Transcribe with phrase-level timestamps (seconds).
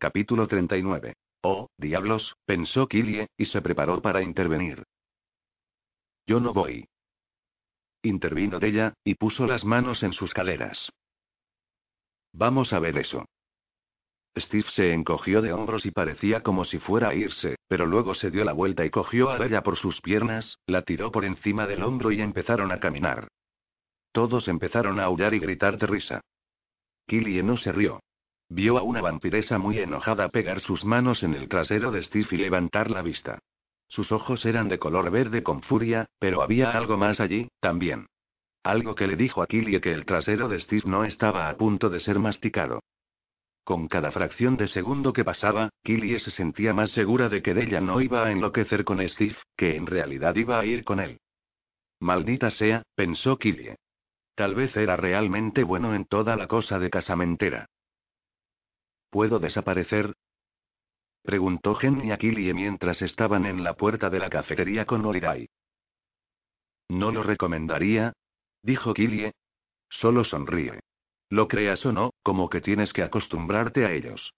[0.00, 1.12] Capítulo 39.
[1.42, 4.82] Oh, diablos, pensó Killie, y se preparó para intervenir.
[6.26, 6.88] Yo no voy.
[8.02, 10.88] Intervino ella, y puso las manos en sus caderas.
[12.32, 13.26] Vamos a ver eso.
[14.38, 18.30] Steve se encogió de hombros y parecía como si fuera a irse, pero luego se
[18.30, 21.82] dio la vuelta y cogió a ella por sus piernas, la tiró por encima del
[21.82, 23.28] hombro y empezaron a caminar.
[24.12, 26.20] Todos empezaron a aullar y gritar de risa.
[27.06, 28.00] Killie no se rió.
[28.52, 32.36] Vio a una vampiresa muy enojada pegar sus manos en el trasero de Steve y
[32.36, 33.38] levantar la vista.
[33.86, 38.06] Sus ojos eran de color verde con furia, pero había algo más allí, también.
[38.64, 41.90] Algo que le dijo a Killie que el trasero de Steve no estaba a punto
[41.90, 42.80] de ser masticado.
[43.62, 47.80] Con cada fracción de segundo que pasaba, Killie se sentía más segura de que ella
[47.80, 51.20] no iba a enloquecer con Steve, que en realidad iba a ir con él.
[52.00, 53.76] Maldita sea, pensó Killie.
[54.34, 57.66] Tal vez era realmente bueno en toda la cosa de casamentera.
[59.10, 60.14] ¿Puedo desaparecer?
[61.22, 65.48] Preguntó Henry a Killie mientras estaban en la puerta de la cafetería con Holiday.
[66.88, 68.12] No lo recomendaría,
[68.62, 69.32] dijo Killie.
[69.90, 70.80] Solo sonríe.
[71.28, 74.32] Lo creas o no, como que tienes que acostumbrarte a ellos.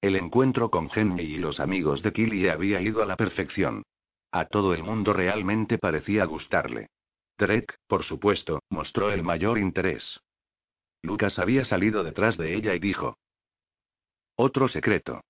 [0.00, 3.82] El encuentro con Henry y los amigos de Killie había ido a la perfección.
[4.30, 6.88] A todo el mundo realmente parecía gustarle.
[7.36, 10.20] Drake, por supuesto, mostró el mayor interés.
[11.02, 13.16] Lucas había salido detrás de ella y dijo.
[14.40, 15.20] Otro secreto.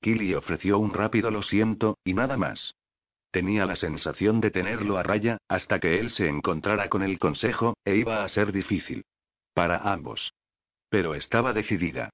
[0.00, 2.74] Killy ofreció un rápido lo siento, y nada más.
[3.30, 7.76] Tenía la sensación de tenerlo a raya, hasta que él se encontrara con el consejo,
[7.84, 9.04] e iba a ser difícil.
[9.52, 10.32] Para ambos.
[10.88, 12.08] Pero estaba decidida.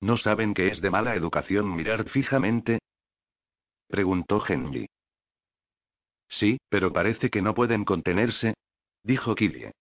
[0.00, 2.78] ¿No saben que es de mala educación mirar fijamente?
[3.86, 4.88] Preguntó Henry.
[6.26, 8.54] Sí, pero parece que no pueden contenerse,
[9.02, 9.72] dijo Killie.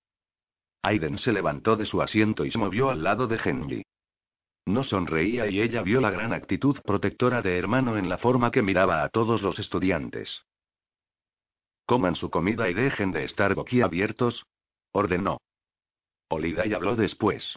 [0.81, 3.85] Aiden se levantó de su asiento y se movió al lado de Henry.
[4.69, 8.61] No sonreía y ella vio la gran actitud protectora de hermano en la forma que
[8.61, 10.43] miraba a todos los estudiantes.
[11.87, 14.45] Coman su comida y dejen de estar boquiabiertos,
[14.91, 15.39] ordenó.
[16.29, 17.55] y habló después.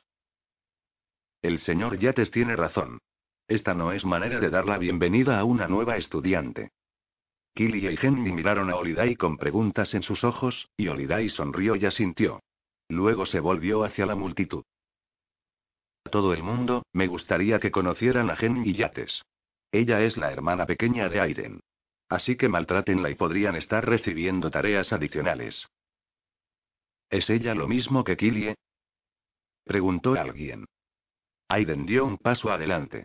[1.43, 2.99] El señor Yates tiene razón.
[3.47, 6.71] Esta no es manera de dar la bienvenida a una nueva estudiante.
[7.55, 11.85] Killy y Henry miraron a Holiday con preguntas en sus ojos, y Holiday sonrió y
[11.85, 12.41] asintió.
[12.89, 14.65] Luego se volvió hacia la multitud
[16.13, 19.25] todo el mundo, me gustaría que conocieran a Jen Yates.
[19.73, 21.61] Ella es la hermana pequeña de Aiden.
[22.09, 25.67] Así que maltrátenla y podrían estar recibiendo tareas adicionales.
[27.11, 28.55] ¿Es ella lo mismo que Killie?
[29.65, 30.67] Preguntó alguien.
[31.49, 33.05] Aiden dio un paso adelante.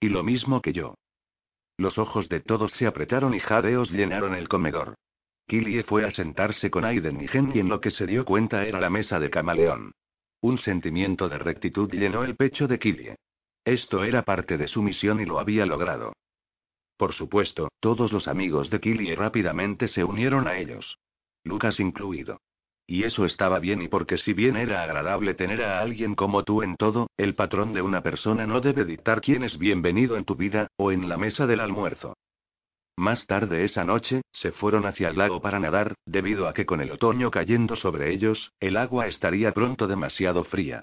[0.00, 0.94] Y lo mismo que yo.
[1.76, 4.94] Los ojos de todos se apretaron y jadeos llenaron el comedor.
[5.48, 8.64] Killie fue a sentarse con Aiden y Jen y en lo que se dio cuenta
[8.64, 9.92] era la mesa de camaleón.
[10.46, 13.16] Un sentimiento de rectitud llenó el pecho de Killie.
[13.64, 16.12] Esto era parte de su misión y lo había logrado.
[16.96, 20.98] Por supuesto, todos los amigos de Killie rápidamente se unieron a ellos.
[21.42, 22.38] Lucas incluido.
[22.86, 26.62] Y eso estaba bien y porque si bien era agradable tener a alguien como tú
[26.62, 30.36] en todo, el patrón de una persona no debe dictar quién es bienvenido en tu
[30.36, 32.15] vida, o en la mesa del almuerzo.
[32.96, 36.80] Más tarde esa noche, se fueron hacia el lago para nadar, debido a que con
[36.80, 40.82] el otoño cayendo sobre ellos, el agua estaría pronto demasiado fría.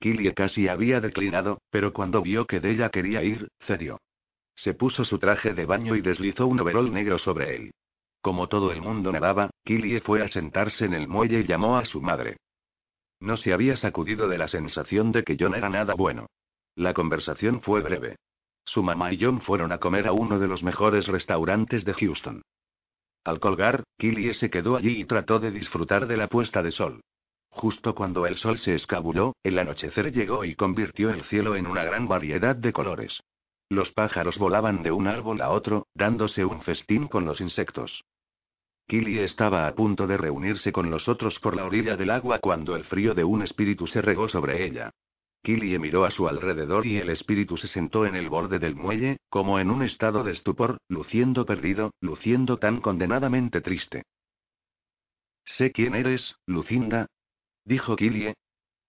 [0.00, 4.00] Killie casi había declinado, pero cuando vio que Della quería ir, cedió.
[4.56, 7.70] Se puso su traje de baño y deslizó un overol negro sobre él.
[8.22, 11.84] Como todo el mundo nadaba, Killie fue a sentarse en el muelle y llamó a
[11.84, 12.38] su madre.
[13.20, 16.26] No se había sacudido de la sensación de que John era nada bueno.
[16.74, 18.16] La conversación fue breve.
[18.72, 22.42] Su mamá y John fueron a comer a uno de los mejores restaurantes de Houston.
[23.24, 27.00] Al colgar, Killie se quedó allí y trató de disfrutar de la puesta de sol.
[27.48, 31.82] Justo cuando el sol se escabulló, el anochecer llegó y convirtió el cielo en una
[31.82, 33.20] gran variedad de colores.
[33.70, 38.04] Los pájaros volaban de un árbol a otro, dándose un festín con los insectos.
[38.86, 42.76] Killie estaba a punto de reunirse con los otros por la orilla del agua cuando
[42.76, 44.92] el frío de un espíritu se regó sobre ella.
[45.42, 49.18] Killie miró a su alrededor y el espíritu se sentó en el borde del muelle,
[49.30, 54.02] como en un estado de estupor, luciendo perdido, luciendo tan condenadamente triste.
[55.44, 57.06] Sé quién eres, Lucinda.
[57.64, 58.34] Dijo Killie.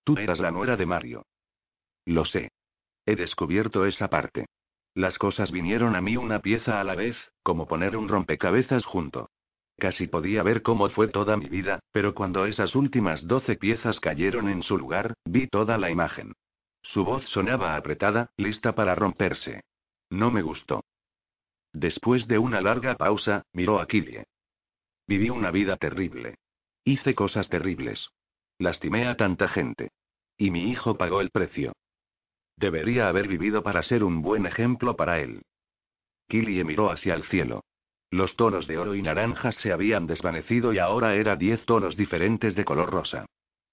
[0.04, 1.26] Tú eras la nuera de Mario.
[2.06, 2.52] Lo sé.
[3.06, 4.48] He descubierto esa parte.
[4.94, 9.30] Las cosas vinieron a mí una pieza a la vez, como poner un rompecabezas junto.
[9.78, 14.50] Casi podía ver cómo fue toda mi vida, pero cuando esas últimas doce piezas cayeron
[14.50, 16.34] en su lugar, vi toda la imagen.
[16.82, 19.64] Su voz sonaba apretada, lista para romperse.
[20.10, 20.84] No me gustó.
[21.74, 24.26] Después de una larga pausa, miró a Killie.
[25.08, 26.36] Viví una vida terrible.
[26.84, 28.10] Hice cosas terribles.
[28.58, 29.92] Lastimé a tanta gente.
[30.38, 31.74] Y mi hijo pagó el precio.
[32.58, 35.44] Debería haber vivido para ser un buen ejemplo para él.
[36.28, 37.64] Killie miró hacia el cielo.
[38.10, 42.56] Los tonos de oro y naranjas se habían desvanecido y ahora era diez tonos diferentes
[42.56, 43.26] de color rosa.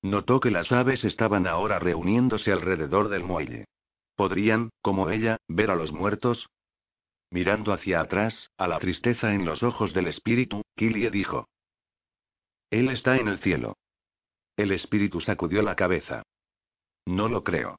[0.02, 3.64] Notó que las aves estaban ahora reuniéndose alrededor del muelle.
[4.14, 6.46] ¿Podrían, como ella, ver a los muertos?
[7.30, 11.48] Mirando hacia atrás, a la tristeza en los ojos del espíritu, Killie dijo.
[12.70, 13.76] Él está en el cielo.
[14.56, 16.22] El espíritu sacudió la cabeza.
[17.06, 17.78] No lo creo.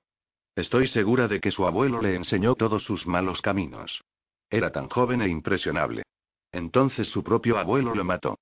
[0.56, 4.02] Estoy segura de que su abuelo le enseñó todos sus malos caminos.
[4.50, 6.04] Era tan joven e impresionable.
[6.52, 8.40] Entonces su propio abuelo lo mató.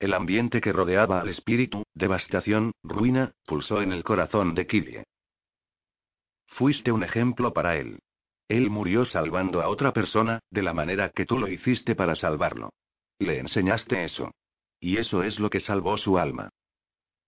[0.00, 5.04] El ambiente que rodeaba al espíritu, devastación, ruina, pulsó en el corazón de Killie.
[6.48, 7.98] Fuiste un ejemplo para él.
[8.48, 12.70] Él murió salvando a otra persona, de la manera que tú lo hiciste para salvarlo.
[13.18, 14.32] Le enseñaste eso.
[14.80, 16.48] Y eso es lo que salvó su alma.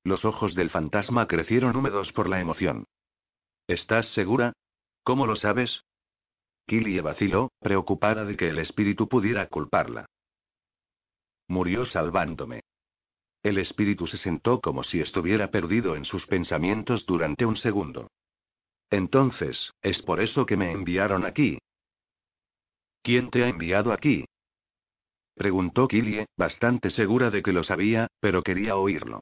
[0.03, 2.87] Los ojos del fantasma crecieron húmedos por la emoción.
[3.69, 4.55] ¿Estás segura?
[5.05, 5.83] ¿Cómo lo sabes?
[6.67, 10.07] Killie vaciló, preocupada de que el espíritu pudiera culparla.
[11.53, 12.63] Murió salvándome.
[13.43, 18.11] El espíritu se sentó como si estuviera perdido en sus pensamientos durante un segundo.
[18.89, 21.59] Entonces, ¿es por eso que me enviaron aquí?
[23.03, 24.25] ¿Quién te ha enviado aquí?
[25.35, 29.21] Preguntó Killie, bastante segura de que lo sabía, pero quería oírlo.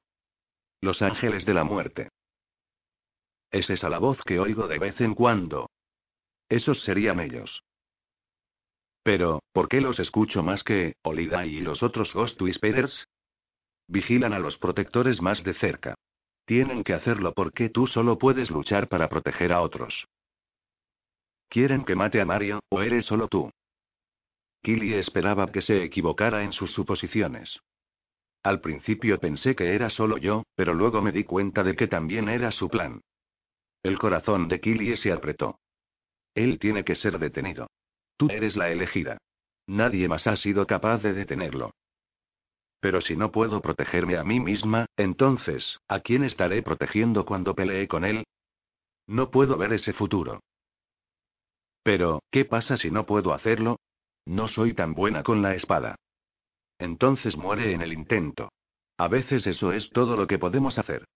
[0.80, 2.10] Los ángeles de la muerte.
[3.50, 5.68] Es esa la voz que oigo de vez en cuando.
[6.48, 7.64] Esos serían ellos.
[9.10, 13.08] Pero, ¿por qué los escucho más que Olida y los otros Ghost Whisperers?
[13.88, 15.96] Vigilan a los protectores más de cerca.
[16.44, 20.06] Tienen que hacerlo porque tú solo puedes luchar para proteger a otros.
[21.48, 23.50] ¿Quieren que mate a Mario, o eres solo tú?
[24.62, 27.58] Killy esperaba que se equivocara en sus suposiciones.
[28.44, 32.28] Al principio pensé que era solo yo, pero luego me di cuenta de que también
[32.28, 33.00] era su plan.
[33.82, 35.58] El corazón de Killy se apretó.
[36.36, 37.66] Él tiene que ser detenido.
[38.20, 39.16] Tú eres la elegida.
[39.66, 41.70] Nadie más ha sido capaz de detenerlo.
[42.78, 47.88] Pero si no puedo protegerme a mí misma, entonces, ¿a quién estaré protegiendo cuando pelee
[47.88, 48.24] con él?
[49.06, 50.40] No puedo ver ese futuro.
[51.82, 53.78] Pero, ¿qué pasa si no puedo hacerlo?
[54.26, 55.96] No soy tan buena con la espada.
[56.78, 58.50] Entonces muere en el intento.
[58.98, 61.06] A veces eso es todo lo que podemos hacer.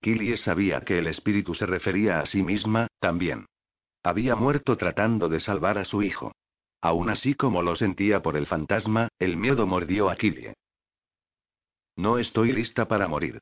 [0.00, 3.46] Killie sabía que el espíritu se refería a sí misma, también.
[4.02, 6.32] Había muerto tratando de salvar a su hijo.
[6.80, 10.54] Aún así como lo sentía por el fantasma, el miedo mordió a Killie.
[11.96, 13.40] No estoy lista para morir.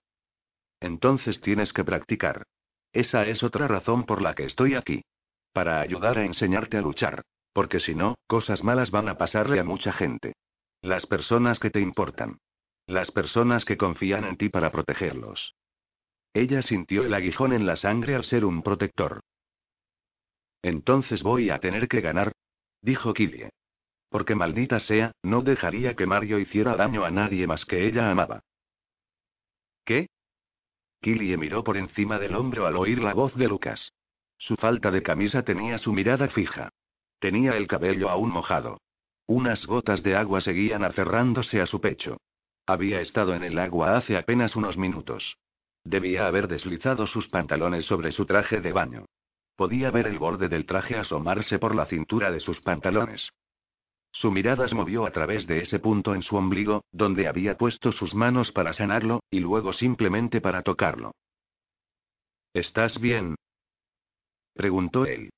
[0.81, 2.45] Entonces tienes que practicar.
[2.93, 5.03] Esa es otra razón por la que estoy aquí.
[5.53, 7.23] Para ayudar a enseñarte a luchar.
[7.53, 10.35] Porque si no, cosas malas van a pasarle a mucha gente.
[10.83, 12.39] Las personas que te importan.
[12.87, 15.55] Las personas que confían en ti para protegerlos.
[16.33, 19.21] Ella sintió el aguijón en la sangre al ser un protector.
[20.63, 22.33] Entonces voy a tener que ganar,
[22.83, 23.51] dijo Killie.
[24.11, 28.41] Porque maldita sea, no dejaría que Mario hiciera daño a nadie más que ella amaba.
[29.85, 30.09] ¿Qué?
[31.01, 33.93] Killie miró por encima del hombro al oír la voz de Lucas.
[34.39, 36.71] Su falta de camisa tenía su mirada fija.
[37.19, 38.81] Tenía el cabello aún mojado.
[39.27, 42.19] Unas gotas de agua seguían aferrándose a su pecho.
[42.67, 45.37] Había estado en el agua hace apenas unos minutos.
[45.85, 49.07] Debía haber deslizado sus pantalones sobre su traje de baño.
[49.59, 53.29] Podía ver el borde del traje asomarse por la cintura de sus pantalones.
[54.13, 57.91] Su mirada se movió a través de ese punto en su ombligo, donde había puesto
[57.91, 61.11] sus manos para sanarlo, y luego simplemente para tocarlo.
[62.55, 63.35] ¿Estás bien?
[64.55, 65.31] preguntó él.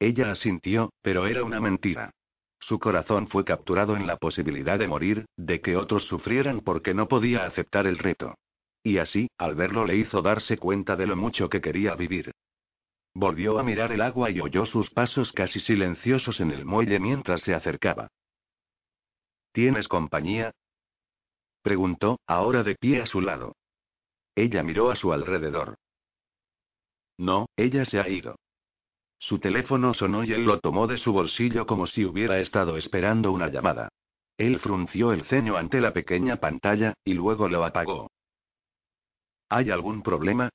[0.00, 2.12] Ella asintió, pero era una mentira.
[2.58, 7.06] Su corazón fue capturado en la posibilidad de morir, de que otros sufrieran porque no
[7.06, 8.34] podía aceptar el reto.
[8.82, 12.32] Y así, al verlo le hizo darse cuenta de lo mucho que quería vivir.
[13.18, 17.40] Volvió a mirar el agua y oyó sus pasos casi silenciosos en el muelle mientras
[17.40, 18.08] se acercaba.
[19.52, 20.52] ¿Tienes compañía?
[21.62, 23.56] preguntó, ahora de pie a su lado.
[24.34, 25.76] Ella miró a su alrededor.
[27.16, 28.36] No, ella se ha ido.
[29.18, 33.32] Su teléfono sonó y él lo tomó de su bolsillo como si hubiera estado esperando
[33.32, 33.88] una llamada.
[34.36, 38.10] Él frunció el ceño ante la pequeña pantalla, y luego lo apagó.
[39.48, 40.50] ¿Hay algún problema?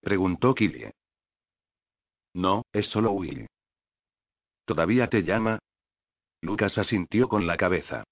[0.00, 0.92] preguntó Killie.
[2.34, 3.46] No, es solo Will.
[4.64, 5.58] ¿Todavía te llama?
[6.42, 8.04] Lucas asintió con la cabeza.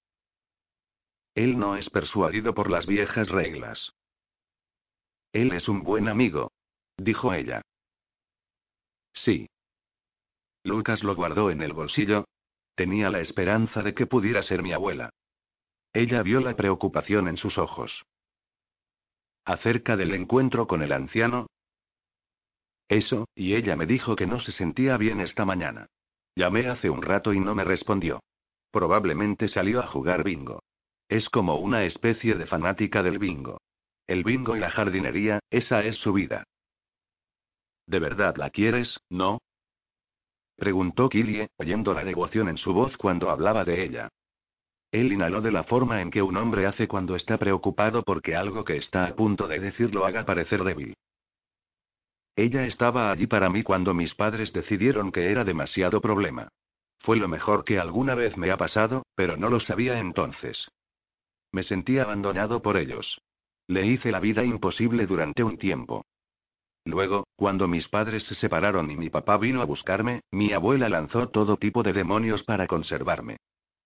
[1.35, 3.91] Él no es persuadido por las viejas reglas.
[5.33, 6.51] Él es un buen amigo,
[6.97, 7.61] dijo ella.
[9.13, 9.47] Sí.
[10.63, 12.25] Lucas lo guardó en el bolsillo.
[12.75, 15.09] Tenía la esperanza de que pudiera ser mi abuela.
[15.93, 18.03] Ella vio la preocupación en sus ojos.
[19.45, 21.47] Acerca del encuentro con el anciano,
[22.89, 25.87] Eso, y ella me dijo que no se sentía bien esta mañana.
[26.35, 28.21] Llamé hace un rato y no me respondió.
[28.71, 30.61] Probablemente salió a jugar bingo.
[31.09, 33.59] Es como una especie de fanática del bingo.
[34.07, 36.43] El bingo y la jardinería, esa es su vida.
[37.87, 39.39] ¿De verdad la quieres, no?
[40.57, 44.09] Preguntó Killie, oyendo la devoción en su voz cuando hablaba de ella.
[44.91, 48.63] Él inhaló de la forma en que un hombre hace cuando está preocupado porque algo
[48.63, 50.95] que está a punto de decir lo haga parecer débil.
[52.37, 56.49] Ella estaba allí para mí cuando mis padres decidieron que era demasiado problema.
[56.99, 60.69] Fue lo mejor que alguna vez me ha pasado, pero no lo sabía entonces.
[61.51, 63.19] Me sentí abandonado por ellos.
[63.65, 66.05] Le hice la vida imposible durante un tiempo.
[66.85, 71.29] Luego, cuando mis padres se separaron y mi papá vino a buscarme, mi abuela lanzó
[71.29, 73.37] todo tipo de demonios para conservarme.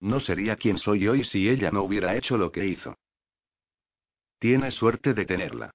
[0.01, 2.95] No sería quien soy hoy si ella no hubiera hecho lo que hizo.
[4.39, 5.71] Tienes suerte de tenerla.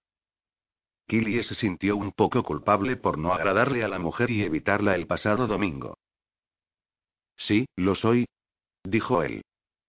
[1.06, 5.06] Killie se sintió un poco culpable por no agradarle a la mujer y evitarla el
[5.06, 5.98] pasado domingo.
[7.36, 8.26] Sí, lo soy,
[8.82, 9.42] dijo él.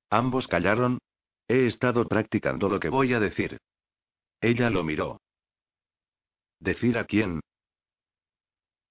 [0.10, 1.00] Ambos callaron.
[1.48, 3.58] He estado practicando lo que voy a decir.
[4.42, 5.22] Ella lo miró.
[6.60, 7.40] ¿Decir a quién?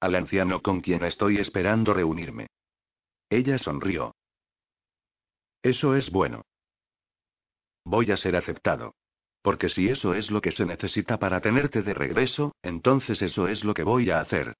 [0.00, 2.48] Al anciano con quien estoy esperando reunirme.
[3.30, 4.14] Ella sonrió.
[5.62, 6.42] Eso es bueno.
[7.84, 8.94] Voy a ser aceptado.
[9.46, 13.62] Porque si eso es lo que se necesita para tenerte de regreso, entonces eso es
[13.62, 14.56] lo que voy a hacer.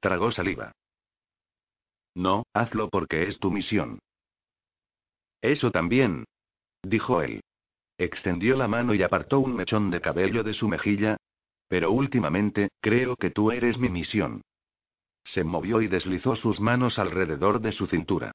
[0.00, 0.72] Tragó saliva.
[2.14, 3.98] No, hazlo porque es tu misión.
[5.42, 6.24] Eso también.
[6.82, 7.42] Dijo él.
[7.98, 11.18] Extendió la mano y apartó un mechón de cabello de su mejilla,
[11.68, 14.40] pero últimamente, creo que tú eres mi misión.
[15.22, 18.32] Se movió y deslizó sus manos alrededor de su cintura.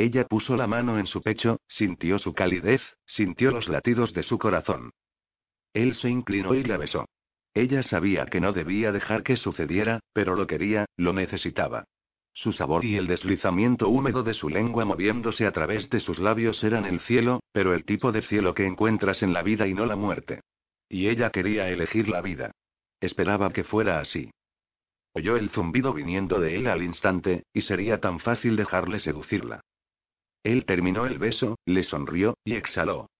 [0.00, 4.38] Ella puso la mano en su pecho, sintió su calidez, sintió los latidos de su
[4.38, 4.92] corazón.
[5.74, 7.04] Él se inclinó y la besó.
[7.52, 11.84] Ella sabía que no debía dejar que sucediera, pero lo quería, lo necesitaba.
[12.32, 16.64] Su sabor y el deslizamiento húmedo de su lengua moviéndose a través de sus labios
[16.64, 19.84] eran el cielo, pero el tipo de cielo que encuentras en la vida y no
[19.84, 20.40] la muerte.
[20.88, 22.52] Y ella quería elegir la vida.
[23.00, 24.30] Esperaba que fuera así.
[25.12, 29.60] Oyó el zumbido viniendo de él al instante, y sería tan fácil dejarle seducirla.
[30.42, 33.10] Él terminó el beso, le sonrió, y exhaló.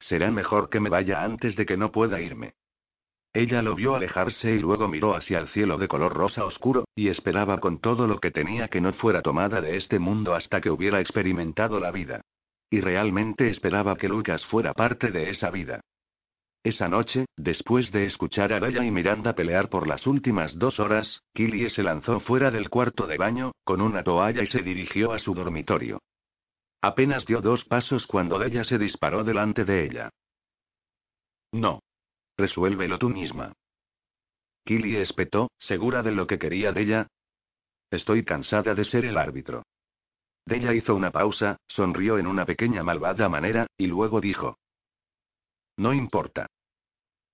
[0.00, 2.54] Será mejor que me vaya antes de que no pueda irme.
[3.34, 7.08] Ella lo vio alejarse y luego miró hacia el cielo de color rosa oscuro, y
[7.08, 10.70] esperaba con todo lo que tenía que no fuera tomada de este mundo hasta que
[10.70, 12.20] hubiera experimentado la vida.
[12.70, 15.80] Y realmente esperaba que Lucas fuera parte de esa vida.
[16.64, 21.22] Esa noche, después de escuchar a Raya y Miranda pelear por las últimas dos horas,
[21.34, 25.18] Killie se lanzó fuera del cuarto de baño, con una toalla y se dirigió a
[25.18, 26.00] su dormitorio.
[26.80, 30.10] Apenas dio dos pasos cuando ella se disparó delante de ella.
[31.50, 31.80] No.
[32.36, 33.52] Resuélvelo tú misma.
[34.64, 37.06] Killie espetó, segura de lo que quería de ella.
[37.90, 39.64] Estoy cansada de ser el árbitro.
[40.46, 44.56] Della hizo una pausa, sonrió en una pequeña malvada manera, y luego dijo:
[45.76, 46.46] no importa.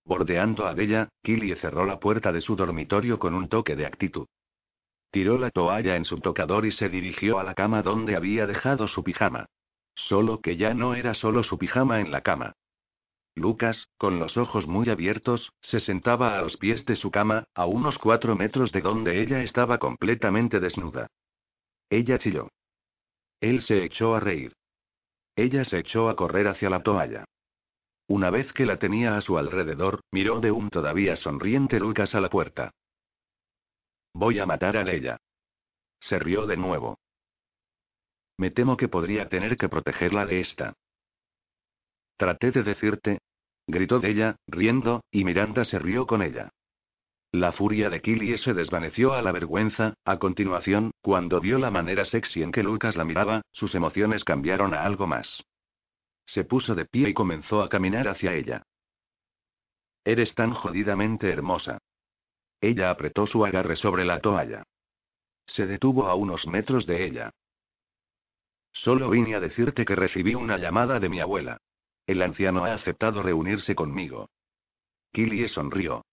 [0.05, 4.27] Bordeando a Bella, Killie cerró la puerta de su dormitorio con un toque de actitud.
[5.11, 8.89] Tiró la toalla en su tocador y se dirigió a la cama donde había dejado
[8.89, 9.47] su pijama.
[9.95, 12.55] Solo que ya no era solo su pijama en la cama.
[13.35, 17.67] Lucas, con los ojos muy abiertos, se sentaba a los pies de su cama, a
[17.67, 21.09] unos cuatro metros de donde ella estaba completamente desnuda.
[21.91, 22.49] Ella chilló.
[23.41, 24.53] Él se echó a reír.
[25.37, 27.25] Ella se echó a correr hacia la toalla.
[28.09, 32.21] Una vez que la tenía a su alrededor, miró de un todavía sonriente Lucas a
[32.21, 32.73] la puerta.
[34.15, 35.19] Voy a matar a ella.
[36.01, 36.99] Se rió de nuevo.
[38.39, 40.75] Me temo que podría tener que protegerla de esta.
[42.17, 43.19] Traté de decirte.
[43.67, 46.49] Gritó de ella, riendo, y Miranda se rió con ella.
[47.31, 52.07] La furia de Killie se desvaneció a la vergüenza, a continuación, cuando vio la manera
[52.07, 55.45] sexy en que Lucas la miraba, sus emociones cambiaron a algo más.
[56.29, 58.63] Se puso de pie y comenzó a caminar hacia ella.
[60.05, 61.79] Eres tan jodidamente hermosa.
[62.61, 64.63] Ella apretó su agarre sobre la toalla.
[65.47, 67.31] Se detuvo a unos metros de ella.
[68.73, 71.59] Solo vine a decirte que recibí una llamada de mi abuela.
[72.07, 74.29] El anciano ha aceptado reunirse conmigo.
[75.13, 76.05] Killie sonrió.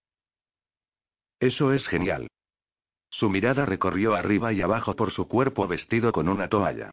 [1.40, 2.30] Eso es genial.
[3.10, 6.92] Su mirada recorrió arriba y abajo por su cuerpo vestido con una toalla.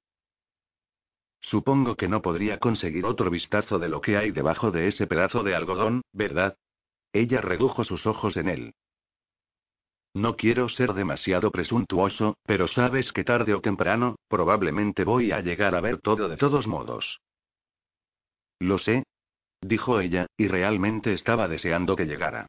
[1.43, 5.43] Supongo que no podría conseguir otro vistazo de lo que hay debajo de ese pedazo
[5.43, 6.57] de algodón, ¿verdad?
[7.13, 8.75] Ella redujo sus ojos en él.
[10.15, 15.75] No quiero ser demasiado presuntuoso, pero sabes que tarde o temprano, probablemente voy a llegar
[15.75, 17.21] a ver todo de todos modos.
[18.61, 19.05] Lo sé,
[19.61, 22.47] dijo ella, y realmente estaba deseando que llegara.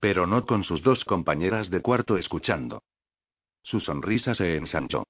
[0.00, 2.82] pero no con sus dos compañeras de cuarto escuchando.
[3.62, 5.04] Su sonrisa se ensanchó.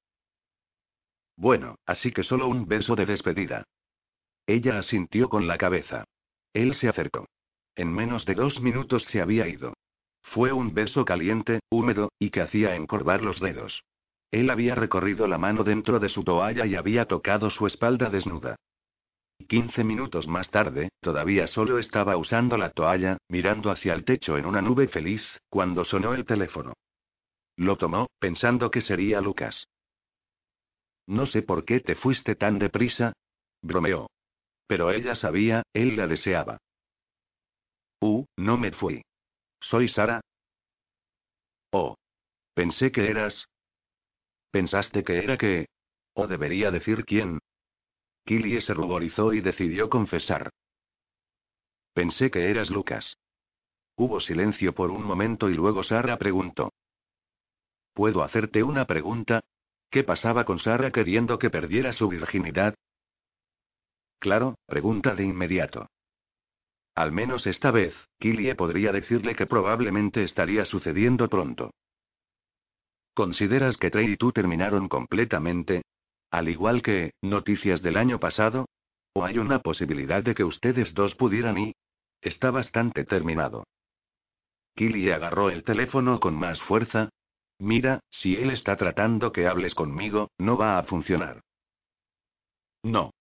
[1.37, 3.65] Bueno, así que solo un beso de despedida.
[4.47, 6.05] Ella asintió con la cabeza.
[6.53, 7.27] Él se acercó.
[7.75, 9.75] En menos de dos minutos se había ido.
[10.23, 13.83] Fue un beso caliente, húmedo, y que hacía encorvar los dedos.
[14.31, 18.57] Él había recorrido la mano dentro de su toalla y había tocado su espalda desnuda.
[19.49, 24.47] Quince minutos más tarde, todavía solo estaba usando la toalla, mirando hacia el techo en
[24.47, 26.73] una nube feliz, cuando sonó el teléfono.
[27.57, 29.67] Lo tomó, pensando que sería Lucas.
[31.07, 33.13] No sé por qué te fuiste tan deprisa.
[33.63, 34.11] Bromeó.
[34.67, 36.59] Pero ella sabía, él la deseaba.
[38.01, 39.03] Uh, no me fui.
[39.61, 40.21] ¿Soy Sara?
[41.71, 41.97] Oh.
[42.55, 43.47] Pensé que eras.
[44.51, 45.67] ¿Pensaste que era que?
[46.15, 47.41] ¿O debería decir quién?
[48.25, 50.51] Killie se ruborizó y decidió confesar.
[51.93, 53.17] Pensé que eras Lucas.
[53.97, 56.73] Hubo silencio por un momento y luego Sara preguntó.
[57.93, 59.41] ¿Puedo hacerte una pregunta?
[59.91, 62.75] ¿Qué pasaba con Sara queriendo que perdiera su virginidad?
[64.19, 65.89] Claro, pregunta de inmediato.
[66.95, 71.73] Al menos esta vez, Killie podría decirle que probablemente estaría sucediendo pronto.
[73.15, 75.83] ¿Consideras que Trey y tú terminaron completamente?
[76.31, 78.67] Al igual que, noticias del año pasado?
[79.13, 81.75] ¿O hay una posibilidad de que ustedes dos pudieran y...
[82.21, 83.65] Está bastante terminado.
[84.75, 87.11] Killie agarró el teléfono con más fuerza.
[87.59, 91.41] Mira, si él está tratando que hables conmigo, no va a funcionar.
[92.83, 93.13] No.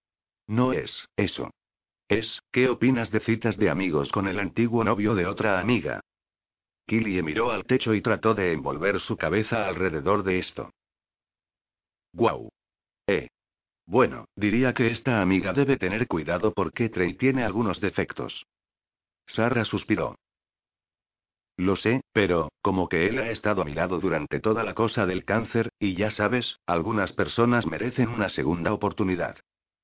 [0.48, 1.52] No es, eso.
[2.10, 6.02] Es, ¿qué opinas de citas de amigos con el antiguo novio de otra amiga?
[6.86, 10.72] Killie miró al techo y trató de envolver su cabeza alrededor de esto.
[12.12, 12.50] Guau.
[13.08, 13.30] Eh.
[13.86, 18.46] Bueno, diría que esta amiga debe tener cuidado porque Trey tiene algunos defectos.
[19.28, 20.16] Sara suspiró.
[21.58, 25.06] Lo sé, pero, como que él ha estado a mi lado durante toda la cosa
[25.06, 29.38] del cáncer, y ya sabes, algunas personas merecen una segunda oportunidad.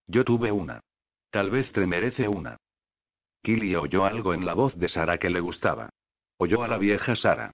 [0.08, 0.82] Yo tuve una.
[1.30, 2.58] Tal vez Trey merece una.
[3.44, 5.90] Killy oyó algo en la voz de Sara que le gustaba.
[6.38, 7.52] Oyó a la vieja Sara.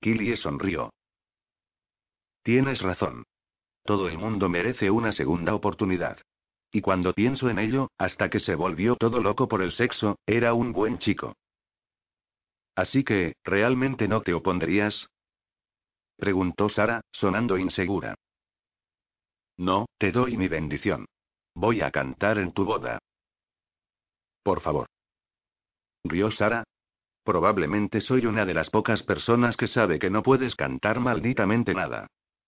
[0.00, 0.90] Killy sonrió.
[2.42, 3.24] Tienes razón.
[3.84, 6.18] Todo el mundo merece una segunda oportunidad.
[6.70, 10.54] Y cuando pienso en ello, hasta que se volvió todo loco por el sexo, era
[10.54, 11.34] un buen chico.
[12.76, 15.08] Así que, ¿realmente no te opondrías?
[16.16, 18.14] Preguntó Sara, sonando insegura.
[19.56, 21.06] No, te doy mi bendición.
[21.54, 22.98] Voy a cantar en tu boda.
[24.42, 24.86] Por favor.
[26.04, 26.64] Rió Sara.
[27.24, 32.06] Probablemente soy una de las pocas personas que sabe que no puedes cantar malditamente nada.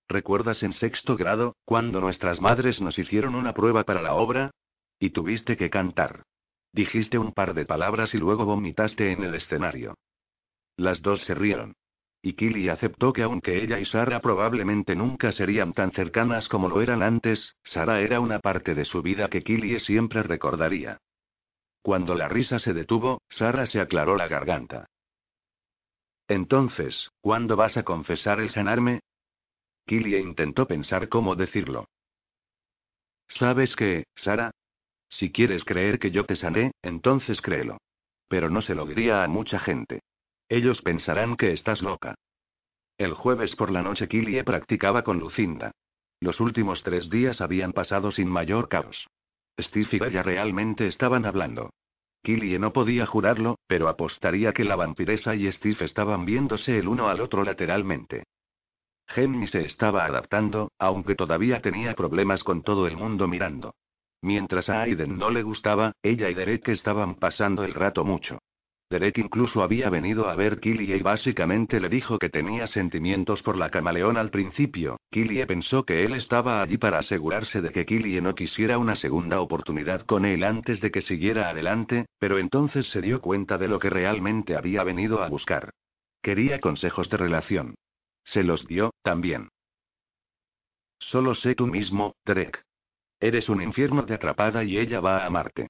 [0.09, 4.51] ¿Recuerdas en sexto grado, cuando nuestras madres nos hicieron una prueba para la obra?
[5.01, 6.23] Y tuviste que cantar.
[6.73, 9.95] Dijiste un par de palabras y luego vomitaste en el escenario.
[10.79, 11.75] Las dos se rieron.
[12.23, 16.81] Y Killy aceptó que aunque ella y Sara probablemente nunca serían tan cercanas como lo
[16.81, 20.99] eran antes, Sara era una parte de su vida que Killy siempre recordaría.
[21.83, 24.87] Cuando la risa se detuvo, Sara se aclaró la garganta.
[26.29, 29.01] Entonces, ¿cuándo vas a confesar el sanarme?
[29.85, 31.87] Killie intentó pensar cómo decirlo.
[33.29, 34.53] ¿Sabes qué, Sara?
[35.09, 37.79] Si quieres creer que yo te sané, entonces créelo.
[38.29, 40.03] Pero no se lo diría a mucha gente.
[40.49, 42.15] Ellos pensarán que estás loca.
[42.97, 45.73] El jueves por la noche Killie practicaba con Lucinda.
[46.21, 49.07] Los últimos tres días habían pasado sin mayor caos.
[49.61, 51.71] Steve y ella realmente estaban hablando.
[52.23, 57.09] Killie no podía jurarlo, pero apostaría que la vampiresa y Steve estaban viéndose el uno
[57.09, 58.25] al otro lateralmente.
[59.07, 63.75] Gemini se estaba adaptando, aunque todavía tenía problemas con todo el mundo mirando.
[64.21, 68.38] Mientras a Aiden no le gustaba, ella y Derek estaban pasando el rato mucho.
[68.91, 73.59] Derek incluso había venido a ver Killie y básicamente le dijo que tenía sentimientos por
[73.59, 74.99] la camaleón al principio.
[75.11, 79.41] Killie pensó que él estaba allí para asegurarse de que Killie no quisiera una segunda
[79.41, 83.79] oportunidad con él antes de que siguiera adelante, pero entonces se dio cuenta de lo
[83.79, 85.71] que realmente había venido a buscar.
[86.23, 87.75] Quería consejos de relación.
[88.25, 89.49] Se los dio, también.
[90.99, 92.63] Solo sé tú mismo, Derek.
[93.21, 95.69] Eres un infierno de atrapada y ella va a amarte.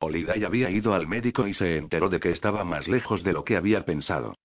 [0.00, 3.44] Oliday había ido al médico y se enteró de que estaba más lejos de lo
[3.44, 4.36] que había pensado.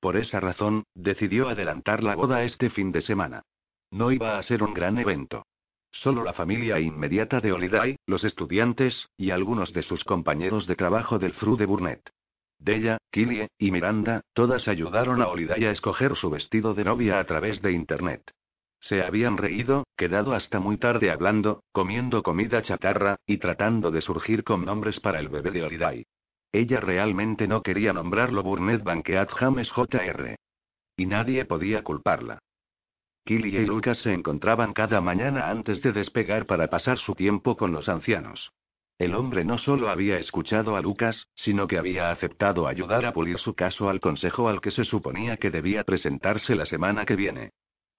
[0.00, 3.42] Por esa razón, decidió adelantar la boda este fin de semana.
[3.90, 5.44] No iba a ser un gran evento.
[5.92, 11.18] Solo la familia inmediata de Oliday, los estudiantes, y algunos de sus compañeros de trabajo
[11.18, 12.10] del Fru de Burnett.
[12.58, 17.24] Della, Killie, y Miranda, todas ayudaron a Oliday a escoger su vestido de novia a
[17.24, 18.22] través de Internet.
[18.82, 24.42] Se habían reído, quedado hasta muy tarde hablando, comiendo comida chatarra, y tratando de surgir
[24.42, 26.04] con nombres para el bebé de Oliday.
[26.50, 30.34] Ella realmente no quería nombrarlo Burnett Banqueat James Jr.
[30.96, 32.40] Y nadie podía culparla.
[33.24, 37.70] Killy y Lucas se encontraban cada mañana antes de despegar para pasar su tiempo con
[37.70, 38.50] los ancianos.
[38.98, 43.38] El hombre no solo había escuchado a Lucas, sino que había aceptado ayudar a pulir
[43.38, 47.52] su caso al consejo al que se suponía que debía presentarse la semana que viene.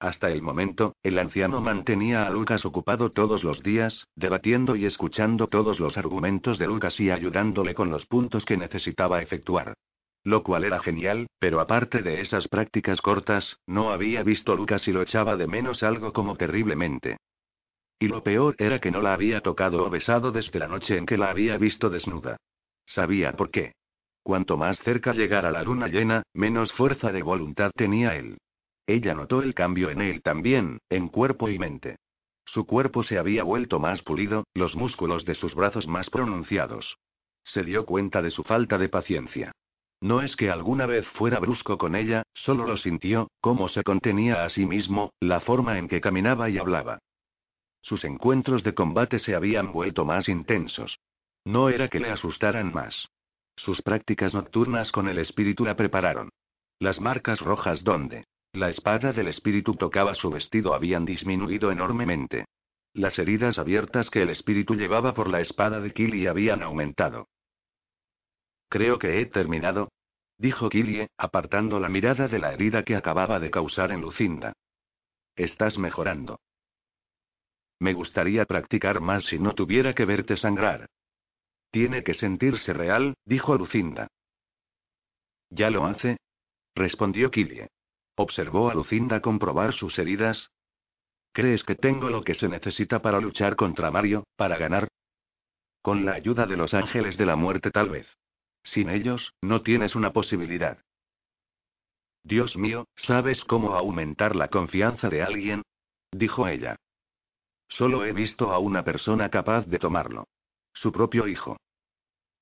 [0.04, 5.48] Hasta el momento, el anciano mantenía a Lucas ocupado todos los días, debatiendo y escuchando
[5.48, 9.76] todos los argumentos de Lucas y ayudándole con los puntos que necesitaba efectuar.
[10.26, 14.92] Lo cual era genial, pero aparte de esas prácticas cortas, no había visto Lucas y
[14.92, 17.16] lo echaba de menos algo como terriblemente.
[17.98, 21.06] Y lo peor era que no la había tocado o besado desde la noche en
[21.06, 22.36] que la había visto desnuda.
[22.86, 23.72] Sabía por qué.
[24.22, 28.38] Cuanto más cerca llegara la luna llena, menos fuerza de voluntad tenía él.
[28.86, 31.98] Ella notó el cambio en él también, en cuerpo y mente.
[32.46, 36.98] Su cuerpo se había vuelto más pulido, los músculos de sus brazos más pronunciados.
[37.46, 39.54] Se dio cuenta de su falta de paciencia.
[40.02, 44.44] No es que alguna vez fuera brusco con ella, solo lo sintió, cómo se contenía
[44.44, 47.00] a sí mismo, la forma en que caminaba y hablaba.
[47.82, 50.98] Sus encuentros de combate se habían vuelto más intensos.
[51.46, 53.08] No era que le asustaran más.
[53.56, 56.30] Sus prácticas nocturnas con el espíritu la prepararon.
[56.80, 62.46] Las marcas rojas donde la espada del espíritu tocaba su vestido habían disminuido enormemente.
[62.94, 67.28] Las heridas abiertas que el espíritu llevaba por la espada de Kili habían aumentado.
[68.70, 69.90] Creo que he terminado.
[70.38, 74.54] Dijo Kilie, apartando la mirada de la herida que acababa de causar en Lucinda.
[75.36, 76.40] Estás mejorando.
[77.80, 80.88] Me gustaría practicar más si no tuviera que verte sangrar.
[81.72, 84.08] Tiene que sentirse real, dijo Lucinda.
[85.50, 86.18] ¿Ya lo hace?
[86.76, 87.73] respondió Kilie.
[88.16, 90.52] Observó a Lucinda comprobar sus heridas.
[91.32, 94.88] ¿Crees que tengo lo que se necesita para luchar contra Mario, para ganar?
[95.82, 98.08] Con la ayuda de los ángeles de la muerte tal vez.
[98.64, 100.78] Sin ellos, no tienes una posibilidad.
[102.24, 105.64] Dios mío, ¿sabes cómo aumentar la confianza de alguien?
[106.12, 106.78] dijo ella.
[107.68, 110.28] Solo he visto a una persona capaz de tomarlo.
[110.74, 111.58] Su propio hijo.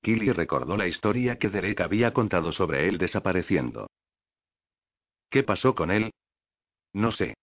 [0.02, 3.88] Killy recordó la historia que Derek había contado sobre él desapareciendo.
[5.32, 6.12] ¿Qué pasó con él?
[6.92, 7.34] No sé.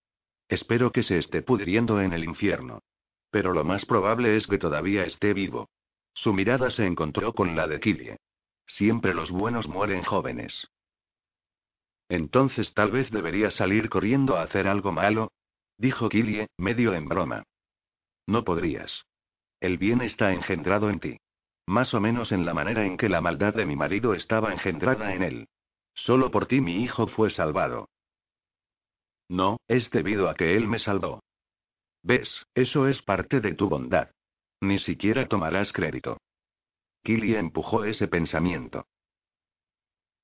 [0.48, 2.84] Espero que se esté pudriendo en el infierno.
[3.32, 5.70] Pero lo más probable es que todavía esté vivo.
[6.14, 8.16] Su mirada se encontró con la de Killy.
[8.68, 10.68] Siempre los buenos mueren jóvenes.
[12.10, 15.32] Entonces tal vez debería salir corriendo a hacer algo malo,
[15.78, 17.44] dijo Killie, medio en broma.
[18.28, 19.06] No podrías.
[19.60, 21.18] El bien está engendrado en ti.
[21.66, 25.16] Más o menos en la manera en que la maldad de mi marido estaba engendrada
[25.16, 25.48] en él.
[26.06, 27.90] Solo por ti mi hijo fue salvado.
[29.28, 31.22] No, es debido a que él me salvó.
[32.04, 32.46] ¿Ves?
[32.56, 34.10] Eso es parte de tu bondad.
[34.62, 36.18] Ni siquiera tomarás crédito.
[37.04, 38.86] Killy empujó ese pensamiento.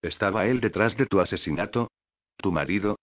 [0.01, 1.89] ¿Estaba él detrás de tu asesinato?
[2.37, 2.97] ¿Tu marido?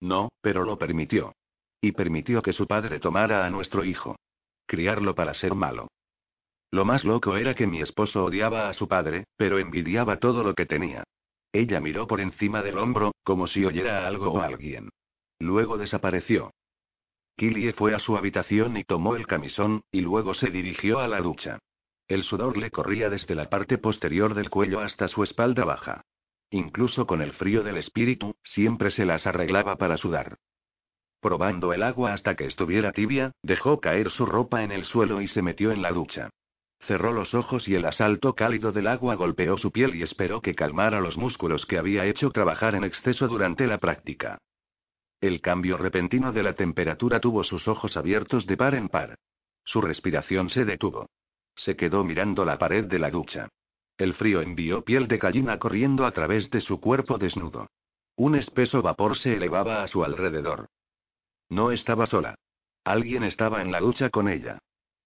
[0.00, 1.34] No, pero lo permitió.
[1.80, 4.16] Y permitió que su padre tomara a nuestro hijo.
[4.66, 5.88] Criarlo para ser malo.
[6.70, 10.54] Lo más loco era que mi esposo odiaba a su padre, pero envidiaba todo lo
[10.54, 11.04] que tenía.
[11.52, 14.90] Ella miró por encima del hombro, como si oyera algo o alguien.
[15.38, 16.52] Luego desapareció.
[17.36, 21.20] Killie fue a su habitación y tomó el camisón, y luego se dirigió a la
[21.20, 21.58] ducha.
[22.08, 26.04] El sudor le corría desde la parte posterior del cuello hasta su espalda baja.
[26.50, 30.38] Incluso con el frío del espíritu, siempre se las arreglaba para sudar.
[31.20, 35.28] Probando el agua hasta que estuviera tibia, dejó caer su ropa en el suelo y
[35.28, 36.30] se metió en la ducha.
[36.80, 40.54] Cerró los ojos y el asalto cálido del agua golpeó su piel y esperó que
[40.54, 44.38] calmara los músculos que había hecho trabajar en exceso durante la práctica.
[45.20, 49.18] El cambio repentino de la temperatura tuvo sus ojos abiertos de par en par.
[49.64, 51.10] Su respiración se detuvo.
[51.56, 53.48] Se quedó mirando la pared de la ducha.
[53.98, 57.68] El frío envió piel de gallina corriendo a través de su cuerpo desnudo.
[58.14, 60.68] Un espeso vapor se elevaba a su alrededor.
[61.48, 62.36] No estaba sola.
[62.84, 64.58] Alguien estaba en la ducha con ella.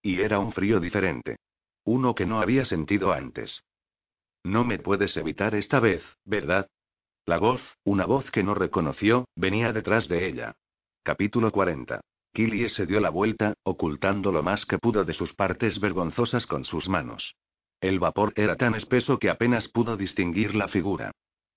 [0.02, 1.38] Y era un frío diferente.
[1.84, 3.64] Uno que no había sentido antes.
[4.44, 6.68] No me puedes evitar esta vez, ¿verdad?
[7.26, 10.56] La voz, una voz que no reconoció, venía detrás de ella.
[11.02, 12.00] Capítulo 40.
[12.32, 16.64] Killie se dio la vuelta, ocultando lo más que pudo de sus partes vergonzosas con
[16.64, 17.34] sus manos.
[17.80, 21.10] El vapor era tan espeso que apenas pudo distinguir la figura.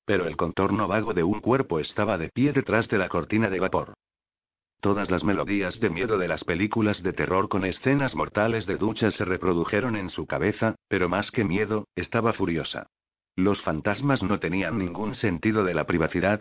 [0.05, 3.59] Pero el contorno vago de un cuerpo estaba de pie detrás de la cortina de
[3.59, 3.93] vapor.
[4.86, 9.10] Todas las melodías de miedo de las películas de terror con escenas mortales de ducha
[9.10, 12.86] se reprodujeron en su cabeza, pero más que miedo, estaba furiosa.
[13.36, 16.39] Los fantasmas no tenían ningún sentido de la privacidad.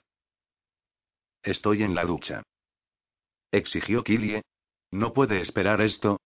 [1.43, 2.43] Estoy en la ducha
[3.51, 4.43] exigió Killie.
[4.93, 6.19] ¿No puede esperar esto?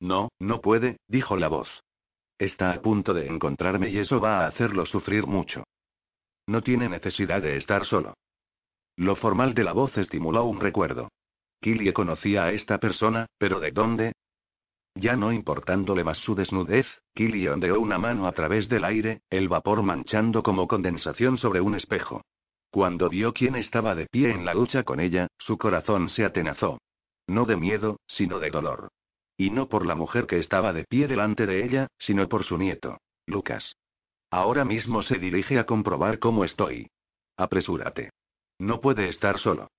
[0.00, 1.68] No, no puede, dijo la voz.
[2.38, 5.64] Está a punto de encontrarme y eso va a hacerlo sufrir mucho.
[6.46, 8.14] No tiene necesidad de estar solo.
[8.96, 11.10] Lo formal de la voz estimuló un recuerdo.
[11.64, 14.12] Killie conocía a esta persona, pero ¿de dónde?
[14.94, 19.48] Ya no importándole más su desnudez, Killie ondeó una mano a través del aire, el
[19.48, 22.20] vapor manchando como condensación sobre un espejo.
[22.70, 26.82] Cuando vio quién estaba de pie en la ducha con ella, su corazón se atenazó.
[27.26, 28.88] No de miedo, sino de dolor.
[29.38, 32.58] Y no por la mujer que estaba de pie delante de ella, sino por su
[32.58, 33.74] nieto, Lucas.
[34.30, 36.90] Ahora mismo se dirige a comprobar cómo estoy.
[37.38, 38.10] Apresúrate.
[38.58, 39.70] No puede estar solo.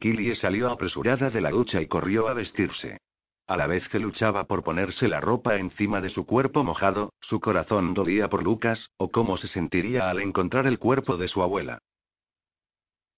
[0.00, 3.00] Killie salió apresurada de la ducha y corrió a vestirse.
[3.46, 7.38] A la vez que luchaba por ponerse la ropa encima de su cuerpo mojado, su
[7.38, 11.80] corazón dolía por Lucas, o cómo se sentiría al encontrar el cuerpo de su abuela.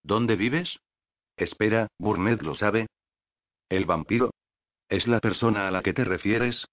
[0.03, 0.81] ¿Dónde vives?
[1.37, 2.89] Espera, Burnett lo sabe.
[3.69, 4.33] ¿El vampiro?
[4.89, 6.67] ¿Es la persona a la que te refieres?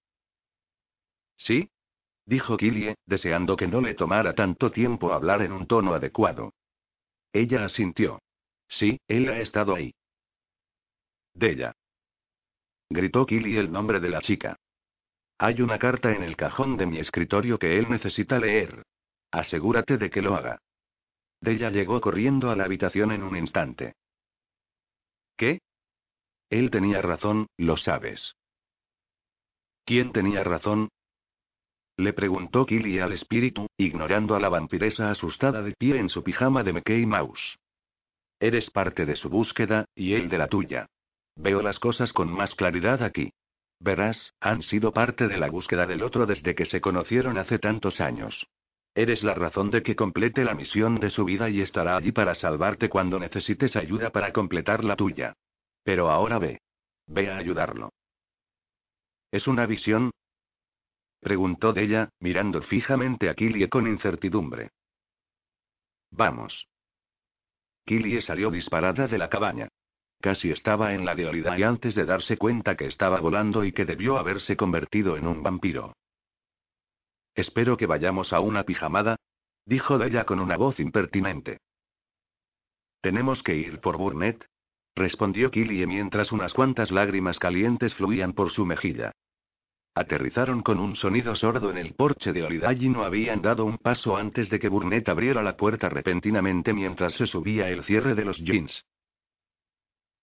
[1.36, 1.70] ¿Sí?
[2.26, 6.52] Dijo Killie, deseando que no le tomara tanto tiempo hablar en un tono adecuado.
[7.32, 8.18] Ella asintió.
[8.68, 9.94] Sí, él ha estado ahí.
[11.34, 11.72] Della.
[12.88, 14.56] Gritó Killy el nombre de la chica.
[15.38, 18.82] Hay una carta en el cajón de mi escritorio que él necesita leer.
[19.30, 20.58] Asegúrate de que lo haga.
[21.40, 23.94] Della llegó corriendo a la habitación en un instante.
[25.36, 25.60] ¿Qué?
[26.50, 28.34] Él tenía razón, lo sabes.
[29.84, 30.90] ¿Quién tenía razón?
[31.96, 36.62] Le preguntó Killy al espíritu, ignorando a la vampiresa asustada de pie en su pijama
[36.62, 37.58] de Mickey Mouse.
[38.38, 40.86] Eres parte de su búsqueda, y él de la tuya.
[41.36, 43.32] Veo las cosas con más claridad aquí.
[43.78, 48.00] Verás, han sido parte de la búsqueda del otro desde que se conocieron hace tantos
[48.00, 48.46] años.
[48.94, 52.34] Eres la razón de que complete la misión de su vida y estará allí para
[52.34, 55.34] salvarte cuando necesites ayuda para completar la tuya.
[55.84, 56.60] Pero ahora ve.
[57.06, 57.90] Ve a ayudarlo.
[59.30, 60.10] ¿Es una visión?
[61.20, 64.70] Preguntó ella, mirando fijamente a Killie con incertidumbre.
[66.10, 66.66] Vamos.
[67.86, 69.68] Killie salió disparada de la cabaña.
[70.20, 73.86] Casi estaba en la de y antes de darse cuenta que estaba volando y que
[73.86, 75.94] debió haberse convertido en un vampiro.
[77.34, 79.16] Espero que vayamos a una pijamada,
[79.64, 81.58] dijo Della con una voz impertinente.
[83.00, 84.44] ¿Tenemos que ir por Burnett?
[84.94, 89.12] respondió Killie mientras unas cuantas lágrimas calientes fluían por su mejilla.
[89.94, 93.78] Aterrizaron con un sonido sordo en el porche de Holiday y no habían dado un
[93.78, 98.24] paso antes de que Burnett abriera la puerta repentinamente mientras se subía el cierre de
[98.26, 98.84] los jeans.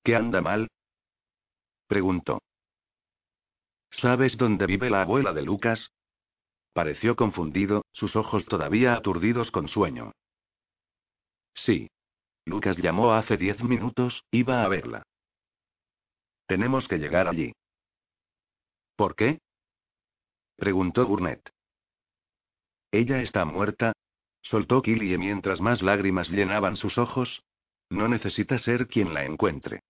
[0.07, 0.69] ¿Qué anda mal?
[1.85, 2.39] preguntó.
[3.91, 5.91] ¿Sabes dónde vive la abuela de Lucas?
[6.71, 10.13] Pareció confundido, sus ojos todavía aturdidos con sueño.
[11.55, 11.89] Sí.
[12.45, 15.03] Lucas llamó hace diez minutos, iba a verla.
[16.45, 17.51] Tenemos que llegar allí.
[18.95, 19.39] ¿Por qué?
[20.55, 21.49] preguntó Burnett.
[22.93, 23.91] ¿Ella está muerta?
[24.43, 27.43] Soltó Killie mientras más lágrimas llenaban sus ojos.
[27.89, 29.81] No necesita ser quien la encuentre.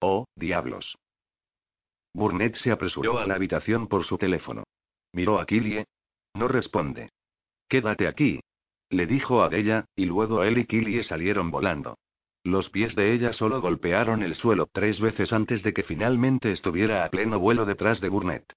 [0.00, 0.96] Oh, diablos.
[2.12, 4.64] Burnett se apresuró a la habitación por su teléfono.
[5.12, 5.84] Miró a Killie.
[6.34, 7.10] No responde.
[7.68, 8.40] Quédate aquí.
[8.90, 11.98] Le dijo a ella, y luego él y Killie salieron volando.
[12.44, 17.04] Los pies de ella solo golpearon el suelo tres veces antes de que finalmente estuviera
[17.04, 18.52] a pleno vuelo detrás de Burnett.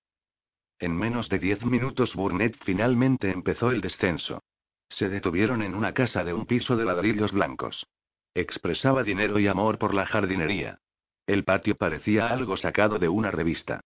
[0.78, 4.44] En menos de diez minutos Burnett finalmente empezó el descenso.
[4.90, 7.88] Se detuvieron en una casa de un piso de ladrillos blancos.
[8.36, 10.80] Expresaba dinero y amor por la jardinería.
[11.30, 13.82] El patio parecía algo sacado de una revista.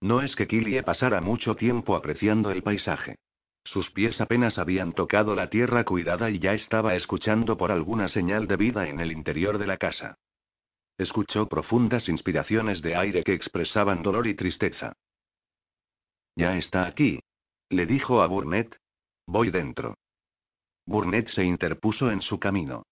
[0.00, 3.14] No es que Killie pasara mucho tiempo apreciando el paisaje.
[3.62, 8.48] Sus pies apenas habían tocado la tierra cuidada y ya estaba escuchando por alguna señal
[8.48, 10.16] de vida en el interior de la casa.
[10.98, 14.94] Escuchó profundas inspiraciones de aire que expresaban dolor y tristeza.
[16.34, 17.20] Ya está aquí.
[17.68, 18.76] Le dijo a Burnett.
[19.24, 19.94] Voy dentro.
[20.84, 22.82] Burnett se interpuso en su camino.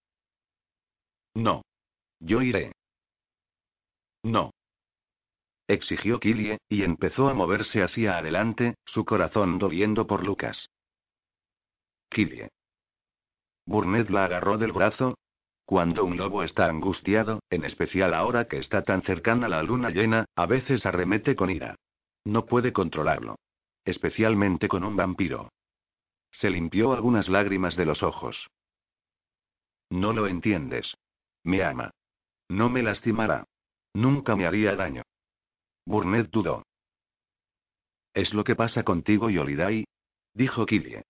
[1.33, 1.61] No.
[2.21, 2.71] Yo iré.
[4.25, 4.49] No.
[5.67, 10.67] Exigió Killie, y empezó a moverse hacia adelante, su corazón doliendo por Lucas.
[12.09, 12.49] Killie.
[13.67, 15.15] Burnett la agarró del brazo.
[15.63, 20.25] Cuando un lobo está angustiado, en especial ahora que está tan cercana la luna llena,
[20.35, 21.75] a veces arremete con ira.
[22.23, 23.37] No puede controlarlo.
[23.83, 25.49] Especialmente con un vampiro.
[26.31, 28.47] Se limpió algunas lágrimas de los ojos.
[29.91, 30.95] No lo entiendes.
[31.43, 31.91] Me ama.
[32.49, 33.45] No me lastimará.
[33.95, 35.03] Nunca me haría daño.
[35.85, 36.65] Burnett dudó.
[38.13, 39.85] ¿Es lo que pasa contigo y Holiday?
[40.33, 41.03] Dijo Killie.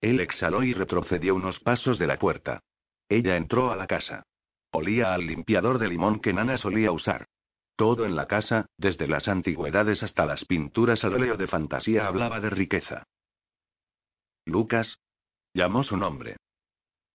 [0.00, 2.60] Él exhaló y retrocedió unos pasos de la puerta.
[3.08, 4.24] Ella entró a la casa.
[4.72, 7.28] Olía al limpiador de limón que Nana solía usar.
[7.76, 12.40] Todo en la casa, desde las antigüedades hasta las pinturas al óleo de fantasía, hablaba
[12.40, 13.04] de riqueza.
[14.44, 14.98] Lucas.
[15.54, 16.36] Llamó su nombre.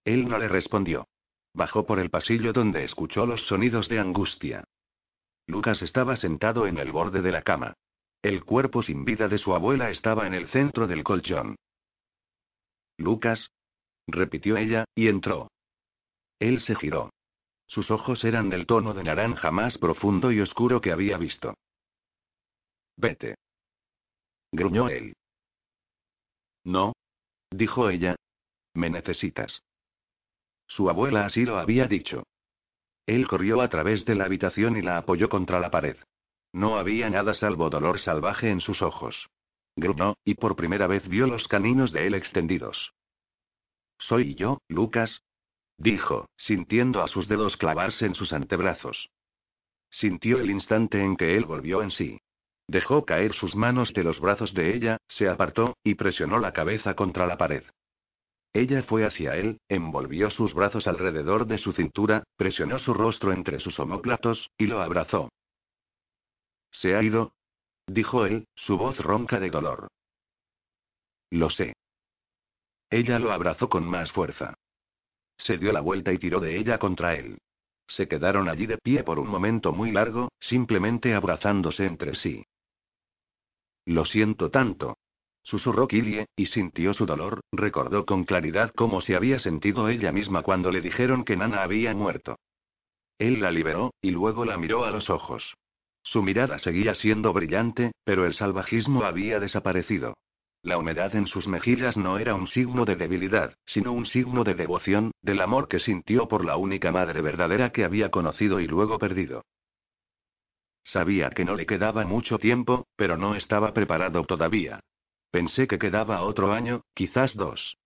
[0.05, 1.09] Él no le respondió.
[1.53, 4.63] Bajó por el pasillo donde escuchó los sonidos de angustia.
[5.47, 7.73] Lucas estaba sentado en el borde de la cama.
[8.21, 11.55] El cuerpo sin vida de su abuela estaba en el centro del colchón.
[12.97, 13.51] Lucas.
[14.07, 15.49] repitió ella, y entró.
[16.39, 17.11] Él se giró.
[17.67, 21.55] Sus ojos eran del tono de naranja más profundo y oscuro que había visto.
[22.97, 23.35] Vete.
[24.51, 25.13] Gruñó él.
[26.63, 26.93] No.
[27.51, 28.15] Dijo ella.
[28.73, 29.61] Me necesitas.
[30.67, 32.23] Su abuela así lo había dicho.
[33.07, 35.97] Él corrió a través de la habitación y la apoyó contra la pared.
[36.53, 39.27] No había nada salvo dolor salvaje en sus ojos.
[39.75, 42.91] Gruñó, y por primera vez vio los caninos de él extendidos.
[43.99, 45.23] Soy yo, Lucas,
[45.77, 49.09] dijo, sintiendo a sus dedos clavarse en sus antebrazos.
[49.89, 52.19] Sintió el instante en que él volvió en sí.
[52.67, 56.95] Dejó caer sus manos de los brazos de ella, se apartó, y presionó la cabeza
[56.95, 57.63] contra la pared.
[58.57, 63.59] Ella fue hacia él, envolvió sus brazos alrededor de su cintura, presionó su rostro entre
[63.59, 65.29] sus omóplatos, y lo abrazó.
[66.71, 67.33] ¿Se ha ido?
[67.85, 69.89] dijo él, su voz ronca de dolor.
[71.29, 71.75] Lo sé.
[72.89, 74.55] Ella lo abrazó con más fuerza.
[75.37, 77.37] Se dio la vuelta y tiró de ella contra él.
[77.87, 82.43] Se quedaron allí de pie por un momento muy largo, simplemente abrazándose entre sí.
[83.85, 84.97] Lo siento tanto.
[85.47, 90.41] Susurró Killie, y sintió su dolor, recordó con claridad cómo se había sentido ella misma
[90.41, 92.35] cuando le dijeron que Nana había muerto.
[93.17, 95.55] Él la liberó, y luego la miró a los ojos.
[96.03, 100.15] Su mirada seguía siendo brillante, pero el salvajismo había desaparecido.
[100.63, 104.53] La humedad en sus mejillas no era un signo de debilidad, sino un signo de
[104.53, 108.99] devoción, del amor que sintió por la única madre verdadera que había conocido y luego
[108.99, 109.45] perdido.
[110.83, 114.81] Sabía que no le quedaba mucho tiempo, pero no estaba preparado todavía.
[115.31, 117.77] Pensé que quedaba otro año, quizás dos.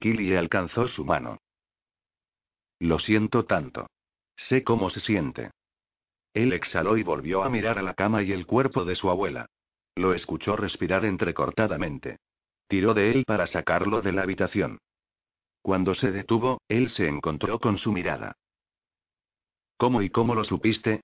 [0.00, 1.38] Killy alcanzó su mano.
[2.80, 3.88] Lo siento tanto.
[4.36, 5.50] Sé cómo se siente.
[6.32, 9.46] Él exhaló y volvió a mirar a la cama y el cuerpo de su abuela.
[9.96, 12.18] Lo escuchó respirar entrecortadamente.
[12.68, 14.78] Tiró de él para sacarlo de la habitación.
[15.62, 18.36] Cuando se detuvo, él se encontró con su mirada.
[19.76, 21.00] ¿Cómo y cómo lo supiste?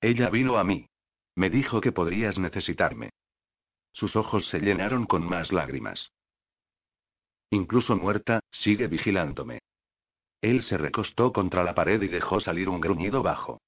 [0.00, 0.88] Ella vino a mí.
[1.34, 3.10] Me dijo que podrías necesitarme.
[3.96, 6.12] Sus ojos se llenaron con más lágrimas.
[7.48, 9.60] Incluso muerta, sigue vigilándome.
[10.42, 13.58] Él se recostó contra la pared y dejó salir un gruñido bajo.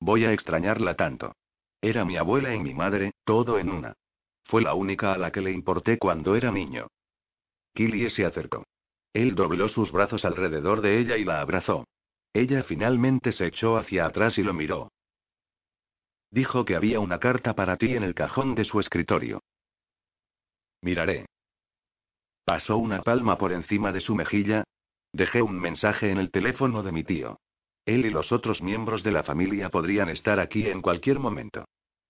[0.00, 1.34] Voy a extrañarla tanto.
[1.82, 3.92] Era mi abuela y mi madre, todo en una.
[4.44, 6.86] Fue la única a la que le importé cuando era niño.
[7.74, 8.64] Killie se acercó.
[9.12, 11.84] Él dobló sus brazos alrededor de ella y la abrazó.
[12.32, 14.90] Ella finalmente se echó hacia atrás y lo miró.
[16.30, 19.42] Dijo que había una carta para ti en el cajón de su escritorio.
[20.82, 21.26] Miraré.
[22.44, 24.64] Pasó una palma por encima de su mejilla.
[25.12, 27.38] Dejé un mensaje en el teléfono de mi tío.
[27.84, 31.64] Él y los otros miembros de la familia podrían estar aquí en cualquier momento.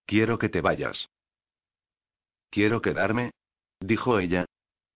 [0.06, 1.08] Quiero que te vayas.
[2.50, 3.32] Quiero quedarme,
[3.80, 4.46] dijo ella.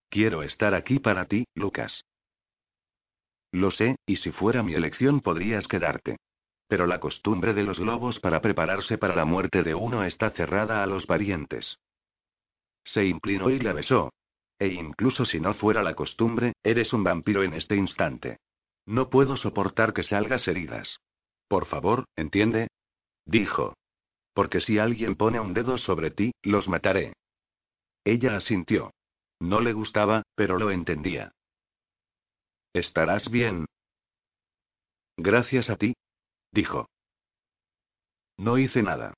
[0.08, 2.04] Quiero estar aquí para ti, Lucas.
[3.52, 6.16] Lo sé, y si fuera mi elección podrías quedarte.
[6.70, 10.84] Pero la costumbre de los lobos para prepararse para la muerte de uno está cerrada
[10.84, 11.80] a los parientes.
[12.84, 14.12] Se inclinó y la besó.
[14.56, 18.38] E incluso si no fuera la costumbre, eres un vampiro en este instante.
[18.86, 21.00] No puedo soportar que salgas heridas.
[21.48, 22.68] Por favor, entiende.
[23.24, 23.74] Dijo.
[24.32, 27.14] Porque si alguien pone un dedo sobre ti, los mataré.
[28.04, 28.92] Ella asintió.
[29.40, 31.32] No le gustaba, pero lo entendía.
[32.72, 33.66] ¿Estarás bien?
[35.16, 35.94] Gracias a ti.
[36.52, 36.88] Dijo.
[38.36, 39.14] No hice nada.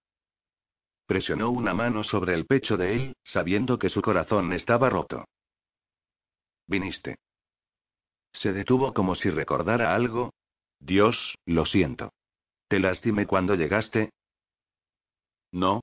[1.06, 5.24] Presionó una mano sobre el pecho de él, sabiendo que su corazón estaba roto.
[6.66, 7.16] Viniste.
[8.32, 10.32] Se detuvo como si recordara algo.
[10.80, 12.12] Dios, lo siento.
[12.68, 14.10] ¿Te lastimé cuando llegaste?
[15.52, 15.82] No,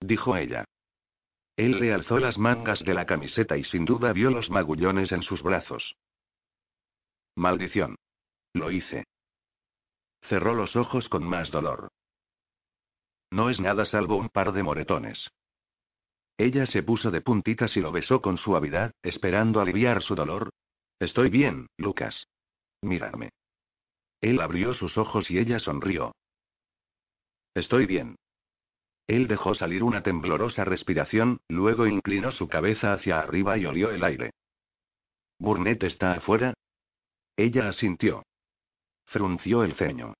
[0.00, 0.64] dijo ella.
[1.56, 5.22] Él le alzó las mangas de la camiseta y sin duda vio los magullones en
[5.22, 5.94] sus brazos.
[7.36, 7.96] Maldición.
[8.52, 9.04] Lo hice.
[10.28, 11.88] Cerró los ojos con más dolor.
[13.30, 15.30] No es nada salvo un par de moretones.
[16.38, 20.50] Ella se puso de puntitas y lo besó con suavidad, esperando aliviar su dolor.
[20.98, 22.26] Estoy bien, Lucas.
[22.82, 23.30] Mírame.
[24.20, 26.14] Él abrió sus ojos y ella sonrió.
[27.54, 28.16] Estoy bien.
[29.06, 34.02] Él dejó salir una temblorosa respiración, luego inclinó su cabeza hacia arriba y olió el
[34.02, 34.30] aire.
[35.38, 36.54] ¿Burnett está afuera?
[37.36, 38.24] Ella asintió.
[39.06, 40.14] Frunció el ceño.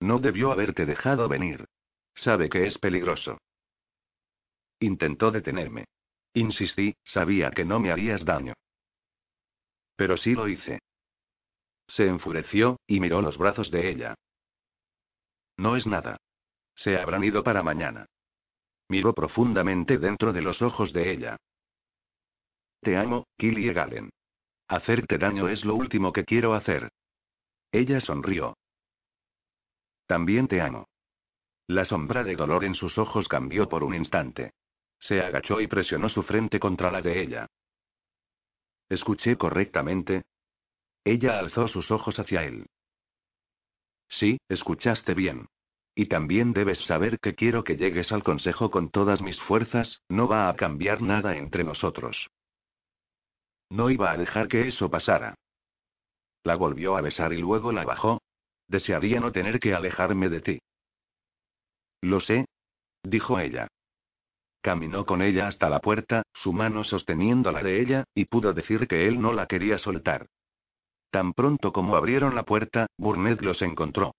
[0.00, 1.66] No debió haberte dejado venir.
[2.14, 3.38] Sabe que es peligroso.
[4.80, 5.86] Intentó detenerme.
[6.34, 8.54] Insistí, sabía que no me harías daño.
[9.96, 10.80] Pero sí lo hice.
[11.88, 14.14] Se enfureció, y miró los brazos de ella.
[15.56, 16.18] No es nada.
[16.76, 18.06] Se habrán ido para mañana.
[18.88, 21.36] Miró profundamente dentro de los ojos de ella.
[22.80, 24.10] Te amo, Killie Galen.
[24.68, 26.88] Hacerte daño es lo último que quiero hacer.
[27.72, 28.56] Ella sonrió.
[30.06, 30.88] También te amo.
[31.66, 34.52] La sombra de dolor en sus ojos cambió por un instante.
[35.00, 37.46] Se agachó y presionó su frente contra la de ella.
[38.88, 40.22] ¿Escuché correctamente?
[41.04, 42.66] Ella alzó sus ojos hacia él.
[44.08, 45.46] Sí, escuchaste bien.
[45.94, 50.26] Y también debes saber que quiero que llegues al consejo con todas mis fuerzas, no
[50.26, 52.28] va a cambiar nada entre nosotros.
[53.68, 55.34] No iba a dejar que eso pasara.
[56.48, 58.22] La volvió a besar y luego la bajó.
[58.68, 60.58] Desearía no tener que alejarme de ti.
[62.00, 62.46] Lo sé,
[63.02, 63.68] dijo ella.
[64.62, 68.88] Caminó con ella hasta la puerta, su mano sosteniendo la de ella, y pudo decir
[68.88, 70.26] que él no la quería soltar.
[71.10, 74.14] Tan pronto como abrieron la puerta, Burnett los encontró.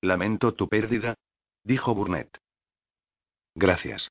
[0.00, 1.14] Lamento tu pérdida,
[1.62, 2.38] dijo Burnett.
[3.54, 4.08] Gracias.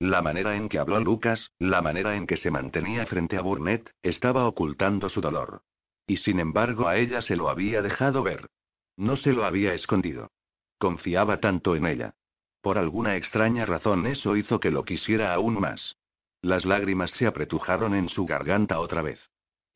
[0.00, 3.92] La manera en que habló Lucas, la manera en que se mantenía frente a Burnett,
[4.02, 5.60] estaba ocultando su dolor.
[6.06, 8.46] Y sin embargo a ella se lo había dejado ver.
[8.96, 10.30] No se lo había escondido.
[10.78, 12.14] Confiaba tanto en ella.
[12.62, 15.96] Por alguna extraña razón eso hizo que lo quisiera aún más.
[16.40, 19.20] Las lágrimas se apretujaron en su garganta otra vez.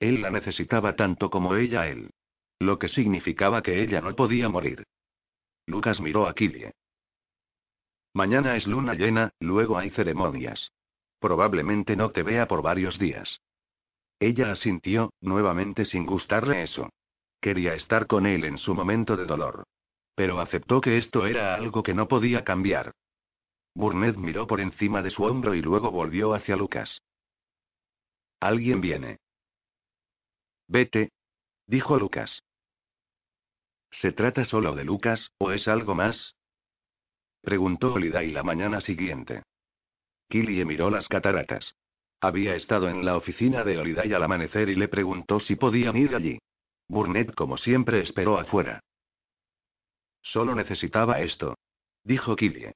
[0.01, 2.11] Él la necesitaba tanto como ella a él.
[2.59, 4.85] Lo que significaba que ella no podía morir.
[5.67, 6.73] Lucas miró a Killie.
[8.15, 10.71] Mañana es luna llena, luego hay ceremonias.
[11.19, 13.41] Probablemente no te vea por varios días.
[14.21, 16.91] Ella asintió, nuevamente sin gustarle eso.
[17.41, 19.65] Quería estar con él en su momento de dolor.
[20.15, 22.93] Pero aceptó que esto era algo que no podía cambiar.
[23.75, 27.03] Burnett miró por encima de su hombro y luego volvió hacia Lucas.
[28.39, 29.19] Alguien viene.
[30.69, 31.11] Vete,
[31.67, 32.43] dijo Lucas.
[33.91, 36.35] ¿Se trata solo de Lucas, o es algo más?
[37.45, 39.43] Preguntó Holiday la mañana siguiente.
[40.31, 41.75] Killie miró las cataratas.
[42.21, 46.15] Había estado en la oficina de Holiday al amanecer y le preguntó si podían ir
[46.15, 46.39] allí.
[46.89, 48.81] Burnett, como siempre, esperó afuera.
[50.23, 51.59] Solo necesitaba esto.
[52.03, 52.73] Dijo Killie.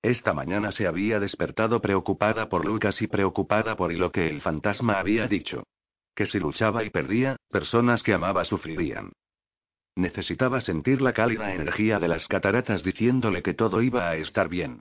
[0.00, 4.98] Esta mañana se había despertado preocupada por Lucas y preocupada por lo que el fantasma
[4.98, 5.64] había dicho.
[6.14, 9.12] Que si luchaba y perdía, personas que amaba sufrirían.
[9.96, 14.80] Necesitaba sentir la cálida energía de las cataratas diciéndole que todo iba a estar bien.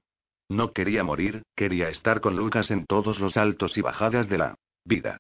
[0.50, 4.56] No quería morir, quería estar con Lucas en todos los altos y bajadas de la
[4.84, 5.18] vida.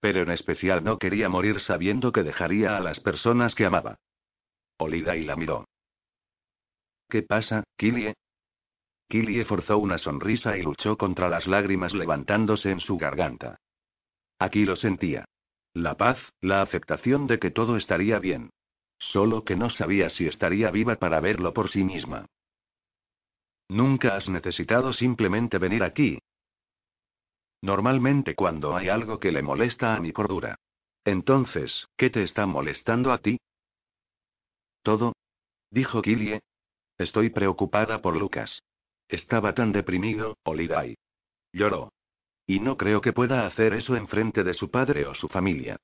[0.00, 3.96] Pero en especial no quería morir sabiendo que dejaría a las personas que amaba.
[4.76, 5.64] Olida y la miró.
[7.08, 8.14] ¿Qué pasa, Killie?
[9.08, 13.56] Killie forzó una sonrisa y luchó contra las lágrimas levantándose en su garganta.
[14.38, 15.24] Aquí lo sentía.
[15.72, 18.50] La paz, la aceptación de que todo estaría bien.
[18.98, 22.26] Solo que no sabía si estaría viva para verlo por sí misma.
[23.68, 26.18] Nunca has necesitado simplemente venir aquí.
[27.60, 30.56] Normalmente cuando hay algo que le molesta a mi cordura.
[31.04, 33.38] Entonces, ¿qué te está molestando a ti?
[34.82, 35.14] Todo.
[35.70, 36.40] Dijo Killie,
[36.98, 38.62] Estoy preocupada por Lucas.
[39.08, 40.96] Estaba tan deprimido, Olidai.
[41.52, 41.92] Lloró.
[42.46, 45.76] Y no creo que pueda hacer eso en frente de su padre o su familia.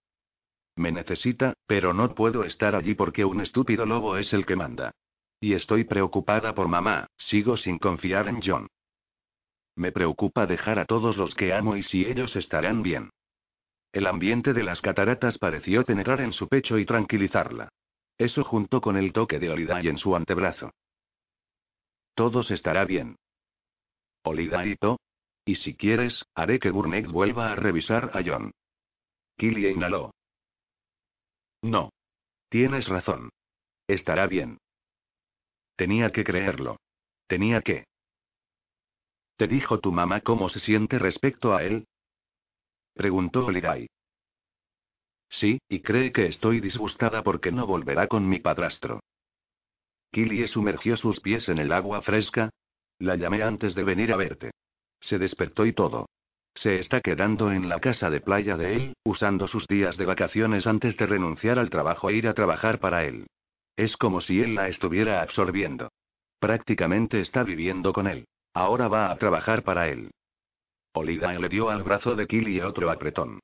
[0.77, 4.93] Me necesita, pero no puedo estar allí porque un estúpido lobo es el que manda.
[5.41, 8.69] Y estoy preocupada por mamá, sigo sin confiar en John.
[9.77, 13.11] Me preocupa dejar a todos los que amo y si ellos estarán bien.
[13.93, 17.69] El ambiente de las cataratas pareció penetrar en su pecho y tranquilizarla.
[18.19, 20.71] Eso junto con el toque de Olidai en su antebrazo.
[22.15, 23.17] Todos estará bien.
[24.25, 24.99] Olidaito.
[25.45, 28.51] Y si quieres, haré que Burnett vuelva a revisar a John.
[29.37, 30.13] Killie inhaló.
[31.65, 31.95] No.
[32.51, 33.31] Tienes razón.
[33.89, 34.59] Estará bien.
[35.77, 36.77] Tenía que creerlo.
[37.27, 37.87] Tenía que.
[39.37, 41.87] ¿Te dijo tu mamá cómo se siente respecto a él?
[42.93, 43.89] Preguntó Olidai.
[45.31, 49.01] Sí, y cree que estoy disgustada porque no volverá con mi padrastro.
[50.13, 52.51] Killie sumergió sus pies en el agua fresca.
[52.99, 54.51] La llamé antes de venir a verte.
[55.01, 56.07] Se despertó y todo.
[56.55, 60.67] Se está quedando en la casa de playa de él, usando sus días de vacaciones
[60.67, 63.27] antes de renunciar al trabajo e ir a trabajar para él.
[63.77, 65.91] Es como si él la estuviera absorbiendo.
[66.39, 68.27] Prácticamente está viviendo con él.
[68.55, 70.11] Ahora va a trabajar para él.
[70.93, 73.41] Olida le dio al brazo de Killie otro apretón.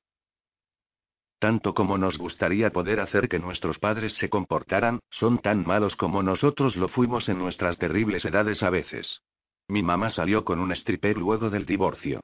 [1.40, 6.22] tanto como nos gustaría poder hacer que nuestros padres se comportaran, son tan malos como
[6.22, 9.22] nosotros lo fuimos en nuestras terribles edades a veces.
[9.66, 12.20] Mi mamá salió con un stripper luego del divorcio.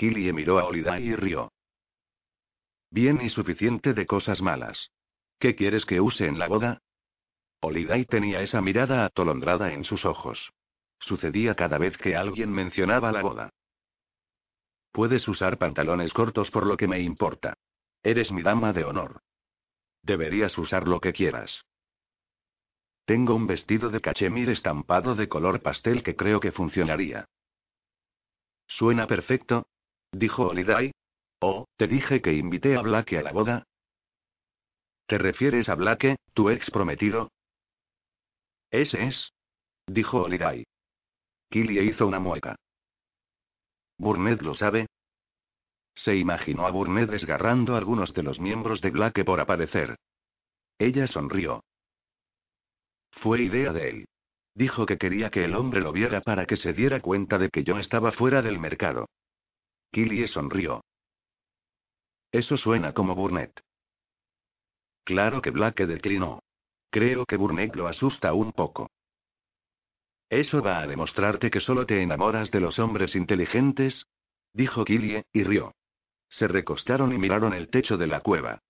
[0.00, 1.52] Killie miró a Holiday y rió.
[2.90, 4.90] Bien y suficiente de cosas malas.
[5.38, 6.80] ¿Qué quieres que use en la boda?
[7.60, 10.52] Holiday tenía esa mirada atolondrada en sus ojos.
[11.00, 13.50] Sucedía cada vez que alguien mencionaba la boda.
[14.90, 17.52] Puedes usar pantalones cortos por lo que me importa.
[18.02, 19.20] Eres mi dama de honor.
[20.02, 21.60] Deberías usar lo que quieras.
[23.04, 27.26] Tengo un vestido de cachemir estampado de color pastel que creo que funcionaría.
[28.66, 29.66] Suena perfecto,
[30.12, 30.92] dijo Holiday.
[31.40, 33.64] Oh, te dije que invité a Blake a la boda.
[35.06, 37.30] ¿Te refieres a Blake, tu ex prometido?
[38.70, 39.32] Ese es.
[39.86, 40.64] Dijo Holiday.
[41.50, 42.56] Killie hizo una mueca.
[43.98, 44.86] ¿Burnett lo sabe?
[45.94, 49.96] Se imaginó a Burnett desgarrando a algunos de los miembros de Blake por aparecer.
[50.78, 51.64] Ella sonrió.
[53.10, 54.08] Fue idea de él.
[54.54, 57.64] Dijo que quería que el hombre lo viera para que se diera cuenta de que
[57.64, 59.06] yo estaba fuera del mercado.
[59.92, 60.82] Killie sonrió.
[62.30, 63.60] Eso suena como Burnett.
[65.04, 66.40] Claro que Blake declinó.
[66.90, 68.90] Creo que Burnett lo asusta un poco.
[70.28, 74.06] ¿Eso va a demostrarte que solo te enamoras de los hombres inteligentes?
[74.52, 75.74] Dijo Killie, y rió.
[76.28, 78.60] Se recostaron y miraron el techo de la cueva.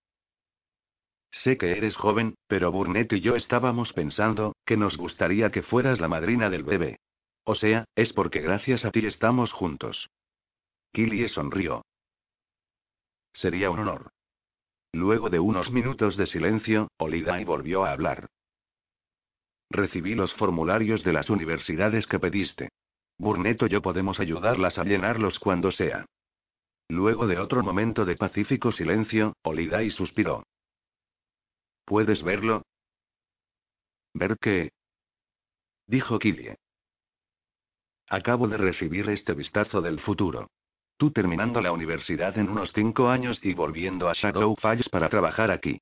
[1.31, 6.01] Sé que eres joven, pero Burnett y yo estábamos pensando, que nos gustaría que fueras
[6.01, 6.99] la madrina del bebé.
[7.45, 10.09] O sea, es porque gracias a ti estamos juntos.
[10.93, 11.84] Killie sonrió.
[13.32, 14.11] Sería un honor.
[14.93, 18.28] Luego de unos minutos de silencio, Olidai volvió a hablar.
[19.70, 22.70] Recibí los formularios de las universidades que pediste.
[23.18, 26.07] Burnett y yo podemos ayudarlas a llenarlos cuando sea.
[26.88, 30.43] Luego de otro momento de pacífico silencio, Olidai suspiró.
[31.84, 32.62] ¿Puedes verlo?
[34.12, 34.70] ¿Ver qué?
[35.86, 36.57] Dijo Killie.
[38.09, 40.49] Acabo de recibir este vistazo del futuro.
[41.01, 45.51] Tú terminando la universidad en unos cinco años y volviendo a Shadow Falls para trabajar
[45.51, 45.80] aquí.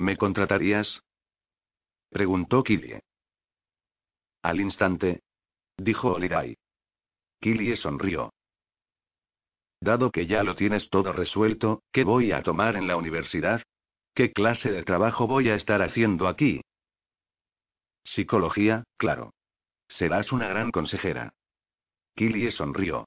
[0.00, 1.00] ¿Me contratarías?
[2.10, 3.00] Preguntó Killie.
[4.42, 5.22] Al instante.
[5.76, 6.56] Dijo Olirai.
[7.40, 8.32] Killie sonrió.
[9.80, 13.62] Dado que ya lo tienes todo resuelto, ¿qué voy a tomar en la universidad?
[14.12, 16.62] ¿Qué clase de trabajo voy a estar haciendo aquí?
[18.02, 19.34] Psicología, claro.
[19.86, 21.32] Serás una gran consejera.
[22.16, 23.06] Killie sonrió.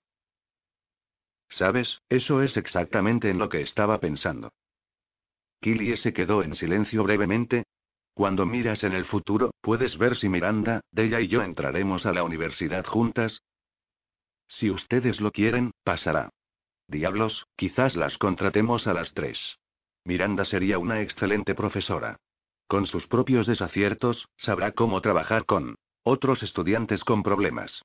[1.52, 2.02] ¿Sabes?
[2.10, 4.52] Eso es exactamente en lo que estaba pensando.
[5.62, 7.66] Killie se quedó en silencio brevemente,
[8.14, 12.24] cuando miras en el futuro, puedes ver si Miranda, Della y yo entraremos a la
[12.24, 13.41] universidad juntas.
[14.47, 16.30] Si ustedes lo quieren, pasará.
[16.88, 19.39] Diablos, quizás las contratemos a las tres.
[20.04, 22.18] Miranda sería una excelente profesora.
[22.68, 27.82] Con sus propios desaciertos, sabrá cómo trabajar con otros estudiantes con problemas.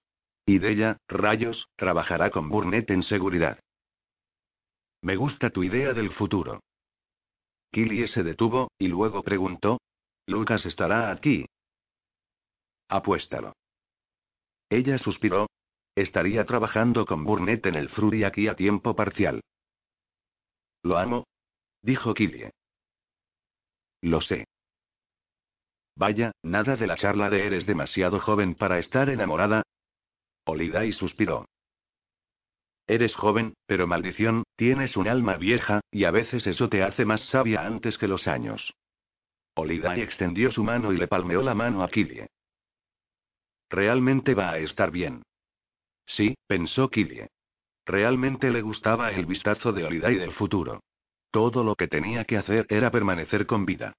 [0.46, 3.58] Y Della, rayos, trabajará con Burnett en seguridad.
[5.02, 6.60] Me gusta tu idea del futuro.
[7.72, 9.80] Killie se detuvo, y luego preguntó,
[10.26, 11.46] Lucas estará aquí.
[12.88, 13.52] Apuéstalo.
[14.70, 15.48] Ella suspiró.
[15.96, 19.40] Estaría trabajando con Burnett en el Frury aquí a tiempo parcial.
[20.82, 21.24] Lo amo.
[21.82, 22.50] Dijo Killie.
[24.02, 24.44] Lo sé.
[25.96, 29.62] Vaya, nada de la charla de eres demasiado joven para estar enamorada.
[30.46, 31.46] Olidai suspiró.
[32.86, 37.20] Eres joven, pero maldición, tienes un alma vieja, y a veces eso te hace más
[37.30, 38.74] sabia antes que los años.
[39.56, 42.28] Olidai extendió su mano y le palmeó la mano a Killie.
[43.68, 45.22] Realmente va a estar bien.
[46.06, 47.28] Sí, pensó Killie.
[47.84, 50.80] Realmente le gustaba el vistazo de Olidai del futuro.
[51.32, 53.94] Todo lo que tenía que hacer era permanecer con vida.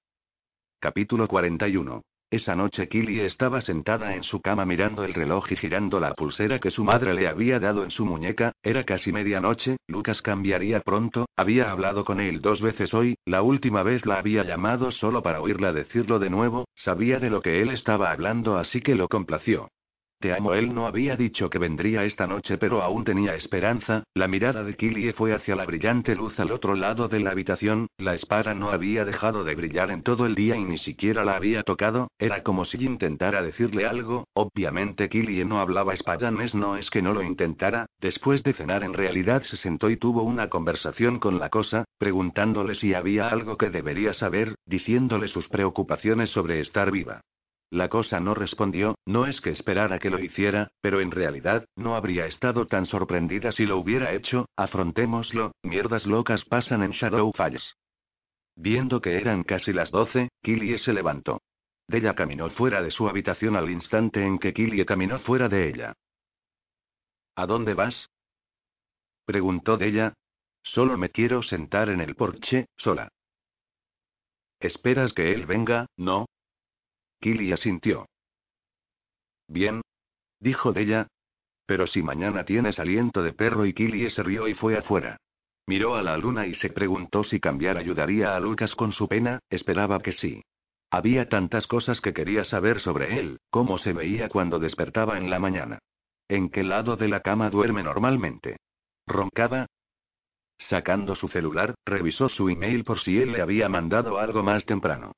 [0.80, 2.02] Capítulo 41.
[2.30, 6.58] Esa noche Killy estaba sentada en su cama mirando el reloj y girando la pulsera
[6.58, 11.26] que su madre le había dado en su muñeca, era casi medianoche, Lucas cambiaría pronto,
[11.36, 15.40] había hablado con él dos veces hoy, la última vez la había llamado solo para
[15.40, 19.70] oírla decirlo de nuevo, sabía de lo que él estaba hablando así que lo complació.
[20.20, 20.52] Te amo.
[20.52, 24.02] Él no había dicho que vendría esta noche, pero aún tenía esperanza.
[24.14, 27.86] La mirada de Killie fue hacia la brillante luz al otro lado de la habitación.
[27.98, 31.36] La espada no había dejado de brillar en todo el día y ni siquiera la
[31.36, 32.10] había tocado.
[32.18, 34.26] Era como si intentara decirle algo.
[34.34, 37.86] Obviamente Killie no hablaba espadanés, no es que no lo intentara.
[38.00, 42.74] Después de cenar, en realidad se sentó y tuvo una conversación con la cosa, preguntándole
[42.74, 47.20] si había algo que debería saber, diciéndole sus preocupaciones sobre estar viva.
[47.70, 51.96] La cosa no respondió, no es que esperara que lo hiciera, pero en realidad, no
[51.96, 57.76] habría estado tan sorprendida si lo hubiera hecho, afrontémoslo, mierdas locas pasan en Shadow Falls.
[58.56, 61.42] Viendo que eran casi las doce, Killie se levantó.
[61.86, 65.94] Della caminó fuera de su habitación al instante en que Killie caminó fuera de ella.
[67.36, 68.08] ¿A dónde vas?
[69.26, 70.14] preguntó Della.
[70.62, 73.10] Solo me quiero sentar en el porche, sola.
[74.58, 76.26] ¿Esperas que él venga, no?
[77.20, 78.06] Killy asintió.
[79.48, 79.80] Bien.
[80.40, 81.08] Dijo Della.
[81.66, 85.18] Pero si mañana tienes aliento de perro y Killy se rió y fue afuera.
[85.66, 89.40] Miró a la luna y se preguntó si cambiar ayudaría a Lucas con su pena,
[89.50, 90.42] esperaba que sí.
[90.90, 95.38] Había tantas cosas que quería saber sobre él, cómo se veía cuando despertaba en la
[95.38, 95.78] mañana.
[96.28, 98.56] ¿En qué lado de la cama duerme normalmente?
[99.06, 99.66] ¿Roncaba?
[100.58, 105.12] Sacando su celular, revisó su email por si él le había mandado algo más temprano.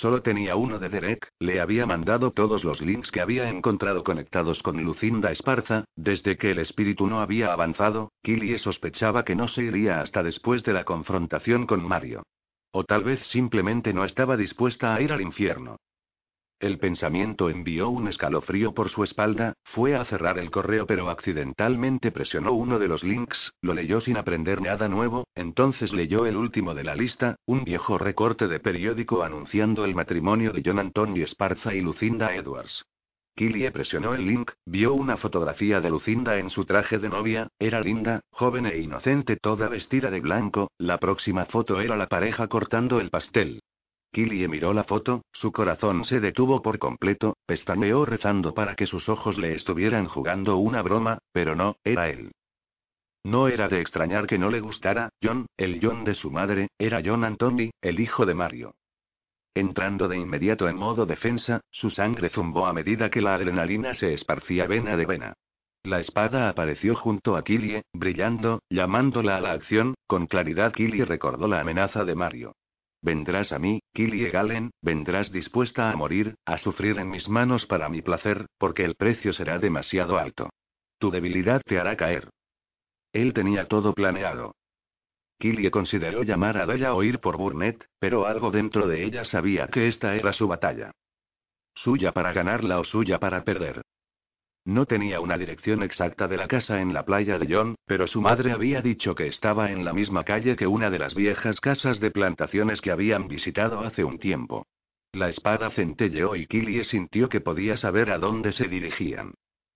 [0.00, 4.60] Solo tenía uno de Derek, le había mandado todos los links que había encontrado conectados
[4.60, 9.62] con Lucinda Esparza, desde que el espíritu no había avanzado, Killie sospechaba que no se
[9.62, 12.24] iría hasta después de la confrontación con Mario.
[12.72, 15.76] O tal vez simplemente no estaba dispuesta a ir al infierno.
[16.64, 22.10] El pensamiento envió un escalofrío por su espalda, fue a cerrar el correo pero accidentalmente
[22.10, 26.74] presionó uno de los links, lo leyó sin aprender nada nuevo, entonces leyó el último
[26.74, 31.74] de la lista, un viejo recorte de periódico anunciando el matrimonio de John Antonio Esparza
[31.74, 32.86] y Lucinda Edwards.
[33.36, 37.82] Killie presionó el link, vio una fotografía de Lucinda en su traje de novia, era
[37.82, 43.00] linda, joven e inocente toda vestida de blanco, la próxima foto era la pareja cortando
[43.00, 43.60] el pastel.
[44.14, 49.08] Killie miró la foto, su corazón se detuvo por completo, pestañeó rezando para que sus
[49.08, 52.30] ojos le estuvieran jugando una broma, pero no, era él.
[53.24, 57.02] No era de extrañar que no le gustara, John, el John de su madre, era
[57.04, 58.76] John Anthony, el hijo de Mario.
[59.52, 64.14] Entrando de inmediato en modo defensa, su sangre zumbó a medida que la adrenalina se
[64.14, 65.34] esparcía vena de vena.
[65.82, 71.48] La espada apareció junto a Killie, brillando, llamándola a la acción, con claridad Killie recordó
[71.48, 72.54] la amenaza de Mario.
[73.04, 77.90] Vendrás a mí, Killie Galen, vendrás dispuesta a morir, a sufrir en mis manos para
[77.90, 80.48] mi placer, porque el precio será demasiado alto.
[80.98, 82.30] Tu debilidad te hará caer.
[83.12, 84.54] Él tenía todo planeado.
[85.38, 89.68] Killie consideró llamar a Della o ir por Burnett, pero algo dentro de ella sabía
[89.68, 90.90] que esta era su batalla.
[91.74, 93.82] Suya para ganarla o suya para perder.
[94.66, 98.22] No tenía una dirección exacta de la casa en la playa de John, pero su
[98.22, 102.00] madre había dicho que estaba en la misma calle que una de las viejas casas
[102.00, 104.66] de plantaciones que habían visitado hace un tiempo.
[105.12, 109.34] La espada centelleó y Killie sintió que podía saber a dónde se dirigían.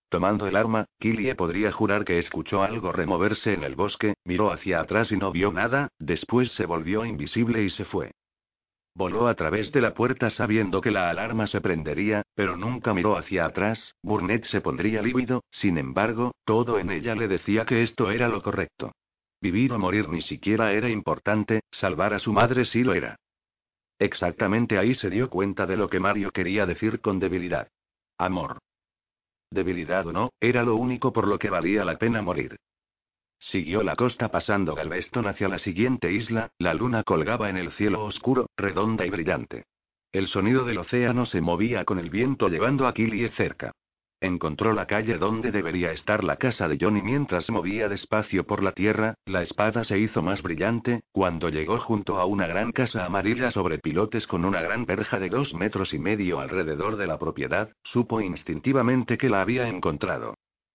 [0.09, 4.81] Tomando el arma, Killie podría jurar que escuchó algo removerse en el bosque, miró hacia
[4.81, 8.13] atrás y no vio nada, después se volvió invisible y se fue.
[8.99, 13.17] Voló a través de la puerta sabiendo que la alarma se prendería, pero nunca miró
[13.17, 18.11] hacia atrás, Burnett se pondría lívido, sin embargo, todo en ella le decía que esto
[18.11, 18.91] era lo correcto.
[19.41, 23.15] Vivir o morir ni siquiera era importante, salvar a su madre sí lo era.
[24.01, 27.69] Exactamente ahí se dio cuenta de lo que Mario quería decir con debilidad.
[28.19, 28.59] Amor.
[29.49, 32.57] Debilidad o no, era lo único por lo que valía la pena morir.
[33.39, 38.05] Siguió la costa pasando Galveston hacia la siguiente isla, la luna colgaba en el cielo
[38.05, 39.65] oscuro, redonda y brillante.
[40.13, 43.73] El sonido del océano se movía con el viento llevando a Killie cerca.
[44.21, 48.73] Encontró la calle donde debería estar la casa de Johnny mientras movía despacio por la
[48.73, 53.53] tierra, la espada se hizo más brillante, cuando llegó junto a una gran casa amarilla
[53.53, 57.71] sobre pilotes con una gran verja de dos metros y medio alrededor de la propiedad,
[57.85, 60.35] supo instintivamente que la había encontrado.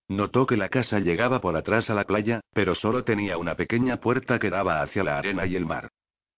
[0.10, 3.98] Notó que la casa llegaba por atrás a la playa, pero solo tenía una pequeña
[3.98, 5.90] puerta que daba hacia la arena y el mar.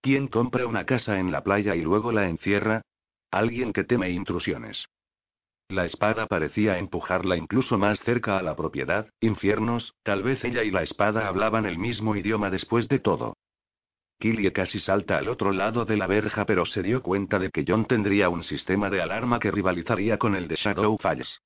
[0.02, 2.82] ¿Quién compra una casa en la playa y luego la encierra?
[3.32, 4.86] Alguien que teme intrusiones.
[5.68, 10.70] La espada parecía empujarla incluso más cerca a la propiedad, infiernos, tal vez ella y
[10.70, 13.36] la espada hablaban el mismo idioma después de todo.
[14.20, 17.66] Killie casi salta al otro lado de la verja pero se dio cuenta de que
[17.68, 21.42] John tendría un sistema de alarma que rivalizaría con el de Shadow Falls.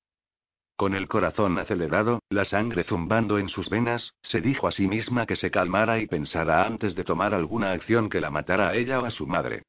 [0.80, 5.26] Con el corazón acelerado, la sangre zumbando en sus venas, se dijo a sí misma
[5.26, 9.02] que se calmara y pensara antes de tomar alguna acción que la matara a ella
[9.02, 9.64] o a su madre.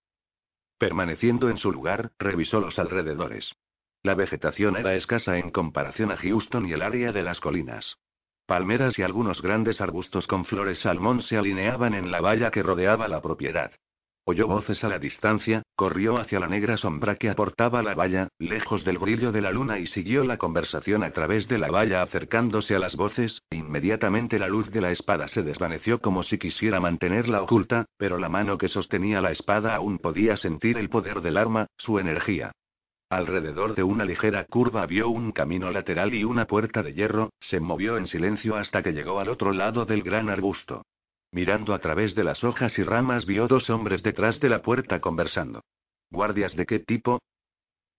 [0.78, 3.50] Permaneciendo en su lugar, revisó los alrededores.
[4.04, 7.96] La vegetación era escasa en comparación a Houston y el área de las colinas.
[8.46, 13.08] Palmeras y algunos grandes arbustos con flores salmón se alineaban en la valla que rodeaba
[13.08, 13.72] la propiedad.
[14.30, 18.84] Oyó voces a la distancia, corrió hacia la negra sombra que aportaba la valla, lejos
[18.84, 22.76] del brillo de la luna y siguió la conversación a través de la valla acercándose
[22.76, 27.42] a las voces, inmediatamente la luz de la espada se desvaneció como si quisiera mantenerla
[27.42, 31.66] oculta, pero la mano que sostenía la espada aún podía sentir el poder del arma,
[31.76, 32.52] su energía.
[33.10, 37.58] Alrededor de una ligera curva vio un camino lateral y una puerta de hierro, se
[37.58, 40.84] movió en silencio hasta que llegó al otro lado del gran arbusto.
[41.32, 45.00] Mirando a través de las hojas y ramas vio dos hombres detrás de la puerta
[45.00, 45.62] conversando.
[46.10, 47.20] ¿Guardias de qué tipo?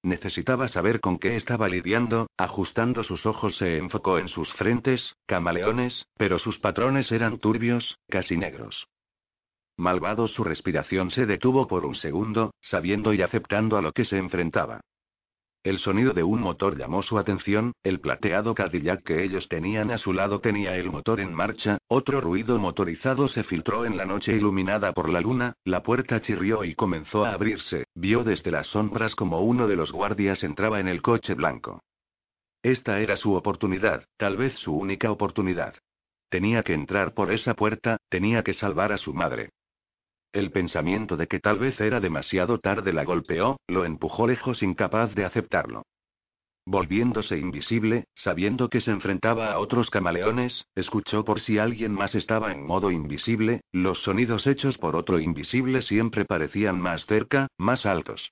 [0.04, 6.06] Necesitaba saber con qué estaba lidiando, ajustando sus ojos se enfocó en sus frentes, camaleones,
[6.18, 8.88] pero sus patrones eran turbios, casi negros.
[9.78, 14.18] Malvado su respiración se detuvo por un segundo, sabiendo y aceptando a lo que se
[14.18, 14.82] enfrentaba.
[15.64, 20.00] El sonido de un motor llamó su atención, el plateado Cadillac que ellos tenían a
[20.00, 24.34] su lado tenía el motor en marcha, otro ruido motorizado se filtró en la noche
[24.36, 29.14] iluminada por la luna, la puerta chirrió y comenzó a abrirse, vio desde las sombras
[29.14, 31.84] como uno de los guardias entraba en el coche blanco.
[32.64, 35.76] Esta era su oportunidad, tal vez su única oportunidad.
[36.30, 39.52] Tenía que entrar por esa puerta, tenía que salvar a su madre.
[40.34, 45.14] El pensamiento de que tal vez era demasiado tarde la golpeó, lo empujó lejos incapaz
[45.14, 45.84] de aceptarlo.
[46.66, 52.52] Volviéndose invisible, sabiendo que se enfrentaba a otros camaleones, escuchó por si alguien más estaba
[52.52, 58.32] en modo invisible, los sonidos hechos por otro invisible siempre parecían más cerca, más altos.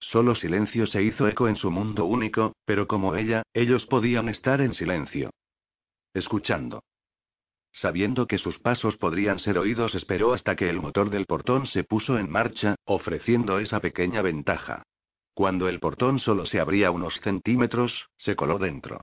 [0.00, 4.60] Solo silencio se hizo eco en su mundo único, pero como ella, ellos podían estar
[4.60, 5.30] en silencio.
[6.14, 6.80] Escuchando.
[7.74, 11.82] Sabiendo que sus pasos podrían ser oídos, esperó hasta que el motor del portón se
[11.82, 14.84] puso en marcha, ofreciendo esa pequeña ventaja.
[15.34, 19.00] Cuando el portón solo se abría unos centímetros, se coló dentro.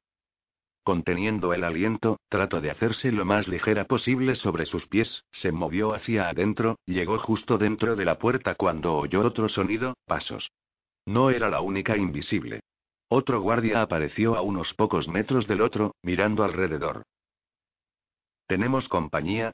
[0.83, 5.93] Conteniendo el aliento, trató de hacerse lo más ligera posible sobre sus pies, se movió
[5.93, 10.49] hacia adentro, llegó justo dentro de la puerta cuando oyó otro sonido, pasos.
[11.05, 12.61] No era la única invisible.
[13.09, 17.03] Otro guardia apareció a unos pocos metros del otro, mirando alrededor.
[18.51, 19.53] ¿Tenemos compañía?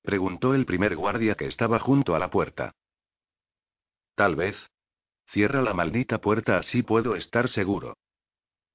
[0.00, 2.72] Preguntó el primer guardia que estaba junto a la puerta.
[4.14, 4.56] Tal vez.
[5.26, 7.98] Cierra la maldita puerta así puedo estar seguro.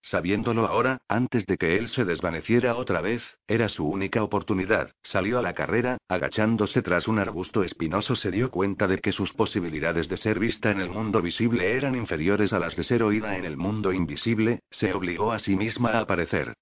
[0.04, 5.40] Sabiéndolo ahora, antes de que él se desvaneciera otra vez, era su única oportunidad, salió
[5.40, 10.10] a la carrera, agachándose tras un arbusto espinoso se dio cuenta de que sus posibilidades
[10.10, 13.46] de ser vista en el mundo visible eran inferiores a las de ser oída en
[13.46, 16.54] el mundo invisible, se obligó a sí misma a aparecer.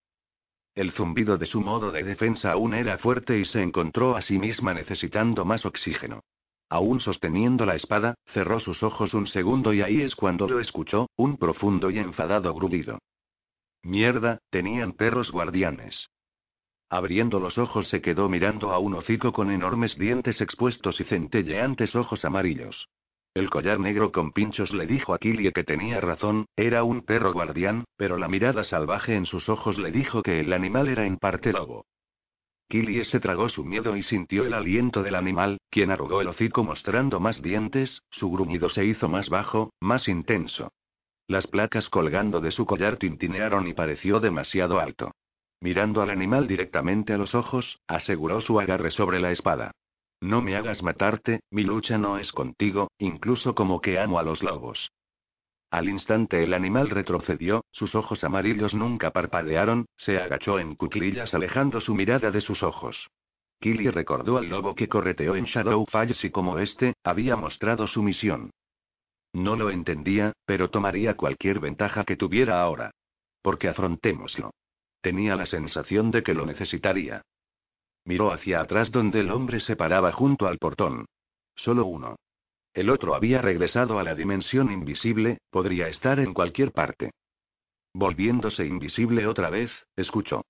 [0.75, 4.37] El zumbido de su modo de defensa aún era fuerte y se encontró a sí
[4.37, 6.21] misma necesitando más oxígeno.
[6.69, 11.07] Aún sosteniendo la espada, cerró sus ojos un segundo y ahí es cuando lo escuchó,
[11.15, 12.99] un profundo y enfadado grudido.
[13.83, 16.09] Mierda, tenían perros guardianes.
[16.89, 21.95] Abriendo los ojos se quedó mirando a un hocico con enormes dientes expuestos y centelleantes
[21.95, 22.89] ojos amarillos.
[23.35, 27.33] El collar negro con pinchos le dijo a Killie que tenía razón, era un perro
[27.33, 31.17] guardián, pero la mirada salvaje en sus ojos le dijo que el animal era en
[31.17, 31.85] parte lobo.
[32.69, 36.63] Killie se tragó su miedo y sintió el aliento del animal, quien arrugó el hocico
[36.63, 40.71] mostrando más dientes, su gruñido se hizo más bajo, más intenso.
[41.27, 45.11] Las placas colgando de su collar tintinearon y pareció demasiado alto.
[45.59, 49.73] Mirando al animal directamente a los ojos, aseguró su agarre sobre la espada.
[50.25, 54.41] No me hagas matarte, mi lucha no es contigo, incluso como que amo a los
[54.41, 54.91] lobos.
[55.69, 61.79] Al instante el animal retrocedió, sus ojos amarillos nunca parpadearon, se agachó en cuclillas alejando
[61.79, 62.97] su mirada de sus ojos.
[63.59, 68.49] Killy recordó al lobo que correteó en Shadowfalls y como este, había mostrado su misión.
[69.31, 72.89] No lo entendía, pero tomaría cualquier ventaja que tuviera ahora.
[73.43, 74.55] Porque afrontémoslo.
[75.01, 77.21] Tenía la sensación de que lo necesitaría.
[78.05, 81.05] Miró hacia atrás donde el hombre se paraba junto al portón.
[81.55, 82.15] Solo uno.
[82.73, 87.11] El otro había regresado a la dimensión invisible, podría estar en cualquier parte.
[87.93, 90.43] Volviéndose invisible otra vez, escuchó.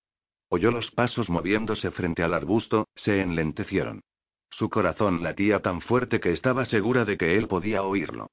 [0.50, 4.02] Oyó los pasos moviéndose frente al arbusto, se enlentecieron.
[4.50, 8.32] Su corazón latía tan fuerte que estaba segura de que él podía oírlo.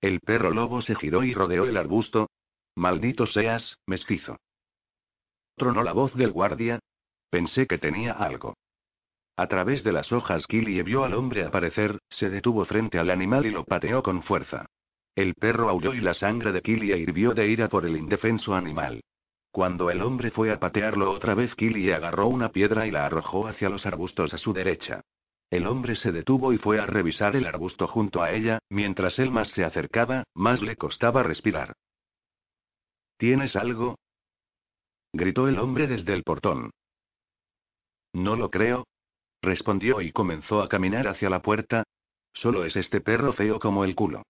[0.00, 2.30] El perro lobo se giró y rodeó el arbusto.
[2.74, 4.36] Maldito seas, mestizo.
[5.56, 6.80] Tronó la voz del guardia,
[7.30, 8.54] Pensé que tenía algo.
[9.36, 13.44] A través de las hojas Killy vio al hombre aparecer, se detuvo frente al animal
[13.44, 14.66] y lo pateó con fuerza.
[15.14, 19.02] El perro aulló y la sangre de Killy hirvió de ira por el indefenso animal.
[19.50, 23.46] Cuando el hombre fue a patearlo otra vez Killy agarró una piedra y la arrojó
[23.46, 25.02] hacia los arbustos a su derecha.
[25.50, 29.30] El hombre se detuvo y fue a revisar el arbusto junto a ella, mientras él
[29.30, 31.74] más se acercaba, más le costaba respirar.
[33.16, 33.96] ¿Tienes algo?
[35.12, 36.70] gritó el hombre desde el portón.
[38.12, 38.86] No lo creo.
[39.42, 41.84] Respondió y comenzó a caminar hacia la puerta.
[42.32, 44.22] Solo es este perro feo como el culo.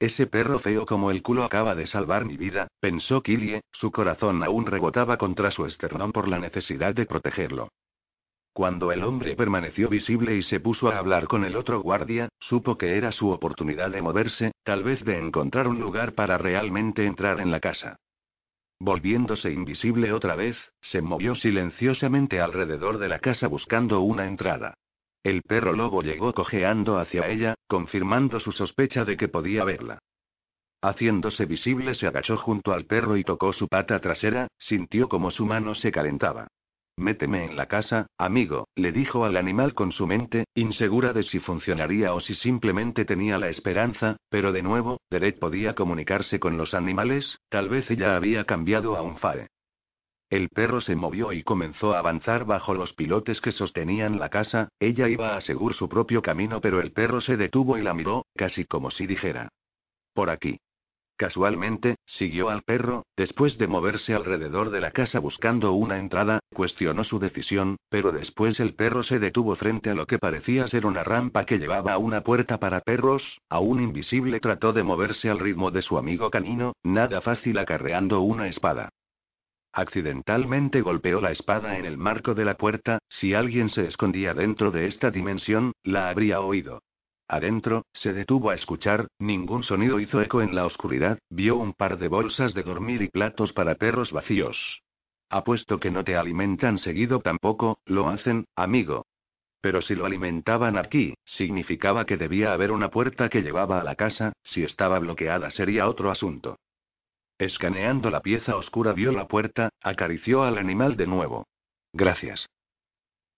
[0.00, 4.42] Ese perro feo como el culo acaba de salvar mi vida, pensó Killie, su corazón
[4.42, 7.68] aún rebotaba contra su esternón por la necesidad de protegerlo.
[8.54, 12.78] Cuando el hombre permaneció visible y se puso a hablar con el otro guardia, supo
[12.78, 17.40] que era su oportunidad de moverse, tal vez de encontrar un lugar para realmente entrar
[17.40, 17.96] en la casa.
[18.80, 24.74] Volviéndose invisible otra vez, se movió silenciosamente alrededor de la casa buscando una entrada.
[25.22, 29.98] El perro lobo llegó cojeando hacia ella, confirmando su sospecha de que podía verla.
[30.80, 35.44] Haciéndose visible se agachó junto al perro y tocó su pata trasera, sintió como su
[35.44, 36.48] mano se calentaba.
[37.00, 41.38] Méteme en la casa, amigo, le dijo al animal con su mente, insegura de si
[41.40, 46.74] funcionaría o si simplemente tenía la esperanza, pero de nuevo, Derek podía comunicarse con los
[46.74, 49.48] animales, tal vez ella había cambiado a un fae.
[50.28, 54.68] El perro se movió y comenzó a avanzar bajo los pilotes que sostenían la casa,
[54.78, 58.26] ella iba a seguir su propio camino pero el perro se detuvo y la miró,
[58.36, 59.48] casi como si dijera.
[60.12, 60.58] Por aquí.
[61.20, 67.04] Casualmente, siguió al perro, después de moverse alrededor de la casa buscando una entrada, cuestionó
[67.04, 71.04] su decisión, pero después el perro se detuvo frente a lo que parecía ser una
[71.04, 75.70] rampa que llevaba a una puerta para perros, aún invisible trató de moverse al ritmo
[75.70, 78.88] de su amigo canino, nada fácil acarreando una espada.
[79.74, 84.70] Accidentalmente golpeó la espada en el marco de la puerta, si alguien se escondía dentro
[84.70, 86.80] de esta dimensión, la habría oído.
[87.32, 91.96] Adentro, se detuvo a escuchar, ningún sonido hizo eco en la oscuridad, vio un par
[91.96, 94.82] de bolsas de dormir y platos para perros vacíos.
[95.28, 99.06] Apuesto que no te alimentan seguido tampoco, lo hacen, amigo.
[99.60, 103.94] Pero si lo alimentaban aquí, significaba que debía haber una puerta que llevaba a la
[103.94, 106.56] casa, si estaba bloqueada sería otro asunto.
[107.38, 111.46] Escaneando la pieza oscura vio la puerta, acarició al animal de nuevo.
[111.92, 112.48] Gracias.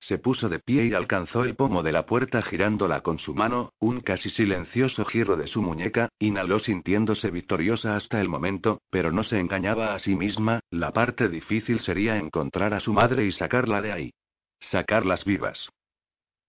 [0.02, 3.72] Se puso de pie y alcanzó el pomo de la puerta girándola con su mano,
[3.78, 9.22] un casi silencioso giro de su muñeca, inhaló sintiéndose victoriosa hasta el momento, pero no
[9.22, 13.80] se engañaba a sí misma, la parte difícil sería encontrar a su madre y sacarla
[13.80, 14.14] de ahí.
[14.58, 15.68] Sacarlas vivas.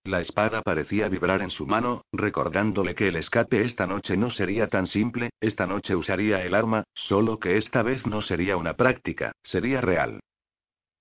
[0.03, 4.67] La espada parecía vibrar en su mano, recordándole que el escape esta noche no sería
[4.67, 9.31] tan simple, esta noche usaría el arma, solo que esta vez no sería una práctica,
[9.43, 10.21] sería real.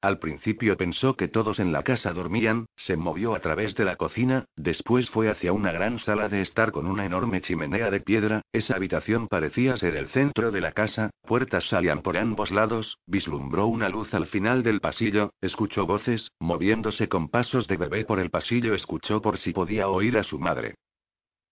[0.02, 3.94] Al principio pensó que todos en la casa dormían, se movió a través de la
[3.94, 8.42] cocina, después fue hacia una gran sala de estar con una enorme chimenea de piedra,
[8.52, 13.68] esa habitación parecía ser el centro de la casa, puertas salían por ambos lados, vislumbró
[13.68, 18.30] una luz al final del pasillo, escuchó voces, moviéndose con pasos de bebé por el
[18.30, 20.74] pasillo escuchó por si podía oír a su madre.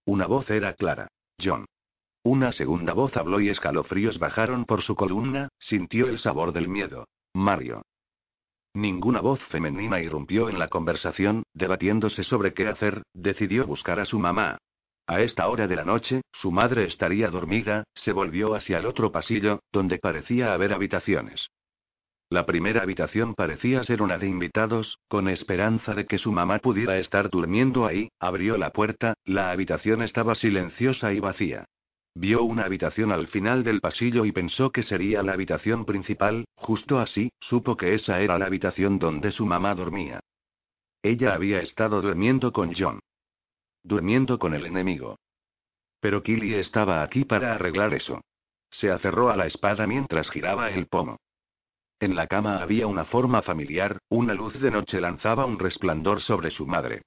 [0.06, 1.06] Una voz era clara.
[1.40, 1.66] John.
[2.24, 7.06] Una segunda voz habló y escalofríos bajaron por su columna, sintió el sabor del miedo.
[7.32, 7.82] Mario.
[8.74, 14.18] Ninguna voz femenina irrumpió en la conversación, debatiéndose sobre qué hacer, decidió buscar a su
[14.18, 14.58] mamá.
[15.08, 19.10] A esta hora de la noche, su madre estaría dormida, se volvió hacia el otro
[19.10, 21.48] pasillo, donde parecía haber habitaciones.
[22.28, 26.96] La primera habitación parecía ser una de invitados, con esperanza de que su mamá pudiera
[26.98, 31.66] estar durmiendo ahí, abrió la puerta, la habitación estaba silenciosa y vacía.
[32.20, 36.98] Vio una habitación al final del pasillo y pensó que sería la habitación principal, justo
[36.98, 40.20] así, supo que esa era la habitación donde su mamá dormía.
[41.02, 43.00] Ella había estado durmiendo con John.
[43.82, 45.16] Durmiendo con el enemigo.
[46.00, 48.20] Pero Killy estaba aquí para arreglar eso.
[48.70, 51.16] Se aferró a la espada mientras giraba el pomo.
[52.00, 56.50] En la cama había una forma familiar, una luz de noche lanzaba un resplandor sobre
[56.50, 57.00] su madre.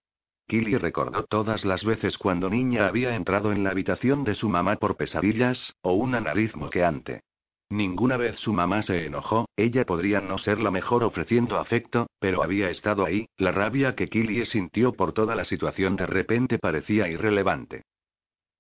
[0.48, 4.76] Killy recordó todas las veces cuando niña había entrado en la habitación de su mamá
[4.76, 7.22] por pesadillas, o una nariz moqueante.
[7.70, 12.44] Ninguna vez su mamá se enojó, ella podría no ser la mejor ofreciendo afecto, pero
[12.44, 17.08] había estado ahí, la rabia que Killy sintió por toda la situación de repente parecía
[17.08, 17.84] irrelevante.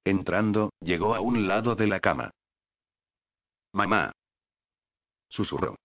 [0.03, 2.31] Entrando, llegó a un lado de la cama.
[3.71, 4.11] Mamá.
[5.29, 5.75] Susurró.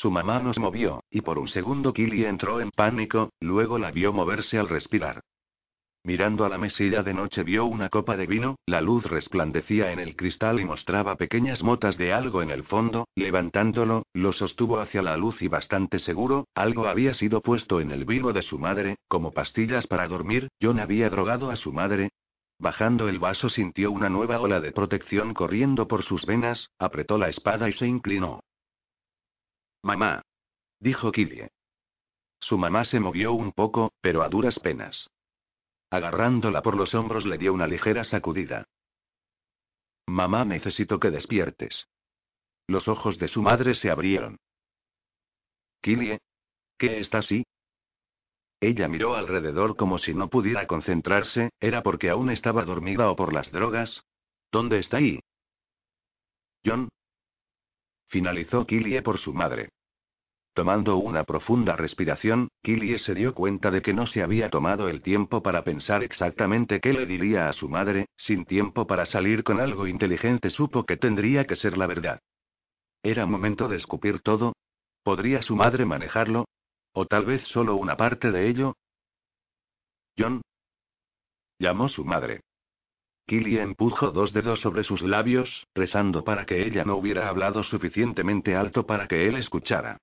[0.00, 4.12] Su mamá nos movió, y por un segundo Killy entró en pánico, luego la vio
[4.12, 5.22] moverse al respirar.
[6.04, 9.98] Mirando a la mesilla de noche vio una copa de vino, la luz resplandecía en
[9.98, 15.02] el cristal y mostraba pequeñas motas de algo en el fondo, levantándolo, lo sostuvo hacia
[15.02, 18.98] la luz y bastante seguro, algo había sido puesto en el vino de su madre,
[19.08, 22.10] como pastillas para dormir, John había drogado a su madre.
[22.60, 27.30] Bajando el vaso sintió una nueva ola de protección corriendo por sus venas, apretó la
[27.30, 28.44] espada y se inclinó.
[29.82, 30.22] Mamá.
[30.80, 31.50] Dijo Killie.
[32.40, 35.08] Su mamá se movió un poco, pero a duras penas.
[35.90, 38.66] Agarrándola por los hombros le dio una ligera sacudida.
[40.06, 41.86] Mamá, necesito que despiertes.
[42.66, 44.38] Los ojos de su madre se abrieron.
[45.80, 46.18] Killie.
[46.78, 47.44] ¿Qué está así?
[48.60, 53.32] Ella miró alrededor como si no pudiera concentrarse, ¿era porque aún estaba dormida o por
[53.32, 54.02] las drogas?
[54.50, 55.20] ¿Dónde está ahí?
[56.64, 56.88] John,
[58.08, 59.70] Finalizó Killie por su madre.
[60.54, 65.02] Tomando una profunda respiración, Killie se dio cuenta de que no se había tomado el
[65.02, 69.60] tiempo para pensar exactamente qué le diría a su madre, sin tiempo para salir con
[69.60, 72.20] algo inteligente supo que tendría que ser la verdad.
[73.02, 74.54] ¿Era momento de escupir todo?
[75.04, 76.46] ¿Podría su madre manejarlo?
[76.92, 78.74] ¿O tal vez solo una parte de ello?
[80.18, 80.42] John.
[81.60, 82.40] Llamó su madre.
[83.28, 88.56] Killy empujó dos dedos sobre sus labios, rezando para que ella no hubiera hablado suficientemente
[88.56, 89.98] alto para que él escuchara.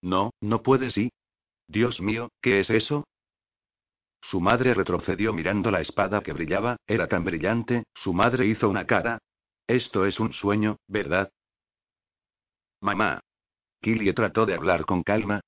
[0.00, 1.10] No, no puede sí.
[1.66, 3.08] Dios mío, ¿qué es eso?
[4.22, 8.86] Su madre retrocedió mirando la espada que brillaba, era tan brillante, su madre hizo una
[8.86, 9.18] cara.
[9.66, 11.28] Esto es un sueño, ¿verdad?
[12.80, 13.18] Mamá.
[13.82, 15.40] Killy trató de hablar con calma.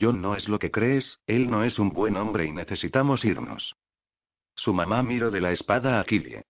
[0.00, 3.74] John no es lo que crees, él no es un buen hombre y necesitamos irnos.
[4.58, 6.42] Su mamá miró de la espada a Killie.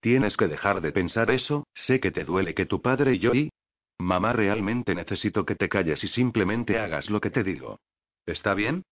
[0.00, 3.34] Tienes que dejar de pensar eso, sé que te duele que tu padre y yo
[3.34, 3.50] y...
[3.98, 7.78] Mamá, realmente necesito que te calles y simplemente hagas lo que te digo.
[8.24, 8.84] ¿Está bien?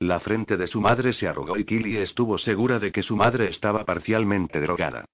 [0.00, 3.48] La frente de su madre se arrugó y Killie estuvo segura de que su madre
[3.48, 5.04] estaba parcialmente drogada.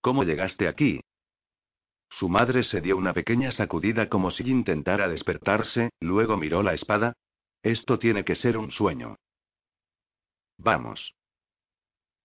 [0.00, 1.00] ¿Cómo llegaste aquí?
[2.10, 7.12] Su madre se dio una pequeña sacudida como si intentara despertarse, luego miró la espada.
[7.62, 9.16] Esto tiene que ser un sueño.
[10.62, 11.14] Vamos.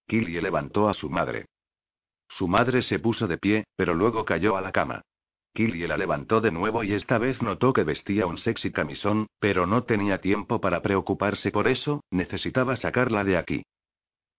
[0.07, 1.45] Killie levantó a su madre.
[2.29, 5.01] Su madre se puso de pie, pero luego cayó a la cama.
[5.53, 9.65] Killie la levantó de nuevo y esta vez notó que vestía un sexy camisón, pero
[9.65, 13.63] no tenía tiempo para preocuparse por eso, necesitaba sacarla de aquí.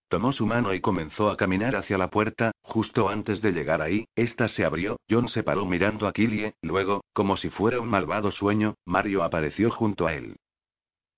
[0.08, 4.04] Tomó su mano y comenzó a caminar hacia la puerta, justo antes de llegar ahí,
[4.14, 8.30] esta se abrió, John se paró mirando a Killie, luego, como si fuera un malvado
[8.30, 10.36] sueño, Mario apareció junto a él.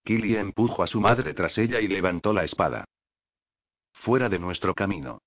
[0.09, 2.87] Killie empujó a su madre tras ella y levantó la espada.
[3.93, 5.21] Fuera de nuestro camino.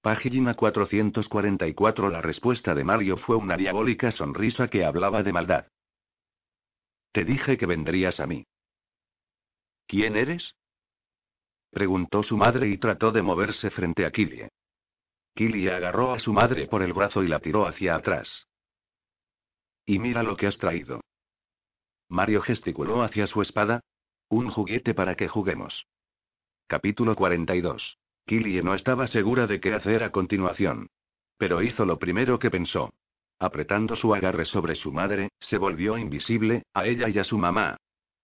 [0.00, 5.66] Página 444 La respuesta de Mario fue una diabólica sonrisa que hablaba de maldad.
[7.10, 8.46] Te dije que vendrías a mí.
[9.88, 10.54] ¿Quién eres?
[11.72, 14.50] Preguntó su madre y trató de moverse frente a Killie.
[15.34, 18.46] Killie agarró a su madre por el brazo y la tiró hacia atrás.
[19.84, 21.00] Y mira lo que has traído.
[22.08, 23.80] Mario gesticuló hacia su espada,
[24.28, 25.86] un juguete para que juguemos.
[26.66, 27.98] Capítulo 42.
[28.26, 30.88] Killie no estaba segura de qué hacer a continuación.
[31.38, 32.92] Pero hizo lo primero que pensó.
[33.38, 37.76] Apretando su agarre sobre su madre, se volvió invisible, a ella y a su mamá.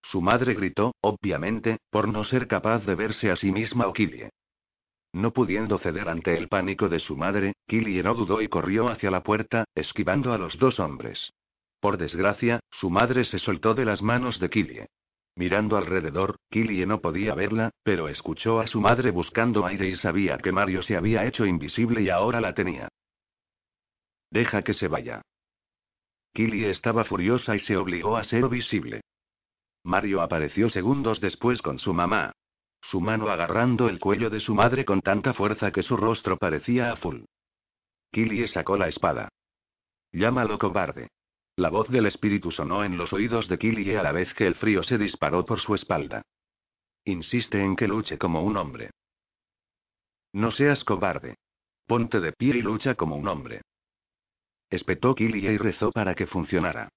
[0.02, 4.30] Su madre gritó, obviamente, por no ser capaz de verse a sí misma o Killie.
[5.12, 9.10] No pudiendo ceder ante el pánico de su madre, Killie no dudó y corrió hacia
[9.10, 11.32] la puerta, esquivando a los dos hombres.
[11.78, 14.86] Por desgracia, su madre se soltó de las manos de Killie.
[15.34, 20.38] Mirando alrededor, Killie no podía verla, pero escuchó a su madre buscando aire y sabía
[20.38, 22.88] que Mario se había hecho invisible y ahora la tenía.
[24.30, 25.22] Deja que se vaya.
[26.34, 29.02] Killie estaba furiosa y se obligó a ser visible.
[29.84, 32.32] Mario apareció segundos después con su mamá.
[32.82, 36.92] Su mano agarrando el cuello de su madre con tanta fuerza que su rostro parecía
[36.92, 37.26] azul.
[38.10, 39.28] Killie sacó la espada.
[40.12, 41.08] Llámalo cobarde.
[41.56, 44.54] La voz del espíritu sonó en los oídos de Killie a la vez que el
[44.54, 46.22] frío se disparó por su espalda.
[47.04, 48.90] Insiste en que luche como un hombre.
[50.32, 51.36] No seas cobarde.
[51.86, 53.60] Ponte de pie y lucha como un hombre.
[54.70, 56.88] Espetó Killie y rezó para que funcionara.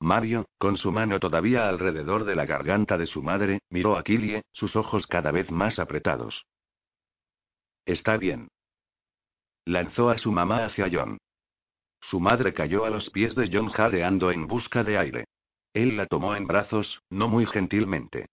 [0.00, 4.42] Mario, con su mano todavía alrededor de la garganta de su madre, miró a Killie,
[4.52, 6.44] sus ojos cada vez más apretados.
[7.86, 8.48] Está bien.
[9.64, 11.18] Lanzó a su mamá hacia John.
[12.00, 15.24] Su madre cayó a los pies de John jadeando en busca de aire.
[15.74, 18.26] Él la tomó en brazos, no muy gentilmente.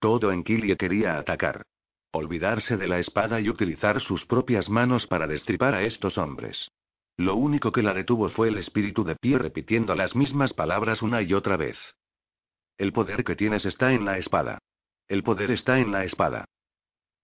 [0.00, 1.62] Todo en Killie quería atacar.
[2.12, 6.70] Olvidarse de la espada y utilizar sus propias manos para destripar a estos hombres.
[7.16, 11.22] Lo único que la detuvo fue el espíritu de pie repitiendo las mismas palabras una
[11.22, 11.78] y otra vez.
[12.76, 14.58] El poder que tienes está en la espada.
[15.08, 16.46] El poder está en la espada.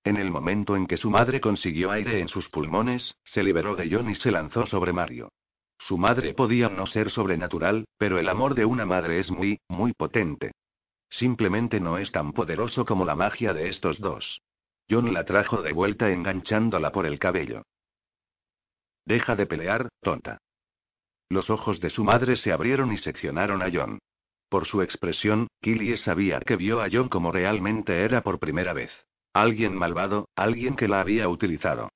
[0.04, 3.90] En el momento en que su madre consiguió aire en sus pulmones, se liberó de
[3.90, 5.30] John y se lanzó sobre Mario.
[5.78, 9.92] Su madre podía no ser sobrenatural, pero el amor de una madre es muy, muy
[9.92, 10.52] potente.
[11.10, 14.40] Simplemente no es tan poderoso como la magia de estos dos.
[14.90, 17.62] John la trajo de vuelta enganchándola por el cabello.
[19.04, 20.38] Deja de pelear, tonta.
[21.30, 23.98] Los ojos de su madre se abrieron y seccionaron a John.
[24.48, 28.90] Por su expresión, Killie sabía que vio a John como realmente era por primera vez.
[29.34, 31.90] Alguien malvado, alguien que la había utilizado.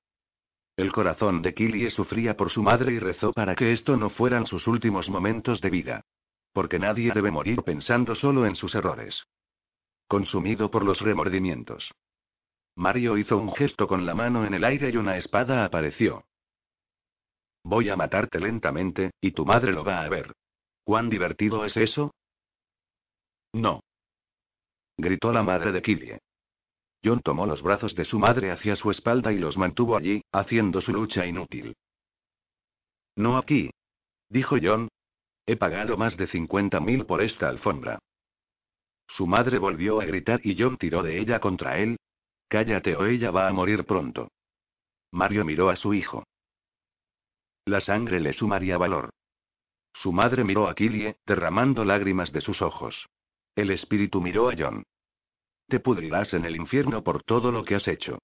[0.75, 4.47] El corazón de Killie sufría por su madre y rezó para que esto no fueran
[4.47, 6.05] sus últimos momentos de vida.
[6.51, 9.23] Porque nadie debe morir pensando solo en sus errores.
[10.07, 11.91] Consumido por los remordimientos.
[12.75, 16.25] Mario hizo un gesto con la mano en el aire y una espada apareció.
[17.63, 20.33] Voy a matarte lentamente, y tu madre lo va a ver.
[20.83, 22.13] ¿Cuán divertido es eso?
[23.53, 23.81] No.
[24.97, 26.19] Gritó la madre de Killie.
[27.03, 30.81] John tomó los brazos de su madre hacia su espalda y los mantuvo allí, haciendo
[30.81, 31.75] su lucha inútil.
[33.15, 33.71] No aquí.
[34.29, 34.87] Dijo John.
[35.45, 37.99] He pagado más de 50 mil por esta alfombra.
[39.09, 41.97] Su madre volvió a gritar y John tiró de ella contra él.
[42.47, 44.29] Cállate o ella va a morir pronto.
[45.11, 46.23] Mario miró a su hijo.
[47.65, 49.09] La sangre le sumaría valor.
[49.93, 53.07] Su madre miró a Killie, derramando lágrimas de sus ojos.
[53.55, 54.83] El espíritu miró a John.
[55.67, 58.19] Te pudrirás en el infierno por todo lo que has hecho.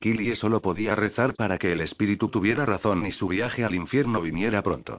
[0.00, 4.20] Killie solo podía rezar para que el espíritu tuviera razón y su viaje al infierno
[4.20, 4.98] viniera pronto.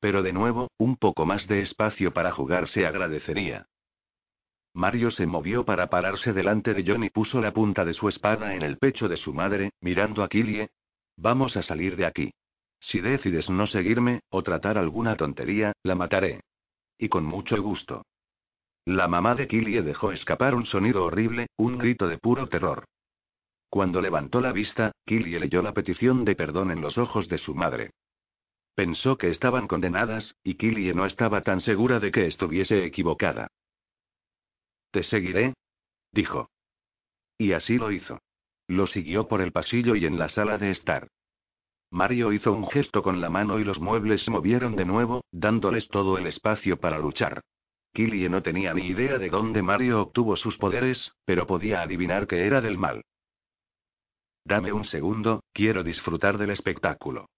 [0.00, 3.66] Pero de nuevo, un poco más de espacio para jugar se agradecería.
[4.74, 8.54] Mario se movió para pararse delante de John y puso la punta de su espada
[8.54, 10.68] en el pecho de su madre, mirando a Killie.
[11.16, 12.34] Vamos a salir de aquí.
[12.78, 16.42] Si decides no seguirme, o tratar alguna tontería, la mataré.
[16.98, 18.02] Y con mucho gusto.
[18.86, 22.84] La mamá de Killie dejó escapar un sonido horrible, un grito de puro terror.
[23.68, 27.52] Cuando levantó la vista, Killie leyó la petición de perdón en los ojos de su
[27.52, 27.90] madre.
[28.76, 33.48] Pensó que estaban condenadas, y Killie no estaba tan segura de que estuviese equivocada.
[34.92, 35.54] Te seguiré,
[36.12, 36.48] dijo.
[37.38, 38.20] Y así lo hizo.
[38.68, 41.08] Lo siguió por el pasillo y en la sala de estar.
[41.90, 45.88] Mario hizo un gesto con la mano y los muebles se movieron de nuevo, dándoles
[45.88, 47.42] todo el espacio para luchar.
[47.96, 52.46] Killie no tenía ni idea de dónde Mario obtuvo sus poderes, pero podía adivinar que
[52.46, 53.02] era del mal.
[54.44, 57.30] Dame un segundo, quiero disfrutar del espectáculo.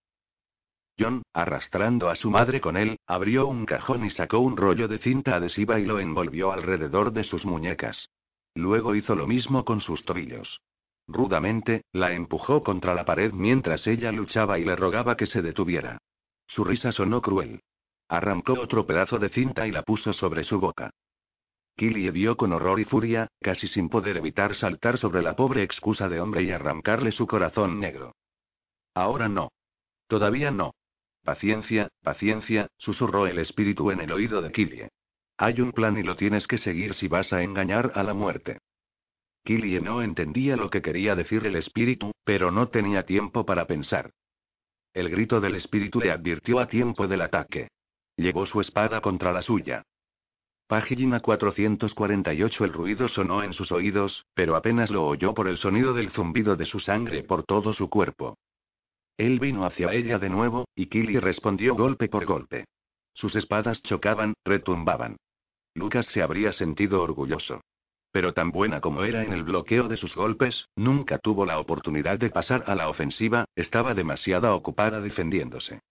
[0.98, 4.98] John, arrastrando a su madre con él, abrió un cajón y sacó un rollo de
[4.98, 8.08] cinta adhesiva y lo envolvió alrededor de sus muñecas.
[8.56, 10.60] Luego hizo lo mismo con sus tobillos.
[11.06, 15.98] Rudamente, la empujó contra la pared mientras ella luchaba y le rogaba que se detuviera.
[16.48, 17.60] Su risa sonó cruel.
[18.08, 20.90] Arrancó otro pedazo de cinta y la puso sobre su boca.
[21.76, 26.08] Killie vio con horror y furia, casi sin poder evitar saltar sobre la pobre excusa
[26.08, 28.16] de hombre y arrancarle su corazón negro.
[28.94, 29.52] Ahora no.
[30.08, 30.74] Todavía no.
[31.22, 34.88] Paciencia, paciencia, susurró el espíritu en el oído de Killie.
[35.36, 38.58] Hay un plan y lo tienes que seguir si vas a engañar a la muerte.
[39.44, 44.10] Killie no entendía lo que quería decir el espíritu, pero no tenía tiempo para pensar.
[44.92, 47.68] El grito del espíritu le advirtió a tiempo del ataque.
[48.18, 49.84] Llevó su espada contra la suya.
[50.66, 55.94] Página 448 El ruido sonó en sus oídos, pero apenas lo oyó por el sonido
[55.94, 58.36] del zumbido de su sangre por todo su cuerpo.
[59.16, 62.64] Él vino hacia ella de nuevo, y Killy respondió golpe por golpe.
[63.14, 65.16] Sus espadas chocaban, retumbaban.
[65.74, 67.60] Lucas se habría sentido orgulloso.
[68.10, 72.18] Pero tan buena como era en el bloqueo de sus golpes, nunca tuvo la oportunidad
[72.18, 75.82] de pasar a la ofensiva, estaba demasiado ocupada defendiéndose.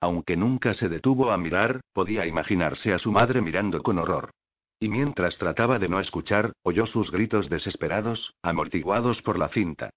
[0.00, 4.30] Aunque nunca se detuvo a mirar, podía imaginarse a su madre mirando con horror.
[4.78, 9.90] Y mientras trataba de no escuchar, oyó sus gritos desesperados, amortiguados por la cinta.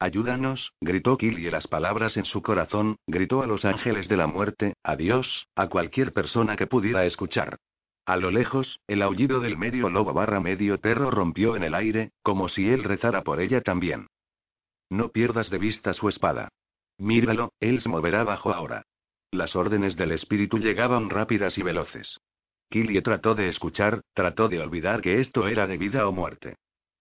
[0.00, 4.74] Ayúdanos, gritó Killy las palabras en su corazón, gritó a los ángeles de la muerte,
[4.82, 7.58] adiós, a cualquier persona que pudiera escuchar.
[8.04, 12.10] A lo lejos, el aullido del medio lobo barra medio perro rompió en el aire,
[12.22, 14.08] como si él rezara por ella también.
[14.90, 16.48] No pierdas de vista su espada.
[16.98, 18.82] Míralo, él se moverá bajo ahora.
[19.32, 22.20] Las órdenes del espíritu llegaban rápidas y veloces.
[22.68, 26.56] Killy trató de escuchar, trató de olvidar que esto era de vida o muerte.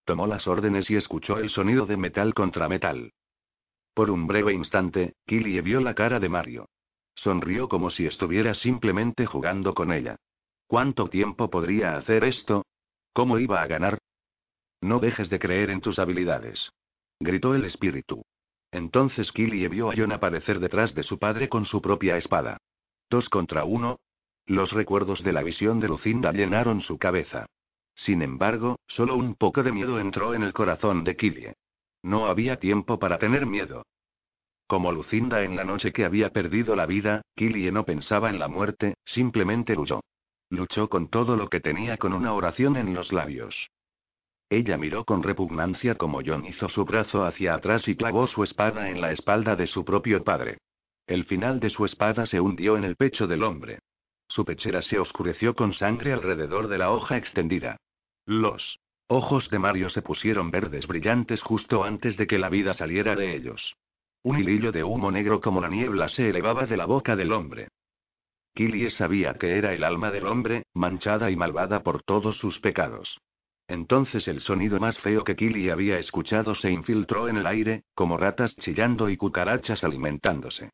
[0.05, 3.11] Tomó las órdenes y escuchó el sonido de metal contra metal.
[3.93, 6.69] Por un breve instante, Killy vio la cara de Mario.
[7.15, 10.15] Sonrió como si estuviera simplemente jugando con ella.
[10.67, 12.65] ¿Cuánto tiempo podría hacer esto?
[13.11, 13.97] ¿Cómo iba a ganar?
[14.79, 16.71] No dejes de creer en tus habilidades.
[17.19, 18.23] Gritó el espíritu.
[18.71, 22.57] Entonces Killy vio a John aparecer detrás de su padre con su propia espada.
[23.09, 23.99] Dos contra uno.
[24.45, 27.45] Los recuerdos de la visión de Lucinda llenaron su cabeza.
[27.95, 31.53] Sin embargo, solo un poco de miedo entró en el corazón de Killie.
[32.03, 33.83] No había tiempo para tener miedo.
[34.67, 38.47] Como Lucinda en la noche que había perdido la vida, Killie no pensaba en la
[38.47, 40.01] muerte, simplemente luchó.
[40.49, 43.69] Luchó con todo lo que tenía con una oración en los labios.
[44.51, 48.89] Ella miró con repugnancia como John hizo su brazo hacia atrás y clavó su espada
[48.89, 50.57] en la espalda de su propio padre.
[51.07, 53.79] El final de su espada se hundió en el pecho del hombre.
[54.27, 57.77] Su pechera se oscureció con sangre alrededor de la hoja extendida.
[58.25, 63.15] Los ojos de Mario se pusieron verdes brillantes justo antes de que la vida saliera
[63.15, 63.75] de ellos.
[64.21, 67.69] Un hilillo de humo negro como la niebla se elevaba de la boca del hombre.
[68.53, 73.17] Killie sabía que era el alma del hombre, manchada y malvada por todos sus pecados.
[73.71, 78.17] Entonces el sonido más feo que Killie había escuchado se infiltró en el aire, como
[78.17, 80.71] ratas chillando y cucarachas alimentándose.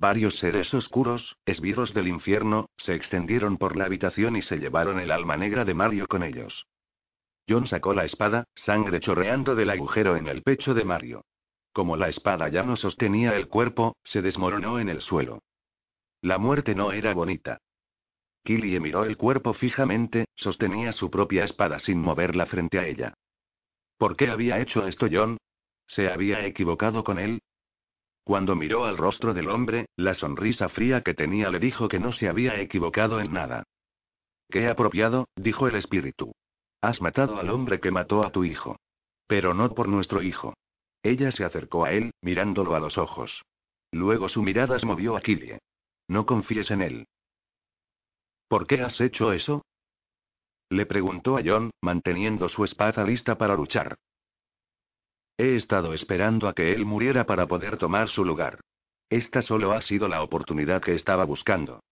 [0.00, 5.12] Varios seres oscuros, esbirros del infierno, se extendieron por la habitación y se llevaron el
[5.12, 6.66] alma negra de Mario con ellos.
[7.48, 11.24] John sacó la espada, sangre chorreando del agujero en el pecho de Mario.
[11.72, 15.38] Como la espada ya no sostenía el cuerpo, se desmoronó en el suelo.
[16.20, 17.60] La muerte no era bonita.
[18.44, 23.14] Killie miró el cuerpo fijamente, sostenía su propia espada sin moverla frente a ella.
[23.98, 25.36] ¿Por qué había hecho esto John?
[25.86, 27.40] ¿Se había equivocado con él?
[28.24, 32.12] Cuando miró al rostro del hombre, la sonrisa fría que tenía le dijo que no
[32.12, 33.64] se había equivocado en nada.
[34.48, 36.32] Qué apropiado, dijo el espíritu.
[36.80, 38.76] Has matado al hombre que mató a tu hijo.
[39.26, 40.54] Pero no por nuestro hijo.
[41.02, 43.42] Ella se acercó a él, mirándolo a los ojos.
[43.92, 45.58] Luego su mirada se movió a Killie.
[46.08, 47.06] No confíes en él.
[48.50, 49.62] ¿Por qué has hecho eso?
[50.70, 53.96] Le preguntó a John, manteniendo su espada lista para luchar.
[55.38, 58.60] He estado esperando a que él muriera para poder tomar su lugar.
[59.08, 61.84] Esta solo ha sido la oportunidad que estaba buscando.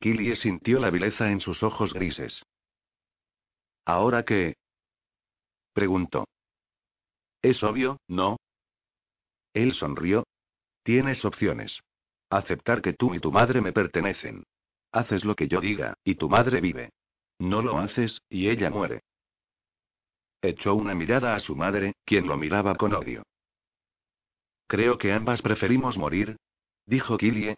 [0.00, 2.42] Killie sintió la vileza en sus ojos grises.
[3.84, 4.54] ¿Ahora qué?
[5.74, 6.24] preguntó.
[7.42, 8.38] Es obvio, ¿no?
[9.52, 10.24] Él sonrió.
[10.82, 11.78] Tienes opciones.
[12.30, 14.44] Aceptar que tú y tu madre me pertenecen.
[14.94, 16.92] Haces lo que yo diga, y tu madre vive.
[17.40, 19.02] No lo haces, y ella muere.
[20.40, 23.24] Echó una mirada a su madre, quien lo miraba con odio.
[24.68, 26.36] Creo que ambas preferimos morir,
[26.86, 27.56] dijo Killie.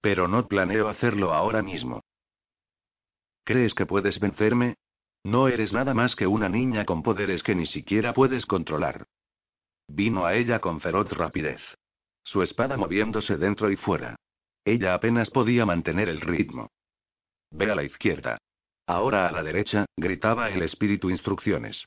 [0.00, 2.00] Pero no planeo hacerlo ahora mismo.
[3.44, 4.76] ¿Crees que puedes vencerme?
[5.22, 9.06] No eres nada más que una niña con poderes que ni siquiera puedes controlar.
[9.86, 11.60] Vino a ella con feroz rapidez.
[12.22, 14.16] Su espada moviéndose dentro y fuera.
[14.64, 16.70] Ella apenas podía mantener el ritmo.
[17.50, 18.38] Ve a la izquierda.
[18.86, 21.84] Ahora a la derecha, gritaba el espíritu instrucciones.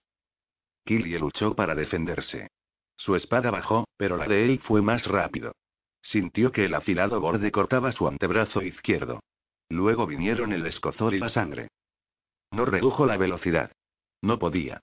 [0.85, 2.49] Killie luchó para defenderse.
[2.95, 5.53] Su espada bajó, pero la de él fue más rápido.
[6.01, 9.21] Sintió que el afilado borde cortaba su antebrazo izquierdo.
[9.69, 11.69] Luego vinieron el escozor y la sangre.
[12.51, 13.71] No redujo la velocidad.
[14.21, 14.81] No podía.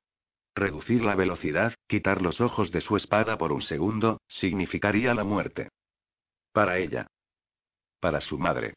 [0.54, 5.68] Reducir la velocidad, quitar los ojos de su espada por un segundo, significaría la muerte.
[6.52, 7.06] Para ella.
[8.00, 8.74] Para su madre.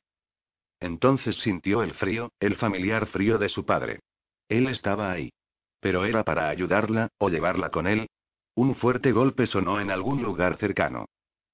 [0.79, 4.01] Entonces sintió el frío, el familiar frío de su padre.
[4.49, 5.31] Él estaba ahí.
[5.79, 8.07] Pero era para ayudarla, o llevarla con él.
[8.55, 11.05] Un fuerte golpe sonó en algún lugar cercano.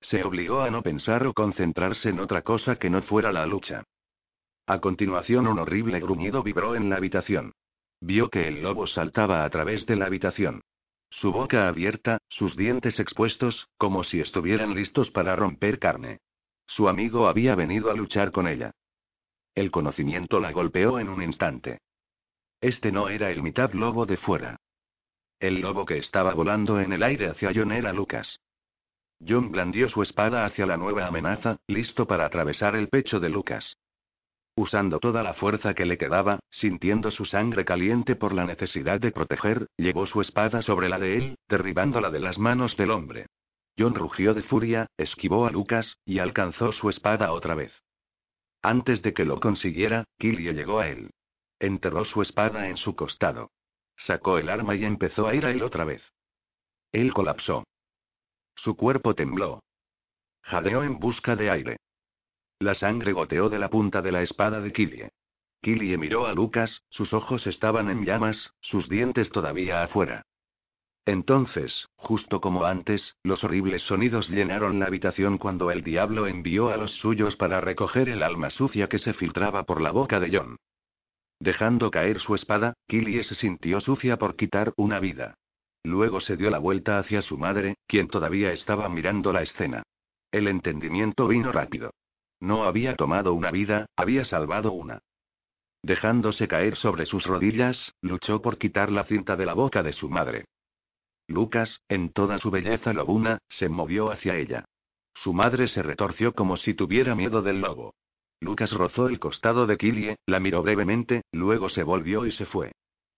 [0.01, 3.83] Se obligó a no pensar o concentrarse en otra cosa que no fuera la lucha.
[4.65, 7.53] A continuación un horrible gruñido vibró en la habitación.
[8.01, 10.61] Vio que el lobo saltaba a través de la habitación.
[11.09, 16.19] Su boca abierta, sus dientes expuestos, como si estuvieran listos para romper carne.
[16.69, 18.71] Su amigo había venido a luchar con ella.
[19.55, 21.79] El conocimiento la golpeó en un instante.
[22.61, 24.57] Este no era el mitad lobo de fuera.
[25.39, 28.39] El lobo que estaba volando en el aire hacia John era Lucas.
[29.27, 33.75] John blandió su espada hacia la nueva amenaza, listo para atravesar el pecho de Lucas.
[34.55, 39.11] Usando toda la fuerza que le quedaba, sintiendo su sangre caliente por la necesidad de
[39.11, 43.25] proteger, llevó su espada sobre la de él, derribándola de las manos del hombre.
[43.79, 47.71] John rugió de furia, esquivó a Lucas, y alcanzó su espada otra vez.
[48.61, 51.11] Antes de que lo consiguiera, Killie llegó a él.
[51.59, 53.51] Enterró su espada en su costado.
[53.95, 56.01] Sacó el arma y empezó a ir a él otra vez.
[56.91, 57.63] Él colapsó.
[58.55, 59.61] Su cuerpo tembló.
[60.41, 61.77] Jadeó en busca de aire.
[62.59, 65.09] La sangre goteó de la punta de la espada de Killie.
[65.61, 70.25] Killie miró a Lucas, sus ojos estaban en llamas, sus dientes todavía afuera.
[71.05, 76.77] Entonces, justo como antes, los horribles sonidos llenaron la habitación cuando el diablo envió a
[76.77, 80.57] los suyos para recoger el alma sucia que se filtraba por la boca de John.
[81.39, 85.35] Dejando caer su espada, Killie se sintió sucia por quitar una vida.
[85.83, 89.83] Luego se dio la vuelta hacia su madre, quien todavía estaba mirando la escena.
[90.31, 91.91] El entendimiento vino rápido.
[92.41, 94.99] No había tomado una vida, había salvado una.
[95.81, 100.09] Dejándose caer sobre sus rodillas, luchó por quitar la cinta de la boca de su
[100.09, 100.45] madre.
[101.29, 104.65] Lucas, en toda su belleza lobuna, se movió hacia ella.
[105.13, 107.93] Su madre se retorció como si tuviera miedo del lobo.
[108.41, 112.71] Lucas rozó el costado de Killie, la miró brevemente, luego se volvió y se fue.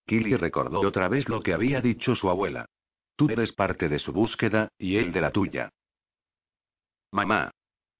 [0.06, 2.66] Killie recordó otra vez lo que había dicho su abuela.
[3.16, 5.70] Tú eres parte de su búsqueda, y él de la tuya.
[7.12, 7.52] Mamá.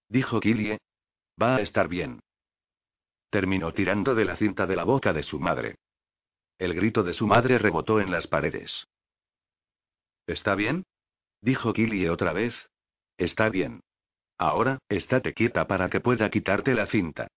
[0.10, 0.78] Dijo Killie.
[1.42, 2.20] Va a estar bien.
[3.30, 5.76] Terminó tirando de la cinta de la boca de su madre.
[6.58, 8.88] El grito de su madre rebotó en las paredes.
[10.32, 10.86] ¿Está bien?
[11.42, 12.56] Dijo Killie otra vez.
[13.18, 13.82] Está bien.
[14.38, 17.28] Ahora, estate quieta para que pueda quitarte la cinta.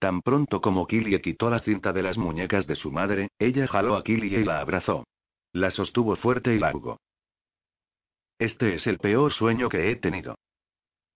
[0.00, 3.96] Tan pronto como Killie quitó la cinta de las muñecas de su madre, ella jaló
[3.96, 5.06] a Killie y la abrazó.
[5.52, 6.98] La sostuvo fuerte y largo.
[8.38, 10.36] Este es el peor sueño que he tenido.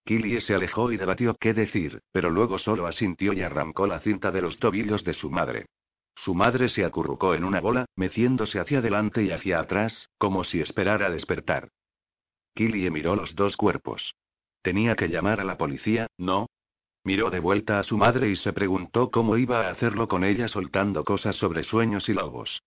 [0.04, 4.30] Killie se alejó y debatió qué decir, pero luego solo asintió y arrancó la cinta
[4.30, 5.66] de los tobillos de su madre.
[6.16, 10.60] Su madre se acurrucó en una bola, meciéndose hacia adelante y hacia atrás, como si
[10.60, 11.68] esperara despertar.
[12.54, 14.14] Killie miró los dos cuerpos.
[14.62, 16.46] Tenía que llamar a la policía, ¿no?
[17.04, 20.46] Miró de vuelta a su madre y se preguntó cómo iba a hacerlo con ella
[20.48, 22.62] soltando cosas sobre sueños y lobos.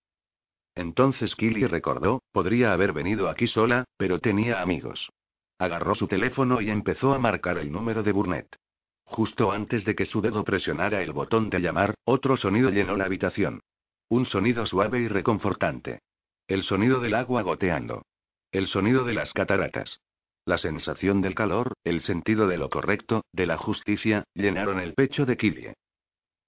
[0.76, 5.10] Entonces Killy recordó, podría haber venido aquí sola, pero tenía amigos.
[5.58, 8.56] Agarró su teléfono y empezó a marcar el número de Burnett.
[9.06, 13.06] Justo antes de que su dedo presionara el botón de llamar, otro sonido llenó la
[13.06, 13.62] habitación.
[14.10, 16.02] Un sonido suave y reconfortante.
[16.48, 18.04] El sonido del agua goteando.
[18.52, 20.00] El sonido de las cataratas.
[20.46, 25.26] La sensación del calor, el sentido de lo correcto, de la justicia, llenaron el pecho
[25.26, 25.74] de Killie.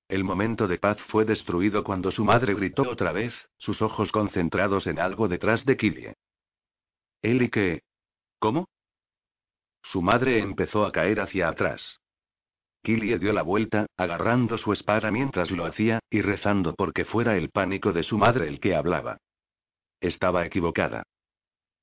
[0.08, 4.88] El momento de paz fue destruido cuando su madre gritó otra vez, sus ojos concentrados
[4.88, 6.14] en algo detrás de Killie.
[7.22, 7.82] ¿Él y qué?
[8.40, 8.70] ¿Cómo?
[9.84, 12.00] Su madre empezó a caer hacia atrás.
[12.84, 17.50] Killie dio la vuelta, agarrando su espada mientras lo hacía, y rezando porque fuera el
[17.50, 19.18] pánico de su madre el que hablaba.
[20.00, 21.04] Estaba equivocada.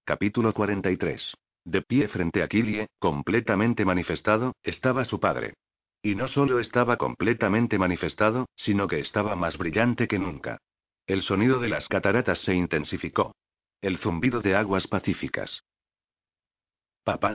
[0.05, 1.35] Capítulo 43.
[1.65, 5.55] De pie frente a Killie, completamente manifestado, estaba su padre.
[6.03, 10.59] Y no solo estaba completamente manifestado, sino que estaba más brillante que nunca.
[11.07, 13.35] El sonido de las cataratas se intensificó.
[13.81, 15.63] El zumbido de aguas pacíficas.
[17.05, 17.35] Papá.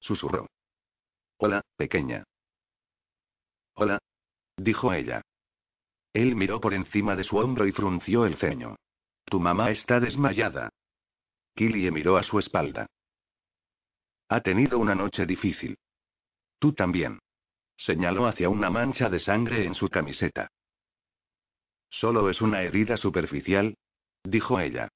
[0.00, 0.46] Susurró.
[1.38, 2.24] Hola, pequeña.
[3.74, 3.98] Hola.
[4.56, 5.22] Dijo ella.
[6.12, 8.76] Él miró por encima de su hombro y frunció el ceño.
[9.24, 10.68] Tu mamá está desmayada.
[11.54, 12.86] Killie miró a su espalda.
[14.28, 15.76] Ha tenido una noche difícil.
[16.58, 17.18] Tú también.
[17.76, 20.48] Señaló hacia una mancha de sangre en su camiseta.
[21.90, 23.74] Solo es una herida superficial,
[24.22, 24.88] dijo ella.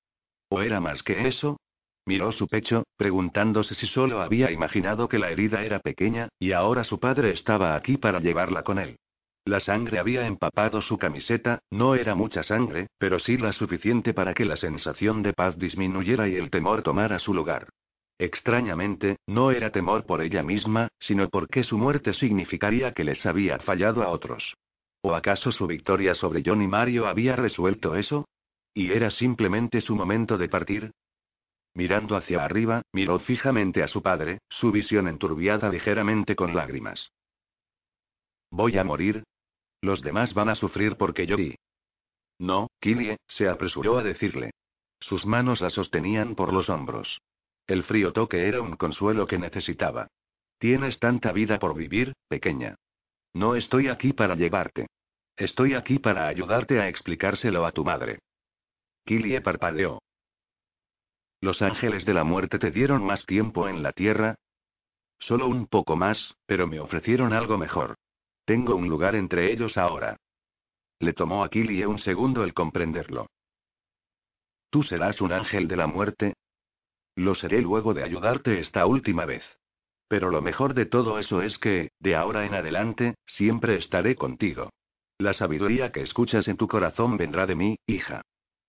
[0.48, 1.59] ¿O era más que eso?
[2.07, 6.85] Miró su pecho, preguntándose si solo había imaginado que la herida era pequeña, y ahora
[6.85, 8.97] su padre estaba aquí para llevarla con él.
[9.45, 14.35] La sangre había empapado su camiseta, no era mucha sangre, pero sí la suficiente para
[14.35, 17.69] que la sensación de paz disminuyera y el temor tomara su lugar.
[18.19, 23.59] Extrañamente, no era temor por ella misma, sino porque su muerte significaría que les había
[23.59, 24.55] fallado a otros.
[25.03, 28.27] ¿O acaso su victoria sobre John y Mario había resuelto eso?
[28.74, 30.93] ¿Y era simplemente su momento de partir?
[31.77, 37.12] Mirando hacia arriba, miró fijamente a su padre, su visión enturbiada ligeramente con lágrimas.
[38.51, 39.24] ¿Voy a morir?
[39.82, 41.55] Los demás van a sufrir porque yo di.
[42.39, 44.53] No, Killie, se apresuró a decirle.
[45.01, 47.20] Sus manos la sostenían por los hombros.
[47.66, 50.09] El frío toque era un consuelo que necesitaba.
[50.59, 52.77] Tienes tanta vida por vivir, pequeña.
[53.35, 54.86] No estoy aquí para llevarte.
[55.36, 58.20] Estoy aquí para ayudarte a explicárselo a tu madre.
[59.05, 60.01] Killie parpadeó.
[61.41, 64.37] ¿Los ángeles de la muerte te dieron más tiempo en la tierra?
[65.19, 67.97] Solo un poco más, pero me ofrecieron algo mejor.
[68.45, 70.17] Tengo un lugar entre ellos ahora.
[70.99, 73.27] Le tomó a Killie un segundo el comprenderlo.
[74.71, 76.35] ¿Tú serás un ángel de la muerte?
[77.17, 79.43] Lo seré luego de ayudarte esta última vez.
[80.09, 84.71] Pero lo mejor de todo eso es que, de ahora en adelante, siempre estaré contigo.
[85.19, 88.23] La sabiduría que escuchas en tu corazón vendrá de mí, hija.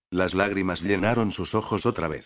[0.09, 2.25] Las lágrimas llenaron sus ojos otra vez.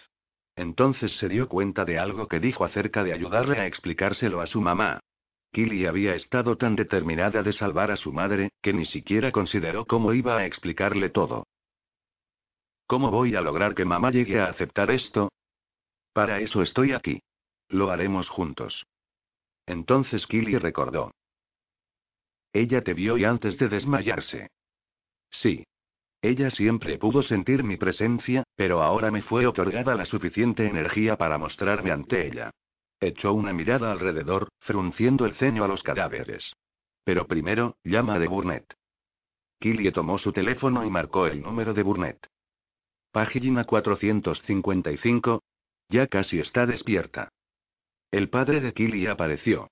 [0.55, 4.61] Entonces se dio cuenta de algo que dijo acerca de ayudarle a explicárselo a su
[4.61, 4.99] mamá.
[5.51, 10.13] Killy había estado tan determinada de salvar a su madre, que ni siquiera consideró cómo
[10.13, 11.45] iba a explicarle todo.
[12.87, 15.31] ¿Cómo voy a lograr que mamá llegue a aceptar esto?
[16.13, 17.21] Para eso estoy aquí.
[17.69, 18.85] Lo haremos juntos.
[19.65, 21.11] Entonces Killy recordó.
[22.53, 24.49] Ella te vio y antes de desmayarse.
[25.29, 25.63] Sí.
[26.22, 31.39] Ella siempre pudo sentir mi presencia, pero ahora me fue otorgada la suficiente energía para
[31.39, 32.52] mostrarme ante ella.
[32.99, 36.53] Echó una mirada alrededor, frunciendo el ceño a los cadáveres.
[37.03, 38.72] Pero primero, llama de Burnett.
[39.60, 42.27] Killy tomó su teléfono y marcó el número de Burnett.
[43.11, 45.41] Página 455,
[45.89, 47.30] ya casi está despierta.
[48.11, 49.69] El padre de Killy apareció.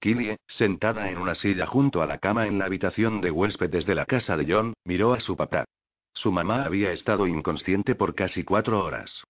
[0.00, 3.94] Killy, sentada en una silla junto a la cama en la habitación de huéspedes de
[3.94, 5.64] la casa de John, miró a su papá.
[6.14, 9.22] Su mamá había estado inconsciente por casi cuatro horas.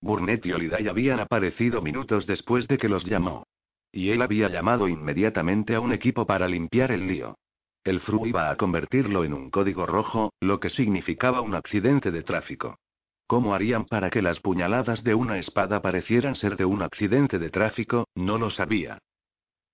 [0.00, 3.46] Burnett y Oliday habían aparecido minutos después de que los llamó.
[3.92, 7.36] Y él había llamado inmediatamente a un equipo para limpiar el lío.
[7.82, 12.22] El FRU iba a convertirlo en un código rojo, lo que significaba un accidente de
[12.22, 12.78] tráfico.
[13.26, 17.50] ¿Cómo harían para que las puñaladas de una espada parecieran ser de un accidente de
[17.50, 18.06] tráfico?
[18.14, 18.98] No lo sabía.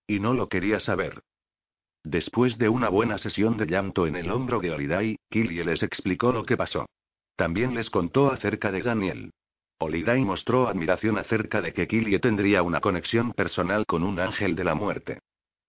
[0.06, 1.22] Y no lo quería saber.
[2.04, 6.32] Después de una buena sesión de llanto en el hombro de Holiday, Killie les explicó
[6.32, 6.86] lo que pasó.
[7.36, 9.30] También les contó acerca de Daniel.
[9.78, 14.64] Olidai mostró admiración acerca de que Killie tendría una conexión personal con un ángel de
[14.64, 15.20] la muerte.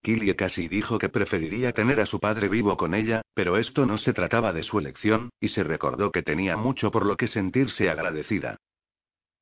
[0.04, 3.98] Killie casi dijo que preferiría tener a su padre vivo con ella, pero esto no
[3.98, 7.90] se trataba de su elección, y se recordó que tenía mucho por lo que sentirse
[7.90, 8.58] agradecida.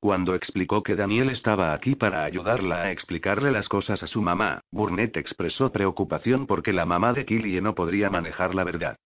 [0.02, 4.60] Cuando explicó que Daniel estaba aquí para ayudarla a explicarle las cosas a su mamá,
[4.72, 8.96] Burnett expresó preocupación porque la mamá de Killie no podría manejar la verdad.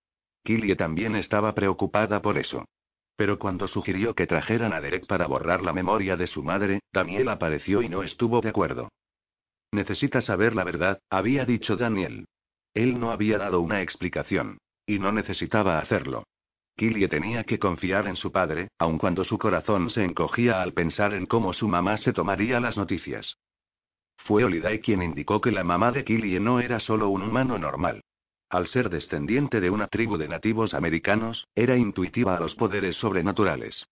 [0.42, 2.64] Killie también estaba preocupada por eso.
[3.14, 7.28] Pero cuando sugirió que trajeran a Derek para borrar la memoria de su madre, Daniel
[7.28, 8.88] apareció y no estuvo de acuerdo.
[9.72, 12.24] Necesita saber la verdad, había dicho Daniel.
[12.72, 14.56] Él no había dado una explicación.
[14.86, 16.24] Y no necesitaba hacerlo.
[16.76, 21.14] Killie tenía que confiar en su padre, aun cuando su corazón se encogía al pensar
[21.14, 23.38] en cómo su mamá se tomaría las noticias.
[24.18, 28.02] Fue Holiday quien indicó que la mamá de Killie no era solo un humano normal.
[28.50, 33.86] Al ser descendiente de una tribu de nativos americanos, era intuitiva a los poderes sobrenaturales.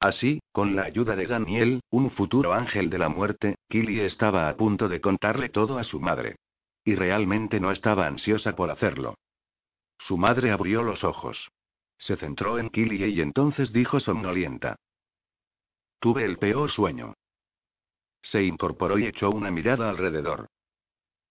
[0.00, 4.56] Así, con la ayuda de Daniel, un futuro ángel de la muerte, Killy estaba a
[4.56, 6.36] punto de contarle todo a su madre.
[6.84, 9.14] Y realmente no estaba ansiosa por hacerlo.
[9.98, 11.50] Su madre abrió los ojos.
[11.98, 14.76] Se centró en Killy y entonces dijo somnolienta.
[16.00, 17.14] Tuve el peor sueño.
[18.22, 20.48] Se incorporó y echó una mirada alrededor.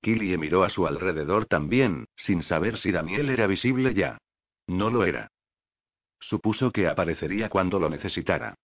[0.02, 4.18] Killie miró a su alrededor también, sin saber si Daniel era visible ya.
[4.68, 5.31] No lo era.
[6.19, 8.56] Supuso que aparecería cuando lo necesitara.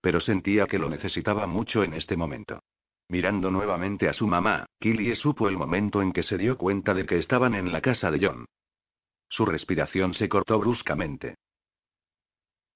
[0.00, 2.60] Pero sentía que lo necesitaba mucho en este momento.
[3.08, 7.06] Mirando nuevamente a su mamá, Killie supo el momento en que se dio cuenta de
[7.06, 8.46] que estaban en la casa de John.
[9.28, 11.36] Su respiración se cortó bruscamente.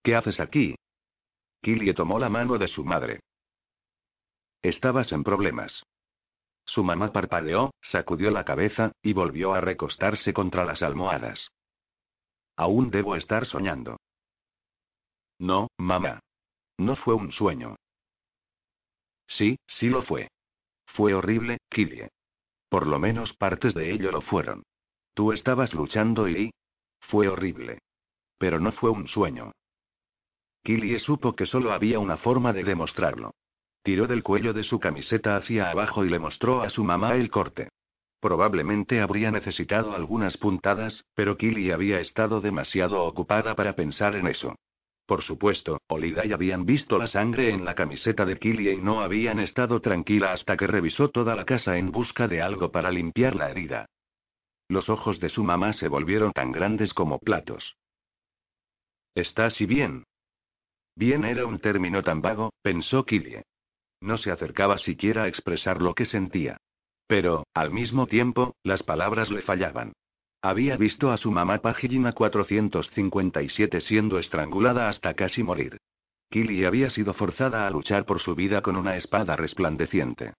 [0.07, 0.77] ¿Qué haces aquí?
[1.61, 3.19] Killie tomó la mano de su madre.
[4.63, 5.83] Estabas en problemas.
[6.65, 11.49] Su mamá parpadeó, sacudió la cabeza, y volvió a recostarse contra las almohadas.
[12.55, 13.97] Aún debo estar soñando.
[15.41, 16.21] No, mamá.
[16.79, 17.75] No fue un sueño.
[19.27, 20.29] Sí, sí lo fue.
[20.87, 22.11] Fue horrible, Killie.
[22.69, 24.63] Por lo menos partes de ello lo fueron.
[25.15, 26.53] Tú estabas luchando y...
[27.01, 27.81] Fue horrible.
[28.39, 29.51] Pero no fue un sueño.
[30.67, 33.31] Killie supo que solo había una forma de demostrarlo.
[33.85, 37.31] Tiró del cuello de su camiseta hacia abajo y le mostró a su mamá el
[37.31, 37.69] corte.
[38.21, 44.57] Probablemente habría necesitado algunas puntadas, pero Killy había estado demasiado ocupada para pensar en eso.
[45.07, 49.03] Por supuesto, Olida y habían visto la sangre en la camiseta de Killy y no
[49.03, 53.37] habían estado tranquila hasta que revisó toda la casa en busca de algo para limpiar
[53.37, 53.87] la herida.
[54.69, 57.77] Los ojos de su mamá se volvieron tan grandes como platos.
[59.15, 60.03] ¿Estás y bien?
[60.97, 63.43] Bien era un término tan vago, pensó Killie.
[64.01, 66.57] No se acercaba siquiera a expresar lo que sentía.
[67.07, 69.93] Pero, al mismo tiempo, las palabras le fallaban.
[70.43, 75.79] Había visto a su mamá página 457 siendo estrangulada hasta casi morir.
[76.31, 80.33] Killy había sido forzada a luchar por su vida con una espada resplandeciente.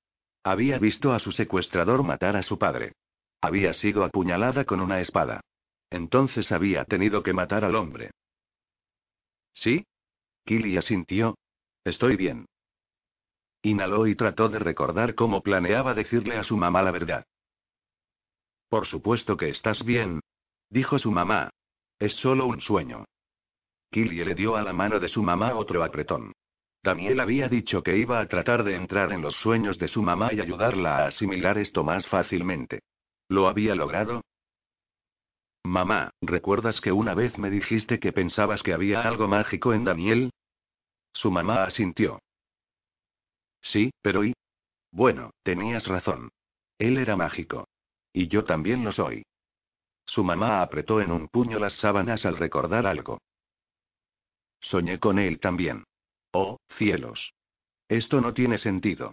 [0.44, 2.94] Había visto a su secuestrador matar a su padre.
[3.42, 5.42] Había sido apuñalada con una espada.
[5.90, 8.12] Entonces había tenido que matar al hombre.
[9.54, 9.86] ¿Sí?
[10.48, 11.38] Killy asintió.
[11.84, 12.46] Estoy bien.
[13.64, 17.26] Inhaló y trató de recordar cómo planeaba decirle a su mamá la verdad.
[18.70, 20.22] Por supuesto que estás bien.
[20.70, 21.50] Dijo su mamá.
[22.00, 23.04] Es solo un sueño.
[23.92, 26.32] Killie le dio a la mano de su mamá otro apretón.
[26.82, 30.32] Daniel había dicho que iba a tratar de entrar en los sueños de su mamá
[30.32, 32.84] y ayudarla a asimilar esto más fácilmente.
[33.28, 34.22] ¿Lo había logrado?
[35.66, 40.32] Mamá, ¿recuerdas que una vez me dijiste que pensabas que había algo mágico en Daniel?
[41.18, 42.20] Su mamá asintió.
[43.62, 44.34] Sí, pero ¿y?
[44.92, 46.30] Bueno, tenías razón.
[46.78, 47.68] Él era mágico.
[48.14, 49.26] Y yo también lo soy.
[50.06, 53.20] Su mamá apretó en un puño las sábanas al recordar algo.
[54.62, 55.86] Soñé con él también.
[56.34, 57.34] Oh, cielos.
[57.90, 59.12] Esto no tiene sentido.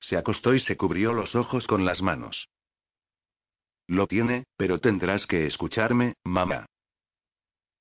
[0.00, 2.48] Se acostó y se cubrió los ojos con las manos.
[3.86, 6.64] Lo tiene, pero tendrás que escucharme, mamá.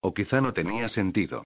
[0.01, 1.45] O quizá no tenía sentido.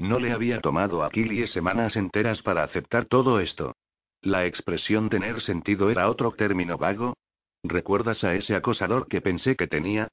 [0.00, 3.76] No le había tomado a Killie semanas enteras para aceptar todo esto.
[4.22, 7.18] La expresión tener sentido era otro término vago.
[7.62, 10.08] ¿Recuerdas a ese acosador que pensé que tenía?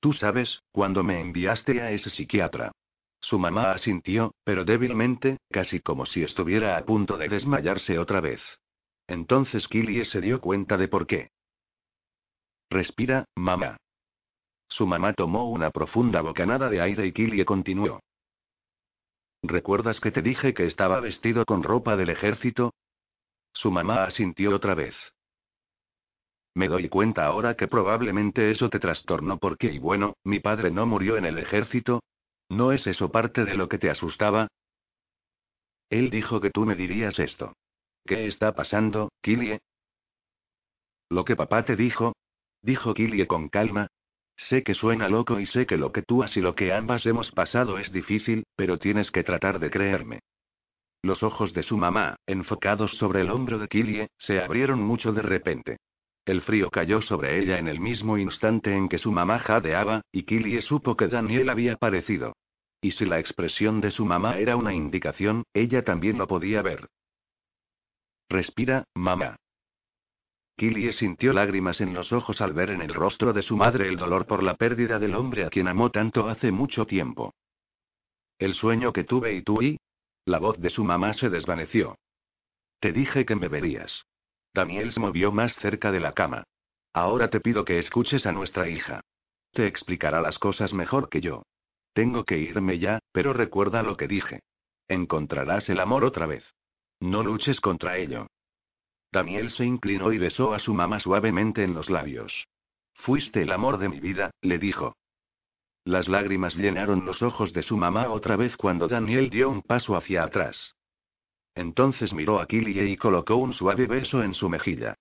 [0.00, 2.70] Tú sabes, cuando me enviaste a ese psiquiatra.
[3.18, 8.42] Su mamá asintió, pero débilmente, casi como si estuviera a punto de desmayarse otra vez.
[9.06, 11.30] Entonces Killie se dio cuenta de por qué.
[12.68, 13.78] Respira, mamá.
[14.68, 18.00] Su mamá tomó una profunda bocanada de aire y Killie continuó.
[19.42, 22.74] ¿Recuerdas que te dije que estaba vestido con ropa del ejército?
[23.52, 24.94] Su mamá asintió otra vez.
[26.54, 30.86] Me doy cuenta ahora que probablemente eso te trastornó porque, y bueno, mi padre no
[30.86, 32.02] murió en el ejército.
[32.48, 34.48] ¿No es eso parte de lo que te asustaba?
[35.90, 37.54] Él dijo que tú me dirías esto.
[38.04, 39.60] ¿Qué está pasando, Killie?
[41.10, 42.14] Lo que papá te dijo.
[42.62, 43.86] Dijo Killie con calma.
[44.38, 47.04] Sé que suena loco y sé que lo que tú has y lo que ambas
[47.06, 50.20] hemos pasado es difícil, pero tienes que tratar de creerme.
[51.02, 55.22] Los ojos de su mamá, enfocados sobre el hombro de Killie, se abrieron mucho de
[55.22, 55.78] repente.
[56.24, 60.22] El frío cayó sobre ella en el mismo instante en que su mamá jadeaba, y
[60.22, 62.34] Killie supo que Daniel había aparecido.
[62.80, 66.86] Y si la expresión de su mamá era una indicación, ella también lo podía ver.
[68.28, 69.36] Respira, mamá.
[70.58, 73.96] Killie sintió lágrimas en los ojos al ver en el rostro de su madre el
[73.96, 77.32] dolor por la pérdida del hombre a quien amó tanto hace mucho tiempo.
[78.40, 79.78] El sueño que tuve y tú y...
[80.24, 81.96] La voz de su mamá se desvaneció.
[82.80, 84.02] Te dije que me verías.
[84.52, 86.42] Daniel se movió más cerca de la cama.
[86.92, 89.00] Ahora te pido que escuches a nuestra hija.
[89.52, 91.44] Te explicará las cosas mejor que yo.
[91.92, 94.40] Tengo que irme ya, pero recuerda lo que dije.
[94.88, 96.44] Encontrarás el amor otra vez.
[96.98, 98.26] No luches contra ello.
[99.10, 102.46] Daniel se inclinó y besó a su mamá suavemente en los labios.
[102.94, 104.94] Fuiste el amor de mi vida, le dijo.
[105.84, 109.96] Las lágrimas llenaron los ojos de su mamá otra vez cuando Daniel dio un paso
[109.96, 110.74] hacia atrás.
[111.54, 114.94] Entonces miró a Killie y colocó un suave beso en su mejilla.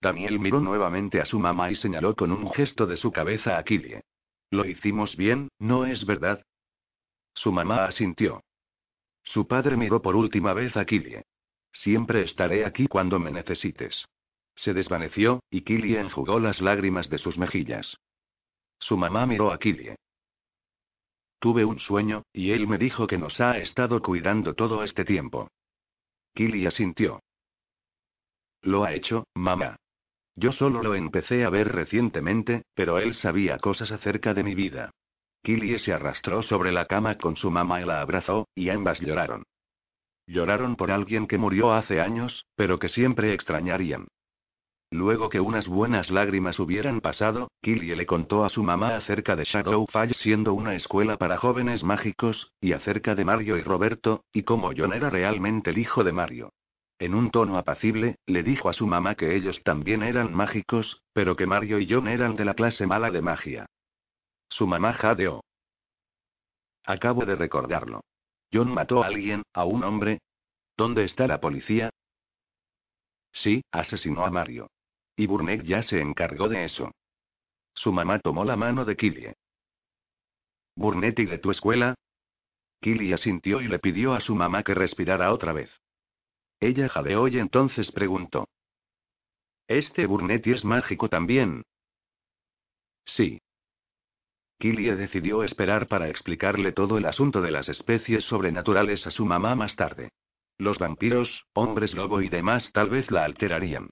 [0.00, 3.62] Daniel miró nuevamente a su mamá y señaló con un gesto de su cabeza a
[3.64, 4.02] Killie.
[4.50, 6.42] Lo hicimos bien, ¿no es verdad?
[7.34, 8.42] Su mamá asintió.
[9.22, 11.22] Su padre miró por última vez a Killie.
[11.72, 14.06] Siempre estaré aquí cuando me necesites.
[14.56, 17.96] Se desvaneció, y Killie enjugó las lágrimas de sus mejillas.
[18.78, 19.96] Su mamá miró a Killie.
[21.38, 25.48] Tuve un sueño, y él me dijo que nos ha estado cuidando todo este tiempo.
[26.34, 27.20] Killie asintió.
[28.62, 29.76] Lo ha hecho, mamá.
[30.36, 34.90] Yo solo lo empecé a ver recientemente, pero él sabía cosas acerca de mi vida.
[35.42, 39.44] Killie se arrastró sobre la cama con su mamá y la abrazó, y ambas lloraron.
[40.30, 44.06] Lloraron por alguien que murió hace años, pero que siempre extrañarían.
[44.92, 49.42] Luego que unas buenas lágrimas hubieran pasado, Killie le contó a su mamá acerca de
[49.42, 54.70] Shadowfall siendo una escuela para jóvenes mágicos, y acerca de Mario y Roberto, y cómo
[54.76, 56.52] John era realmente el hijo de Mario.
[57.00, 61.34] En un tono apacible, le dijo a su mamá que ellos también eran mágicos, pero
[61.34, 63.66] que Mario y John eran de la clase mala de magia.
[64.48, 65.42] Su mamá jadeó.
[66.84, 68.02] Acabo de recordarlo.
[68.52, 70.20] John mató a alguien, a un hombre.
[70.76, 71.90] ¿Dónde está la policía?
[73.32, 74.70] Sí, asesinó a Mario.
[75.16, 76.90] Y Burnett ya se encargó de eso.
[77.74, 79.34] Su mamá tomó la mano de Killie.
[80.74, 81.94] ¿Burnett y de tu escuela?
[82.80, 85.70] Killie asintió y le pidió a su mamá que respirara otra vez.
[86.60, 88.48] Ella jadeó y entonces preguntó.
[89.68, 91.62] ¿Este Burnett es mágico también?
[93.04, 93.40] Sí.
[94.60, 99.54] Killie decidió esperar para explicarle todo el asunto de las especies sobrenaturales a su mamá
[99.54, 100.10] más tarde.
[100.58, 103.88] Los vampiros, hombres lobo y demás tal vez la alterarían.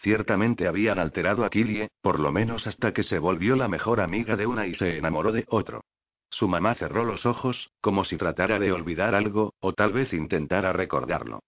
[0.00, 4.34] Ciertamente habían alterado a Killie, por lo menos hasta que se volvió la mejor amiga
[4.34, 5.82] de una y se enamoró de otro.
[6.30, 10.72] Su mamá cerró los ojos, como si tratara de olvidar algo, o tal vez intentara
[10.72, 11.44] recordarlo.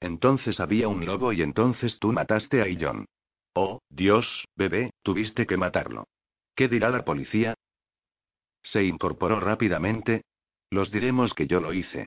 [0.00, 3.04] Entonces había un lobo y entonces tú mataste a Illon.
[3.54, 4.26] Oh, Dios,
[4.56, 6.06] bebé, tuviste que matarlo.
[6.56, 7.54] ¿Qué dirá la policía?
[8.62, 10.22] Se incorporó rápidamente.
[10.70, 12.06] Los diremos que yo lo hice.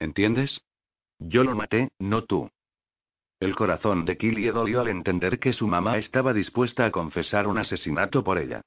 [0.00, 0.60] ¿Entiendes?
[1.18, 2.50] Yo lo maté, no tú.
[3.38, 7.58] El corazón de Killie dolió al entender que su mamá estaba dispuesta a confesar un
[7.58, 8.62] asesinato por ella.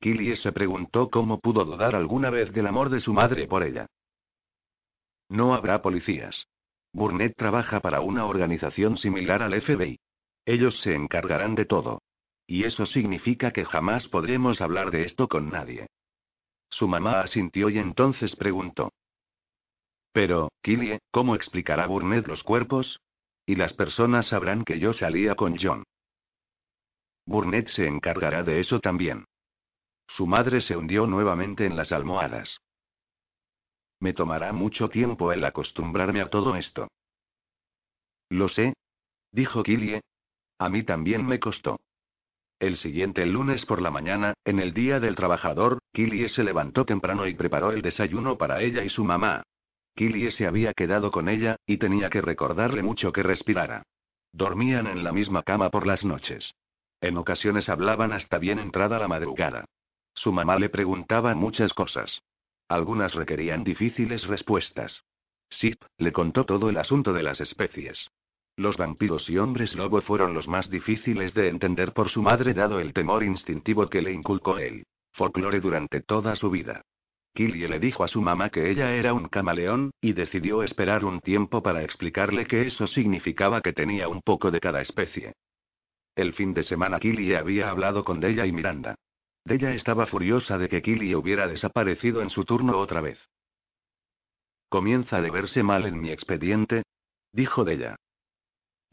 [0.00, 3.86] Killie se preguntó cómo pudo dudar alguna vez del amor de su madre por ella.
[5.28, 6.46] No habrá policías.
[6.92, 9.98] Burnett trabaja para una organización similar al FBI.
[10.44, 12.00] Ellos se encargarán de todo.
[12.46, 15.86] Y eso significa que jamás podremos hablar de esto con nadie.
[16.70, 18.92] Su mamá asintió y entonces preguntó.
[20.12, 23.00] Pero, Killie, ¿cómo explicará Burnett los cuerpos?
[23.44, 25.84] Y las personas sabrán que yo salía con John.
[27.26, 29.24] Burnett se encargará de eso también.
[30.08, 32.58] Su madre se hundió nuevamente en las almohadas.
[34.00, 36.88] Me tomará mucho tiempo el acostumbrarme a todo esto.
[38.28, 38.74] Lo sé.
[39.32, 40.00] Dijo Killie.
[40.58, 41.78] A mí también me costó.
[42.58, 47.26] El siguiente lunes por la mañana, en el Día del Trabajador, Killie se levantó temprano
[47.26, 49.42] y preparó el desayuno para ella y su mamá.
[49.94, 53.82] Killie se había quedado con ella, y tenía que recordarle mucho que respirara.
[54.32, 56.54] Dormían en la misma cama por las noches.
[57.02, 59.66] En ocasiones hablaban hasta bien entrada la madrugada.
[60.14, 62.22] Su mamá le preguntaba muchas cosas.
[62.68, 65.02] Algunas requerían difíciles respuestas.
[65.50, 68.08] Sip le contó todo el asunto de las especies.
[68.56, 72.80] Los vampiros y hombres lobo fueron los más difíciles de entender por su madre dado
[72.80, 74.86] el temor instintivo que le inculcó él.
[75.12, 76.82] Folclore durante toda su vida.
[77.34, 81.20] Killie le dijo a su mamá que ella era un camaleón, y decidió esperar un
[81.20, 85.34] tiempo para explicarle que eso significaba que tenía un poco de cada especie.
[86.14, 88.94] El fin de semana Killie había hablado con Della y Miranda.
[89.44, 93.18] Della estaba furiosa de que Killie hubiera desaparecido en su turno otra vez.
[94.70, 96.84] Comienza a verse mal en mi expediente,
[97.32, 97.96] dijo Della.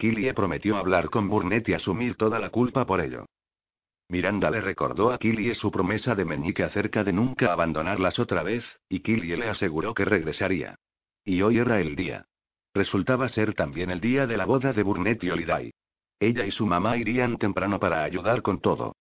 [0.04, 3.26] Killie prometió hablar con Burnett y asumir toda la culpa por ello.
[4.10, 8.66] Miranda le recordó a Killie su promesa de meñique acerca de nunca abandonarlas otra vez,
[8.90, 10.76] y Killie le aseguró que regresaría.
[11.24, 12.26] Y hoy era el día.
[12.74, 15.72] Resultaba ser también el día de la boda de Burnett y Holiday.
[16.20, 18.98] Ella y su mamá irían temprano para ayudar con todo.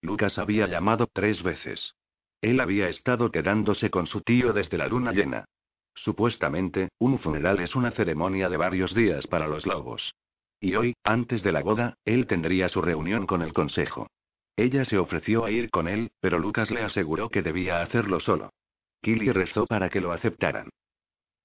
[0.00, 1.96] Lucas había llamado tres veces.
[2.40, 5.46] Él había estado quedándose con su tío desde la luna llena.
[5.94, 10.14] Supuestamente, un funeral es una ceremonia de varios días para los lobos.
[10.60, 14.08] Y hoy, antes de la boda, él tendría su reunión con el consejo.
[14.56, 18.50] Ella se ofreció a ir con él, pero Lucas le aseguró que debía hacerlo solo.
[19.02, 20.68] Killy rezó para que lo aceptaran.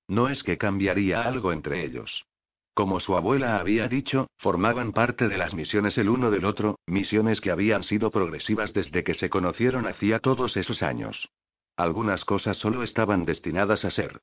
[0.08, 2.26] No es que cambiaría algo entre ellos.
[2.74, 7.40] Como su abuela había dicho, formaban parte de las misiones el uno del otro, misiones
[7.40, 11.30] que habían sido progresivas desde que se conocieron hacía todos esos años.
[11.78, 14.20] Algunas cosas solo estaban destinadas a ser.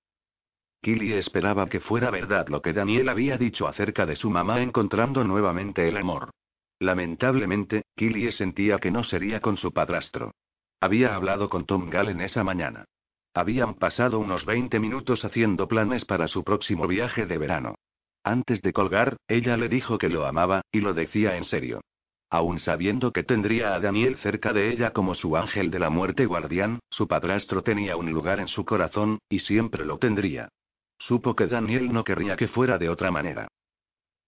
[0.83, 5.23] Killy esperaba que fuera verdad lo que Daniel había dicho acerca de su mamá encontrando
[5.23, 6.31] nuevamente el amor.
[6.81, 10.33] Lamentablemente, Killie sentía que no sería con su padrastro.
[10.81, 12.85] Había hablado con Tom Gallen esa mañana.
[13.33, 17.77] Habían pasado unos 20 minutos haciendo planes para su próximo viaje de verano.
[18.25, 21.81] Antes de colgar, ella le dijo que lo amaba, y lo decía en serio.
[22.29, 26.27] Aún sabiendo que tendría a Daniel cerca de ella como su ángel de la muerte
[26.27, 30.49] guardián, su padrastro tenía un lugar en su corazón, y siempre lo tendría.
[31.07, 33.49] Supo que Daniel no querría que fuera de otra manera.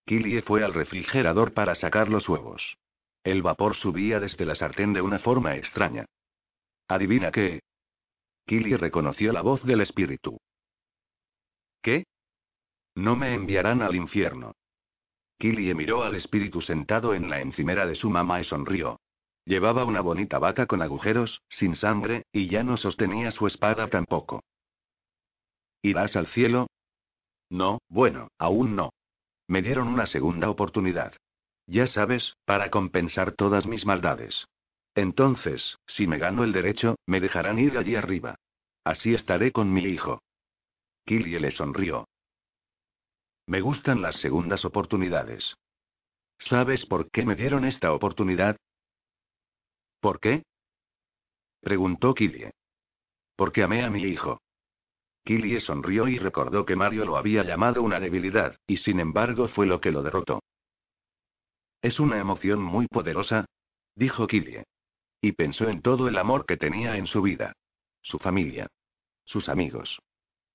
[0.06, 2.76] Killie fue al refrigerador para sacar los huevos.
[3.22, 6.04] El vapor subía desde la sartén de una forma extraña.
[6.88, 7.60] ¿Adivina qué?
[8.44, 10.38] Killie reconoció la voz del espíritu.
[11.80, 12.04] ¿Qué?
[12.96, 14.52] No me enviarán al infierno.
[15.38, 19.00] Killie miró al espíritu sentado en la encimera de su mamá y sonrió.
[19.44, 24.42] Llevaba una bonita vaca con agujeros, sin sangre, y ya no sostenía su espada tampoco.
[25.84, 26.68] ¿Irás al cielo?
[27.50, 28.94] No, bueno, aún no.
[29.46, 31.12] Me dieron una segunda oportunidad.
[31.66, 34.46] Ya sabes, para compensar todas mis maldades.
[34.94, 38.36] Entonces, si me gano el derecho, me dejarán ir allí arriba.
[38.82, 40.22] Así estaré con mi hijo.
[41.04, 42.08] Killie le sonrió.
[43.46, 45.54] Me gustan las segundas oportunidades.
[46.38, 48.56] ¿Sabes por qué me dieron esta oportunidad?
[50.00, 50.44] ¿Por qué?
[51.60, 52.52] Preguntó Killie.
[53.36, 54.40] Porque amé a mi hijo.
[55.24, 59.66] Killie sonrió y recordó que Mario lo había llamado una debilidad, y sin embargo fue
[59.66, 60.42] lo que lo derrotó.
[61.80, 63.46] Es una emoción muy poderosa,
[63.94, 64.64] dijo Killie.
[65.20, 67.54] Y pensó en todo el amor que tenía en su vida.
[68.02, 68.66] Su familia.
[69.24, 69.98] Sus amigos.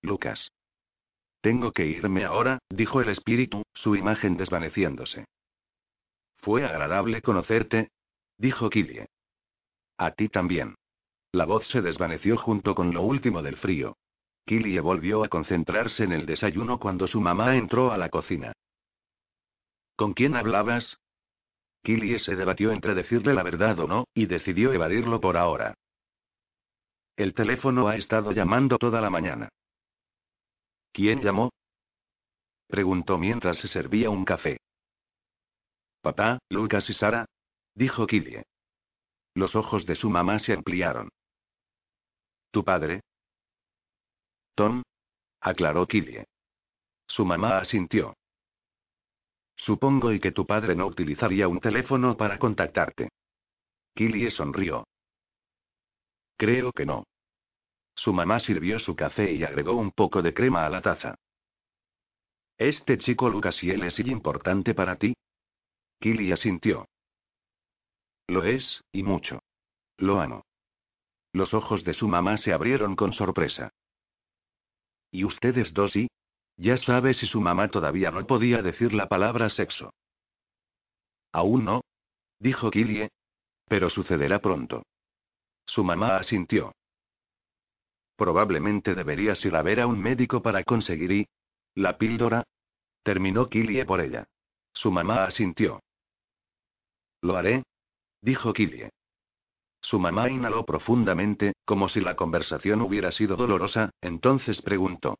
[0.03, 0.51] Lucas.
[1.41, 5.25] Tengo que irme ahora, dijo el espíritu, su imagen desvaneciéndose.
[6.37, 7.89] Fue agradable conocerte,
[8.37, 9.07] dijo Killie.
[9.97, 10.75] A ti también.
[11.31, 13.97] La voz se desvaneció junto con lo último del frío.
[14.49, 18.51] Killie volvió a concentrarse en el desayuno cuando su mamá entró a la cocina.
[19.95, 20.97] ¿Con quién hablabas?
[21.83, 25.75] Killie se debatió entre decirle la verdad o no, y decidió evadirlo por ahora.
[27.15, 29.49] El teléfono ha estado llamando toda la mañana.
[30.93, 31.51] ¿Quién llamó?
[32.67, 34.57] Preguntó mientras se servía un café.
[36.01, 37.27] Papá, Lucas y Sara,
[37.75, 38.41] dijo Killie.
[39.35, 41.09] Los ojos de su mamá se ampliaron.
[42.49, 43.01] ¿Tu padre?
[44.59, 44.83] Tom,
[45.39, 46.25] aclaró Killie.
[47.07, 48.17] Su mamá asintió.
[49.55, 53.07] Supongo y que tu padre no utilizaría un teléfono para contactarte.
[53.95, 54.85] Killie sonrió.
[56.35, 57.05] Creo que no.
[57.95, 61.15] Su mamá sirvió su café y agregó un poco de crema a la taza.
[62.57, 65.15] ¿Este chico Lucas y él es importante para ti?
[66.01, 66.85] Killie asintió.
[68.27, 69.41] Lo es, y mucho.
[69.95, 70.43] Lo amo.
[71.31, 73.71] Los ojos de su mamá se abrieron con sorpresa.
[75.11, 76.09] ¿Y ustedes dos y?
[76.57, 79.93] Ya sabe si su mamá todavía no podía decir la palabra sexo.
[81.31, 81.81] Aún no,
[82.39, 83.09] dijo Killie.
[83.67, 84.83] Pero sucederá pronto.
[85.65, 86.73] Su mamá asintió.
[88.15, 91.27] Probablemente deberías ir a ver a un médico para conseguir y.
[91.75, 92.43] ¿La píldora?
[93.03, 94.25] Terminó Killie por ella.
[94.73, 95.79] Su mamá asintió.
[97.21, 97.63] Lo haré,
[98.21, 98.89] dijo Killie.
[99.89, 105.17] Su mamá inhaló profundamente, como si la conversación hubiera sido dolorosa, entonces preguntó.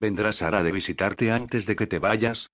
[0.00, 2.50] ¿Vendrá Sara de visitarte antes de que te vayas?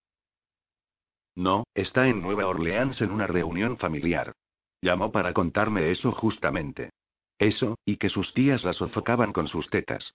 [1.34, 4.34] No, está en Nueva Orleans en una reunión familiar.
[4.82, 6.90] Llamó para contarme eso justamente.
[7.38, 10.12] Eso, y que sus tías la sofocaban con sus tetas.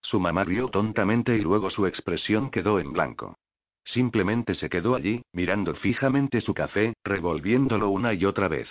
[0.00, 3.36] Su mamá rió tontamente y luego su expresión quedó en blanco.
[3.84, 8.70] Simplemente se quedó allí, mirando fijamente su café, revolviéndolo una y otra vez.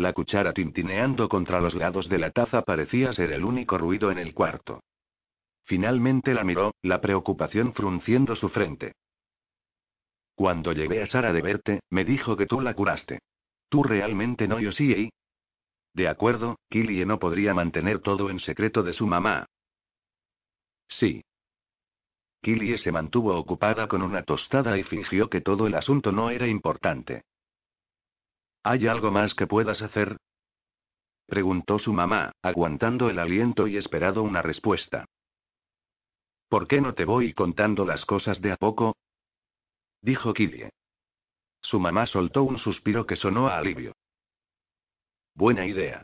[0.00, 4.16] La cuchara tintineando contra los lados de la taza parecía ser el único ruido en
[4.16, 4.82] el cuarto.
[5.64, 8.94] Finalmente la miró, la preocupación frunciendo su frente.
[10.34, 13.18] Cuando llegué a Sara de verte, me dijo que tú la curaste.
[13.68, 15.10] Tú realmente no yo sí.
[15.92, 19.44] De acuerdo, Killie no podría mantener todo en secreto de su mamá.
[20.88, 21.22] Sí.
[22.40, 26.46] Killie se mantuvo ocupada con una tostada y fingió que todo el asunto no era
[26.46, 27.24] importante.
[28.62, 30.16] ¿Hay algo más que puedas hacer?
[31.26, 35.06] Preguntó su mamá, aguantando el aliento y esperado una respuesta.
[36.48, 38.96] ¿Por qué no te voy contando las cosas de a poco?
[40.02, 40.70] Dijo Killie.
[41.62, 43.94] Su mamá soltó un suspiro que sonó a alivio.
[45.34, 46.02] Buena idea.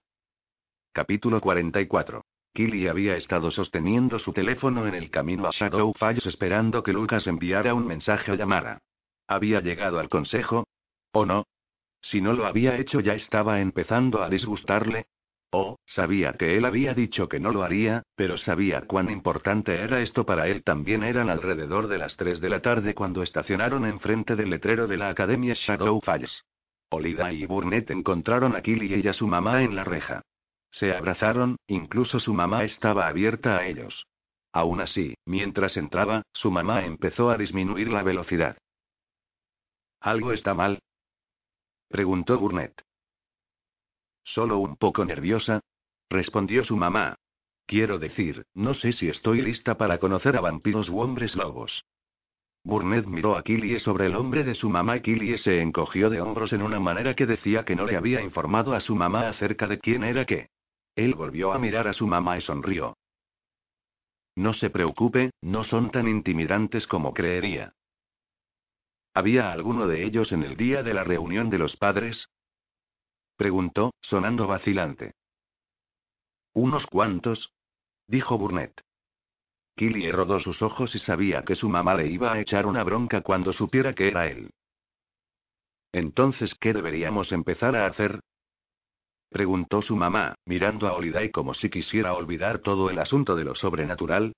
[0.92, 2.22] Capítulo 44.
[2.54, 7.26] Killy había estado sosteniendo su teléfono en el camino a Shadow Falls esperando que Lucas
[7.26, 8.78] enviara un mensaje o llamara.
[9.26, 10.68] ¿Había llegado al consejo?
[11.12, 11.44] ¿O no?
[12.10, 15.06] Si no lo había hecho ya estaba empezando a disgustarle.
[15.50, 20.00] Oh, sabía que él había dicho que no lo haría, pero sabía cuán importante era
[20.00, 20.62] esto para él.
[20.62, 24.98] También eran alrededor de las 3 de la tarde cuando estacionaron enfrente del letrero de
[24.98, 26.44] la Academia Shadow Falls.
[26.90, 30.22] Olida y Burnett encontraron a Killy y a su mamá en la reja.
[30.70, 34.06] Se abrazaron, incluso su mamá estaba abierta a ellos.
[34.52, 38.56] Aún así, mientras entraba, su mamá empezó a disminuir la velocidad.
[40.00, 40.78] ¿Algo está mal?
[41.88, 42.82] Preguntó Burnett.
[44.24, 45.60] Solo un poco nerviosa,
[46.10, 47.16] respondió su mamá.
[47.66, 51.84] Quiero decir, no sé si estoy lista para conocer a vampiros u hombres lobos.
[52.64, 56.20] Burnett miró a Killie sobre el hombre de su mamá y Killie se encogió de
[56.20, 59.68] hombros en una manera que decía que no le había informado a su mamá acerca
[59.68, 60.48] de quién era qué.
[60.96, 62.96] Él volvió a mirar a su mamá y sonrió.
[64.34, 67.72] No se preocupe, no son tan intimidantes como creería.
[69.16, 72.28] ¿Había alguno de ellos en el día de la reunión de los padres?
[73.38, 75.14] Preguntó, sonando vacilante.
[76.52, 77.50] Unos cuantos,
[78.06, 78.78] dijo Burnett.
[79.74, 83.22] Killy rodó sus ojos y sabía que su mamá le iba a echar una bronca
[83.22, 84.50] cuando supiera que era él.
[85.92, 88.20] Entonces, ¿qué deberíamos empezar a hacer?
[89.30, 93.54] Preguntó su mamá, mirando a Holiday como si quisiera olvidar todo el asunto de lo
[93.54, 94.34] sobrenatural.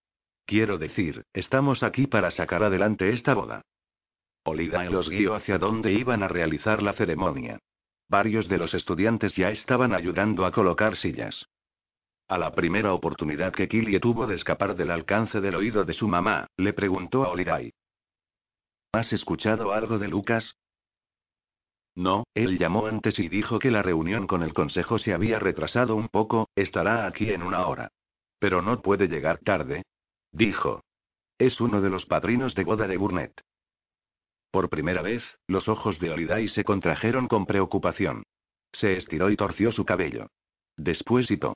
[0.47, 3.63] Quiero decir, estamos aquí para sacar adelante esta boda.
[4.49, 7.59] Holiday los guió hacia donde iban a realizar la ceremonia.
[8.09, 11.47] Varios de los estudiantes ya estaban ayudando a colocar sillas.
[12.29, 16.09] A la primera oportunidad que Killie tuvo de escapar del alcance del oído de su
[16.09, 17.73] mamá, le preguntó a Holiday.
[18.93, 20.57] ¿Has escuchado algo de Lucas?
[21.95, 25.95] No, él llamó antes y dijo que la reunión con el consejo se había retrasado
[25.95, 27.91] un poco, estará aquí en una hora.
[28.39, 29.83] Pero no puede llegar tarde.
[30.33, 30.85] Dijo.
[31.39, 33.43] Es uno de los padrinos de boda de Burnett.
[34.51, 38.23] Por primera vez, los ojos de Holiday se contrajeron con preocupación.
[38.73, 40.29] Se estiró y torció su cabello.
[40.77, 41.55] Después hito.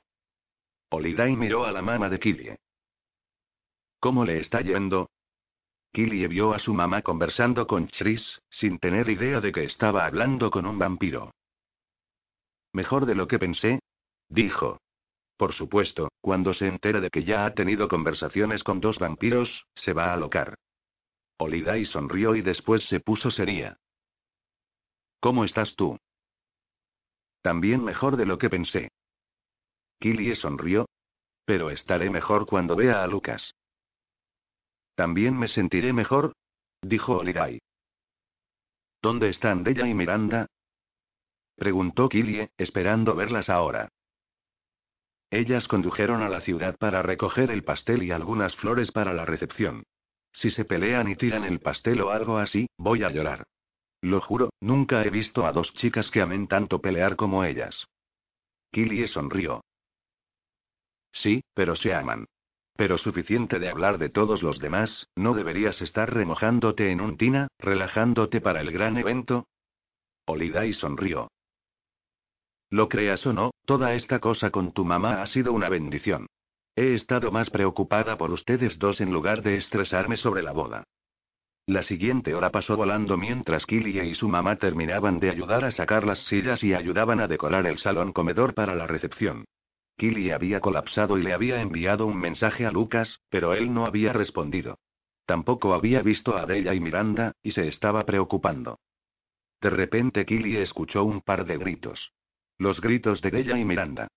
[0.91, 2.57] Holiday miró a la mamá de Killie.
[3.99, 5.09] ¿Cómo le está yendo?
[5.91, 10.51] Killie vio a su mamá conversando con Chris, sin tener idea de que estaba hablando
[10.51, 11.31] con un vampiro.
[12.73, 13.79] Mejor de lo que pensé,
[14.27, 14.79] dijo.
[15.37, 19.93] Por supuesto, cuando se entera de que ya ha tenido conversaciones con dos vampiros, se
[19.93, 20.55] va a alocar.
[21.37, 23.77] Olidai sonrió y después se puso seria.
[25.19, 25.97] ¿Cómo estás tú?
[27.41, 28.89] También mejor de lo que pensé.
[29.99, 30.87] Killie sonrió.
[31.45, 33.53] Pero estaré mejor cuando vea a Lucas.
[34.95, 36.33] También me sentiré mejor,
[36.81, 37.59] dijo Oligai.
[39.01, 40.47] ¿Dónde están Della y Miranda?
[41.55, 43.89] preguntó Killie, esperando verlas ahora.
[45.29, 49.83] Ellas condujeron a la ciudad para recoger el pastel y algunas flores para la recepción.
[50.33, 53.45] Si se pelean y tiran el pastel o algo así, voy a llorar.
[54.01, 57.87] Lo juro, nunca he visto a dos chicas que amen tanto pelear como ellas.
[58.71, 59.61] Killie sonrió.
[61.13, 62.25] Sí, pero se aman.
[62.75, 67.47] Pero suficiente de hablar de todos los demás, ¿no deberías estar remojándote en un tina,
[67.59, 69.45] relajándote para el gran evento?
[70.25, 71.29] Olidai sonrió.
[72.71, 76.25] Lo creas o no, toda esta cosa con tu mamá ha sido una bendición.
[76.75, 80.83] He estado más preocupada por ustedes dos en lugar de estresarme sobre la boda.
[81.65, 86.05] La siguiente hora pasó volando mientras Killie y su mamá terminaban de ayudar a sacar
[86.05, 89.45] las sillas y ayudaban a decorar el salón comedor para la recepción.
[89.97, 94.11] Killy había colapsado y le había enviado un mensaje a Lucas, pero él no había
[94.11, 94.79] respondido.
[95.25, 98.79] Tampoco había visto a Della y Miranda, y se estaba preocupando.
[99.61, 102.11] De repente Killy escuchó un par de gritos.
[102.57, 104.09] Los gritos de Della y Miranda.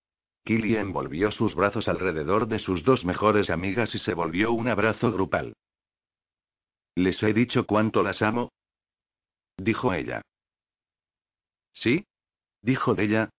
[0.47, 5.11] Killy envolvió sus brazos alrededor de sus dos mejores amigas y se volvió un abrazo
[5.11, 5.51] grupal.
[6.95, 8.53] ¿Les he dicho cuánto las amo?
[9.57, 10.21] Dijo ella.
[11.73, 12.05] ¿Sí?
[12.61, 13.29] Dijo ella.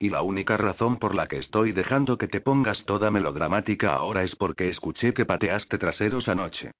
[0.00, 4.24] Y la única razón por la que estoy dejando que te pongas toda melodramática ahora
[4.24, 6.72] es porque escuché que pateaste traseros anoche.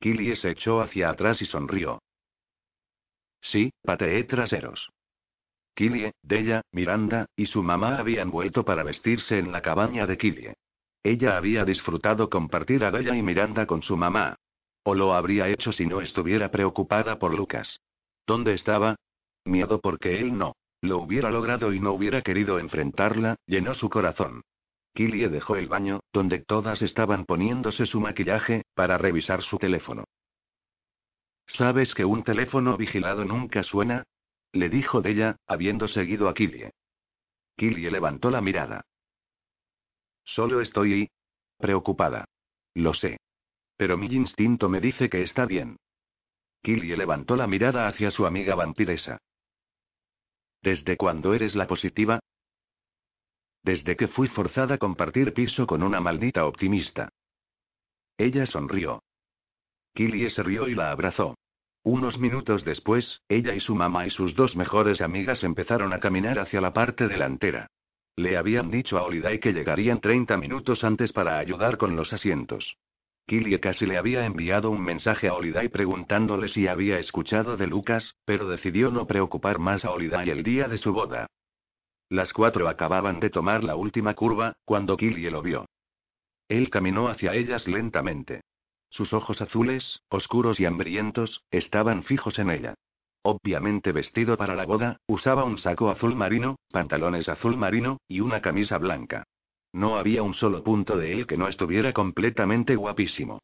[0.00, 2.02] Killy se echó hacia atrás y sonrió.
[3.40, 4.90] Sí, pateé traseros.
[5.80, 10.52] Killie, Della, Miranda, y su mamá habían vuelto para vestirse en la cabaña de Killie.
[11.02, 14.36] Ella había disfrutado compartir a Della y Miranda con su mamá.
[14.84, 17.80] O lo habría hecho si no estuviera preocupada por Lucas.
[18.26, 18.96] ¿Dónde estaba?
[19.46, 20.52] Miedo porque él no.
[20.82, 24.42] Lo hubiera logrado y no hubiera querido enfrentarla, llenó su corazón.
[24.92, 30.04] Killie dejó el baño, donde todas estaban poniéndose su maquillaje, para revisar su teléfono.
[31.46, 34.04] ¿Sabes que un teléfono vigilado nunca suena?
[34.52, 36.72] Le dijo ella, habiendo seguido a Killie.
[37.56, 38.84] Killie levantó la mirada.
[40.24, 41.10] Solo estoy
[41.58, 42.24] preocupada.
[42.74, 43.18] Lo sé.
[43.76, 45.76] Pero mi instinto me dice que está bien.
[46.62, 49.18] Killie levantó la mirada hacia su amiga vampiresa.
[50.62, 52.20] ¿Desde cuándo eres la positiva?
[53.62, 57.08] Desde que fui forzada a compartir piso con una maldita optimista.
[58.18, 59.02] Ella sonrió.
[59.94, 61.36] Killie se rió y la abrazó.
[61.82, 66.38] Unos minutos después, ella y su mamá y sus dos mejores amigas empezaron a caminar
[66.38, 67.68] hacia la parte delantera.
[68.16, 72.76] Le habían dicho a Holiday que llegarían 30 minutos antes para ayudar con los asientos.
[73.26, 78.16] Killie casi le había enviado un mensaje a Holiday preguntándole si había escuchado de Lucas,
[78.26, 81.28] pero decidió no preocupar más a Holiday el día de su boda.
[82.10, 85.64] Las cuatro acababan de tomar la última curva, cuando Killie lo vio.
[86.48, 88.42] Él caminó hacia ellas lentamente.
[88.90, 92.74] Sus ojos azules, oscuros y hambrientos, estaban fijos en ella.
[93.22, 98.40] Obviamente vestido para la boda, usaba un saco azul marino, pantalones azul marino, y una
[98.40, 99.24] camisa blanca.
[99.72, 103.40] No había un solo punto de él que no estuviera completamente guapísimo.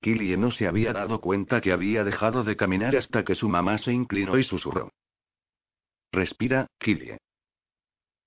[0.00, 3.78] Killie no se había dado cuenta que había dejado de caminar hasta que su mamá
[3.78, 4.90] se inclinó y susurró.
[6.12, 7.18] Respira, Killie.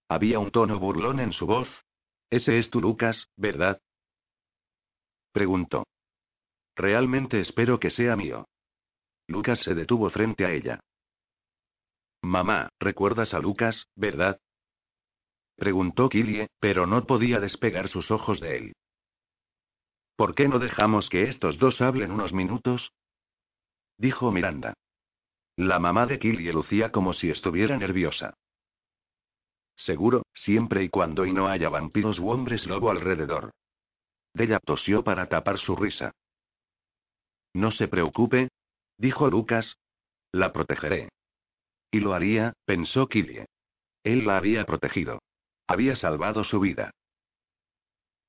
[0.07, 1.67] Había un tono burlón en su voz.
[2.29, 3.79] Ese es tu Lucas, ¿verdad?
[5.31, 5.83] Preguntó.
[6.79, 8.47] Realmente espero que sea mío.
[9.27, 10.79] Lucas se detuvo frente a ella.
[12.21, 14.39] Mamá, ¿recuerdas a Lucas, verdad?
[15.57, 18.73] Preguntó Killie, pero no podía despegar sus ojos de él.
[20.15, 22.93] ¿Por qué no dejamos que estos dos hablen unos minutos?
[23.97, 24.73] Dijo Miranda.
[25.57, 28.35] La mamá de Killie lucía como si estuviera nerviosa.
[29.75, 33.51] Seguro, siempre y cuando y no haya vampiros u hombres lobo alrededor.
[34.33, 36.13] Della tosió para tapar su risa.
[37.59, 38.47] No se preocupe,
[38.97, 39.75] dijo Lucas.
[40.31, 41.09] La protegeré.
[41.91, 43.47] Y lo haría, pensó Killie.
[44.05, 45.19] Él la había protegido.
[45.67, 46.91] Había salvado su vida.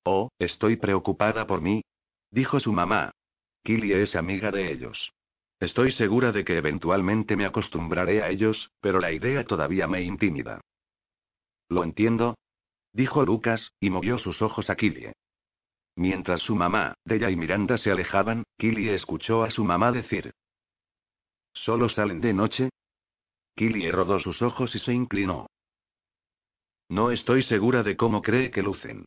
[0.05, 1.85] Oh, estoy preocupada por mí,
[2.32, 3.12] dijo su mamá.
[3.62, 5.12] Killie es amiga de ellos.
[5.61, 10.61] Estoy segura de que eventualmente me acostumbraré a ellos, pero la idea todavía me intimida.
[11.69, 12.35] Lo entiendo,
[12.93, 15.12] dijo Lucas, y movió sus ojos a Killie.
[15.97, 20.33] Mientras su mamá, Della y Miranda se alejaban, Killie escuchó a su mamá decir:
[21.53, 22.71] ¿Solo salen de noche?
[23.57, 25.49] Killie rodó sus ojos y se inclinó.
[26.89, 29.05] No estoy segura de cómo cree que lucen.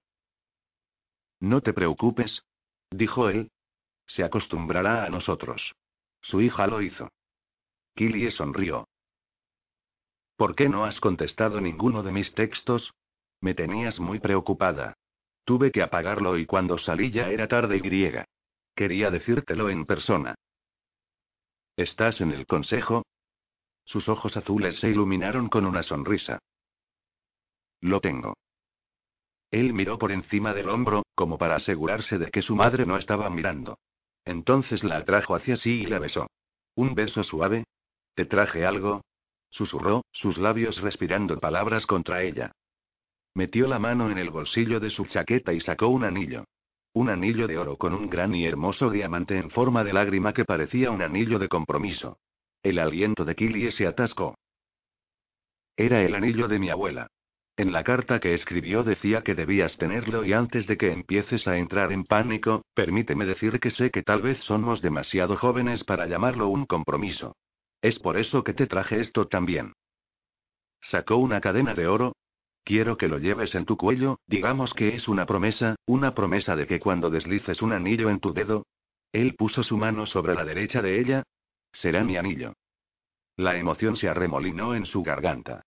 [1.40, 2.44] No te preocupes,
[2.92, 3.52] dijo él.
[4.08, 5.74] Se acostumbrará a nosotros.
[6.22, 7.10] Su hija lo hizo.
[7.96, 8.88] Killie sonrió.
[10.36, 12.94] ¿Por qué no has contestado ninguno de mis textos?
[13.42, 14.96] Me tenías muy preocupada.
[15.46, 18.26] Tuve que apagarlo y cuando salí ya era tarde y griega.
[18.76, 20.36] Quería decírtelo en persona.
[21.76, 23.04] ¿Estás en el consejo?
[23.86, 26.40] Sus ojos azules se iluminaron con una sonrisa.
[27.82, 28.36] Lo tengo.
[29.52, 33.30] Él miró por encima del hombro, como para asegurarse de que su madre no estaba
[33.30, 33.78] mirando.
[34.26, 36.28] Entonces la atrajo hacia sí y la besó.
[36.76, 37.66] ¿Un beso suave?
[38.16, 39.02] ¿Te traje algo?
[39.50, 42.52] Susurró, sus labios respirando palabras contra ella.
[43.36, 46.46] Metió la mano en el bolsillo de su chaqueta y sacó un anillo.
[46.94, 50.46] Un anillo de oro con un gran y hermoso diamante en forma de lágrima que
[50.46, 52.20] parecía un anillo de compromiso.
[52.62, 54.36] El aliento de Killie se atascó.
[55.76, 57.08] Era el anillo de mi abuela.
[57.58, 61.58] En la carta que escribió decía que debías tenerlo y antes de que empieces a
[61.58, 66.50] entrar en pánico, permíteme decir que sé que tal vez somos demasiado jóvenes para llamarlo
[66.50, 67.36] un compromiso.
[67.82, 69.74] Es por eso que te traje esto también.
[70.82, 72.14] Sacó una cadena de oro,
[72.64, 76.66] Quiero que lo lleves en tu cuello, digamos que es una promesa, una promesa de
[76.66, 78.66] que cuando deslices un anillo en tu dedo.
[79.12, 81.24] Él puso su mano sobre la derecha de ella.
[81.74, 82.54] Será mi anillo.
[83.36, 85.64] La emoción se arremolinó en su garganta.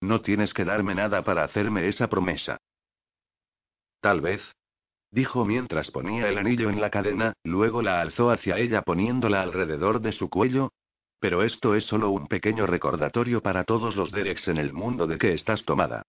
[0.00, 2.58] No tienes que darme nada para hacerme esa promesa.
[4.00, 4.40] Tal vez.
[5.10, 10.00] Dijo mientras ponía el anillo en la cadena, luego la alzó hacia ella poniéndola alrededor
[10.00, 10.72] de su cuello.
[11.20, 15.18] Pero esto es solo un pequeño recordatorio para todos los Dereks en el mundo de
[15.18, 16.02] que estás tomada.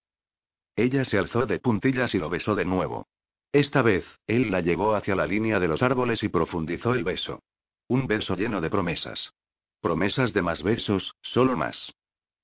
[0.75, 3.07] Ella se alzó de puntillas y lo besó de nuevo.
[3.51, 7.43] Esta vez, él la llevó hacia la línea de los árboles y profundizó el beso.
[7.89, 9.33] Un beso lleno de promesas.
[9.81, 11.91] Promesas de más besos, solo más.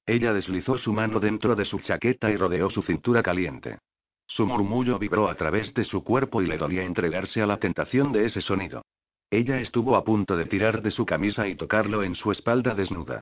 [0.06, 3.80] Ella deslizó su mano dentro de su chaqueta y rodeó su cintura caliente.
[4.26, 8.11] Su murmullo vibró a través de su cuerpo y le dolía entregarse a la tentación
[8.11, 8.84] de ese sonido.
[9.30, 13.22] Ella estuvo a punto de tirar de su camisa y tocarlo en su espalda desnuda.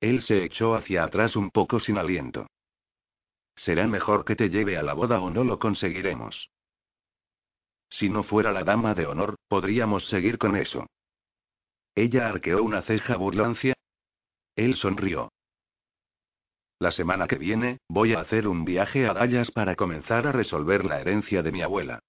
[0.00, 2.46] Él se echó hacia atrás un poco sin aliento.
[3.56, 6.50] Será mejor que te lleve a la boda o no lo conseguiremos.
[7.88, 10.86] Si no fuera la dama de honor, podríamos seguir con eso.
[11.94, 13.74] Ella arqueó una ceja burlancia.
[14.56, 15.30] Él sonrió.
[16.80, 20.84] La semana que viene, voy a hacer un viaje a Dallas para comenzar a resolver
[20.84, 22.00] la herencia de mi abuela.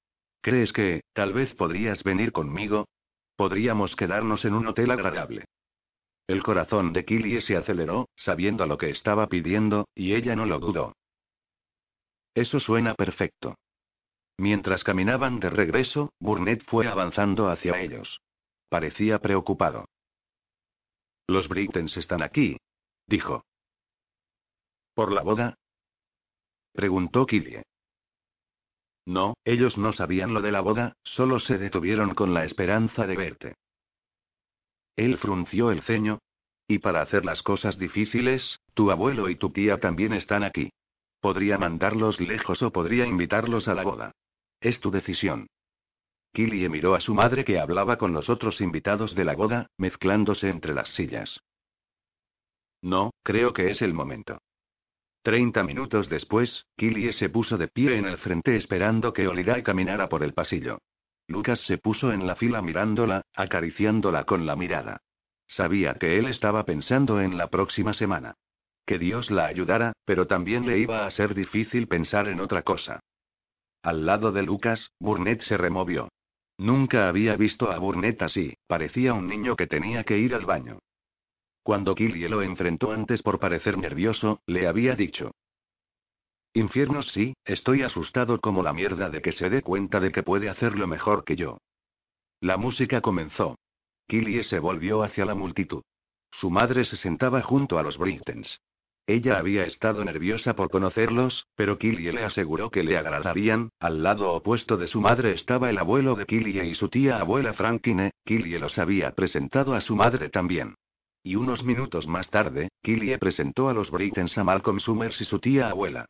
[0.41, 2.87] ¿Crees que, tal vez podrías venir conmigo?
[3.35, 5.45] Podríamos quedarnos en un hotel agradable.
[6.27, 10.59] El corazón de Killie se aceleró, sabiendo lo que estaba pidiendo, y ella no lo
[10.59, 10.93] dudó.
[12.33, 13.55] Eso suena perfecto.
[14.37, 18.19] Mientras caminaban de regreso, Burnett fue avanzando hacia ellos.
[18.69, 19.85] Parecía preocupado.
[21.27, 22.57] Los Brittens están aquí,
[23.07, 23.45] dijo.
[24.93, 25.57] ¿Por la boda?
[26.73, 27.63] preguntó Killie.
[29.05, 33.15] No, ellos no sabían lo de la boda, solo se detuvieron con la esperanza de
[33.15, 33.55] verte.
[34.95, 36.19] Él frunció el ceño.
[36.67, 40.71] Y para hacer las cosas difíciles, tu abuelo y tu tía también están aquí.
[41.19, 44.11] Podría mandarlos lejos o podría invitarlos a la boda.
[44.59, 45.47] Es tu decisión.
[46.33, 50.49] Killie miró a su madre que hablaba con los otros invitados de la boda, mezclándose
[50.49, 51.39] entre las sillas.
[52.81, 54.39] No, creo que es el momento.
[55.25, 60.07] Treinta minutos después, Killie se puso de pie en el frente esperando que Olidai caminara
[60.07, 60.77] por el pasillo.
[61.27, 65.01] Lucas se puso en la fila mirándola, acariciándola con la mirada.
[65.47, 68.35] Sabía que él estaba pensando en la próxima semana.
[68.85, 72.99] Que Dios la ayudara, pero también le iba a ser difícil pensar en otra cosa.
[73.81, 76.09] Al lado de Lucas, Burnett se removió.
[76.59, 80.77] Nunca había visto a Burnett así, parecía un niño que tenía que ir al baño.
[81.65, 85.31] Cuando Killie lo enfrentó antes por parecer nervioso, le había dicho.
[86.53, 90.47] Infiernos sí, estoy asustado como la mierda de que se dé cuenta de que puede
[90.47, 91.57] hacerlo mejor que yo.
[92.39, 93.57] La música comenzó.
[94.07, 95.81] Killie se volvió hacia la multitud.
[96.33, 98.59] Su madre se sentaba junto a los Brittens.
[99.07, 103.69] Ella había estado nerviosa por conocerlos, pero Killie le aseguró que le agradarían.
[103.79, 107.53] Al lado opuesto de su madre estaba el abuelo de Killie y su tía abuela
[107.53, 108.11] Frankine.
[108.23, 110.75] Killie los había presentado a su madre también.
[111.25, 115.39] Y unos minutos más tarde, Killie presentó a los Brittens a Malcolm Summers y su
[115.39, 116.05] tía abuela.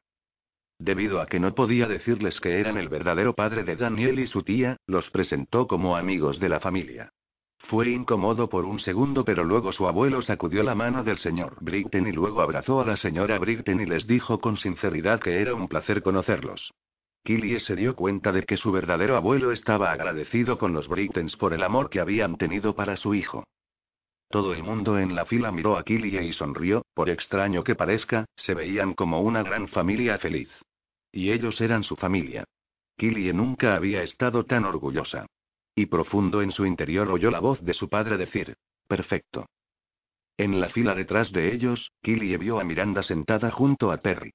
[0.77, 4.43] Debido a que no podía decirles que eran el verdadero padre de Daniel y su
[4.43, 7.13] tía, los presentó como amigos de la familia.
[7.59, 12.07] Fue incómodo por un segundo, pero luego su abuelo sacudió la mano del señor Britten
[12.07, 15.69] y luego abrazó a la señora Britten y les dijo con sinceridad que era un
[15.69, 16.73] placer conocerlos.
[17.23, 21.53] Killie se dio cuenta de que su verdadero abuelo estaba agradecido con los Brittens por
[21.53, 23.45] el amor que habían tenido para su hijo.
[24.35, 28.25] Todo el mundo en la fila miró a Killie y sonrió, por extraño que parezca,
[28.35, 30.49] se veían como una gran familia feliz.
[31.13, 32.43] Y ellos eran su familia.
[32.97, 35.25] Killie nunca había estado tan orgullosa.
[35.73, 38.57] Y profundo en su interior oyó la voz de su padre decir,
[38.89, 39.45] perfecto.
[40.35, 44.33] En la fila detrás de ellos, Killie vio a Miranda sentada junto a Perry.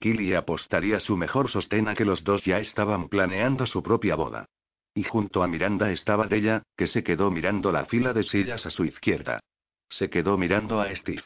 [0.00, 4.46] Killie apostaría su mejor sostén a que los dos ya estaban planeando su propia boda.
[4.94, 8.70] Y junto a Miranda estaba Della, que se quedó mirando la fila de sillas a
[8.70, 9.40] su izquierda.
[9.88, 11.22] Se quedó mirando a Steve.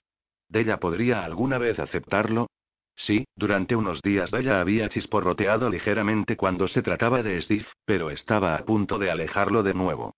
[0.49, 2.49] ¿Della podría alguna vez aceptarlo?
[2.95, 8.55] Sí, durante unos días Della había chisporroteado ligeramente cuando se trataba de Steve, pero estaba
[8.55, 10.15] a punto de alejarlo de nuevo.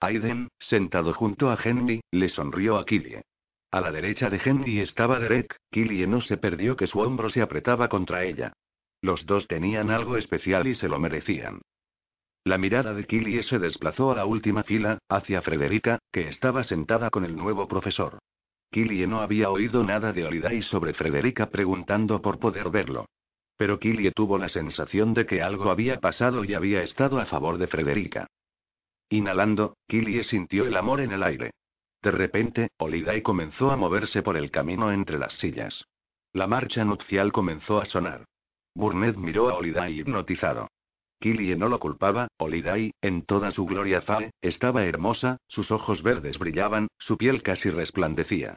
[0.00, 3.22] Aiden, sentado junto a Henry, le sonrió a Killie.
[3.70, 7.40] A la derecha de Henry estaba Derek, Killie no se perdió que su hombro se
[7.40, 8.52] apretaba contra ella.
[9.00, 11.60] Los dos tenían algo especial y se lo merecían.
[12.44, 17.08] La mirada de Killie se desplazó a la última fila, hacia Frederica, que estaba sentada
[17.08, 18.18] con el nuevo profesor.
[18.72, 23.06] Killie no había oído nada de Holiday sobre Frederica preguntando por poder verlo.
[23.56, 27.58] Pero Killie tuvo la sensación de que algo había pasado y había estado a favor
[27.58, 28.26] de Frederica.
[29.08, 31.52] Inhalando, Killie sintió el amor en el aire.
[32.02, 35.84] De repente, Holiday comenzó a moverse por el camino entre las sillas.
[36.32, 38.24] La marcha nupcial comenzó a sonar.
[38.74, 40.71] Burnett miró a Holiday hipnotizado.
[41.22, 46.36] Killie no lo culpaba, Holiday, en toda su gloria fae, estaba hermosa, sus ojos verdes
[46.36, 48.56] brillaban, su piel casi resplandecía.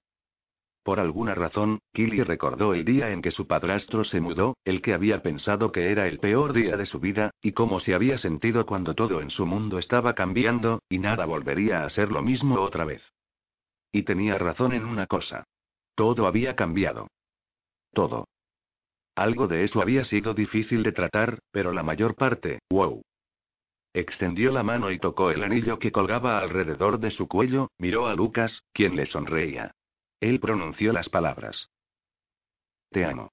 [0.82, 4.96] Por alguna razón, Killy recordó el día en que su padrastro se mudó, el que
[4.96, 8.66] había pensado que era el peor día de su vida, y cómo se había sentido
[8.66, 12.84] cuando todo en su mundo estaba cambiando, y nada volvería a ser lo mismo otra
[12.84, 13.04] vez.
[13.92, 15.44] Y tenía razón en una cosa.
[15.94, 17.10] Todo había cambiado.
[17.94, 18.26] Todo.
[19.16, 23.02] Algo de eso había sido difícil de tratar, pero la mayor parte, wow.
[23.94, 28.14] Extendió la mano y tocó el anillo que colgaba alrededor de su cuello, miró a
[28.14, 29.72] Lucas, quien le sonreía.
[30.20, 31.70] Él pronunció las palabras.
[32.90, 33.32] Te amo.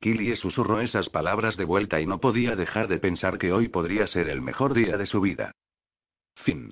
[0.00, 4.06] Killy susurró esas palabras de vuelta y no podía dejar de pensar que hoy podría
[4.08, 5.52] ser el mejor día de su vida.
[6.44, 6.70] Fin.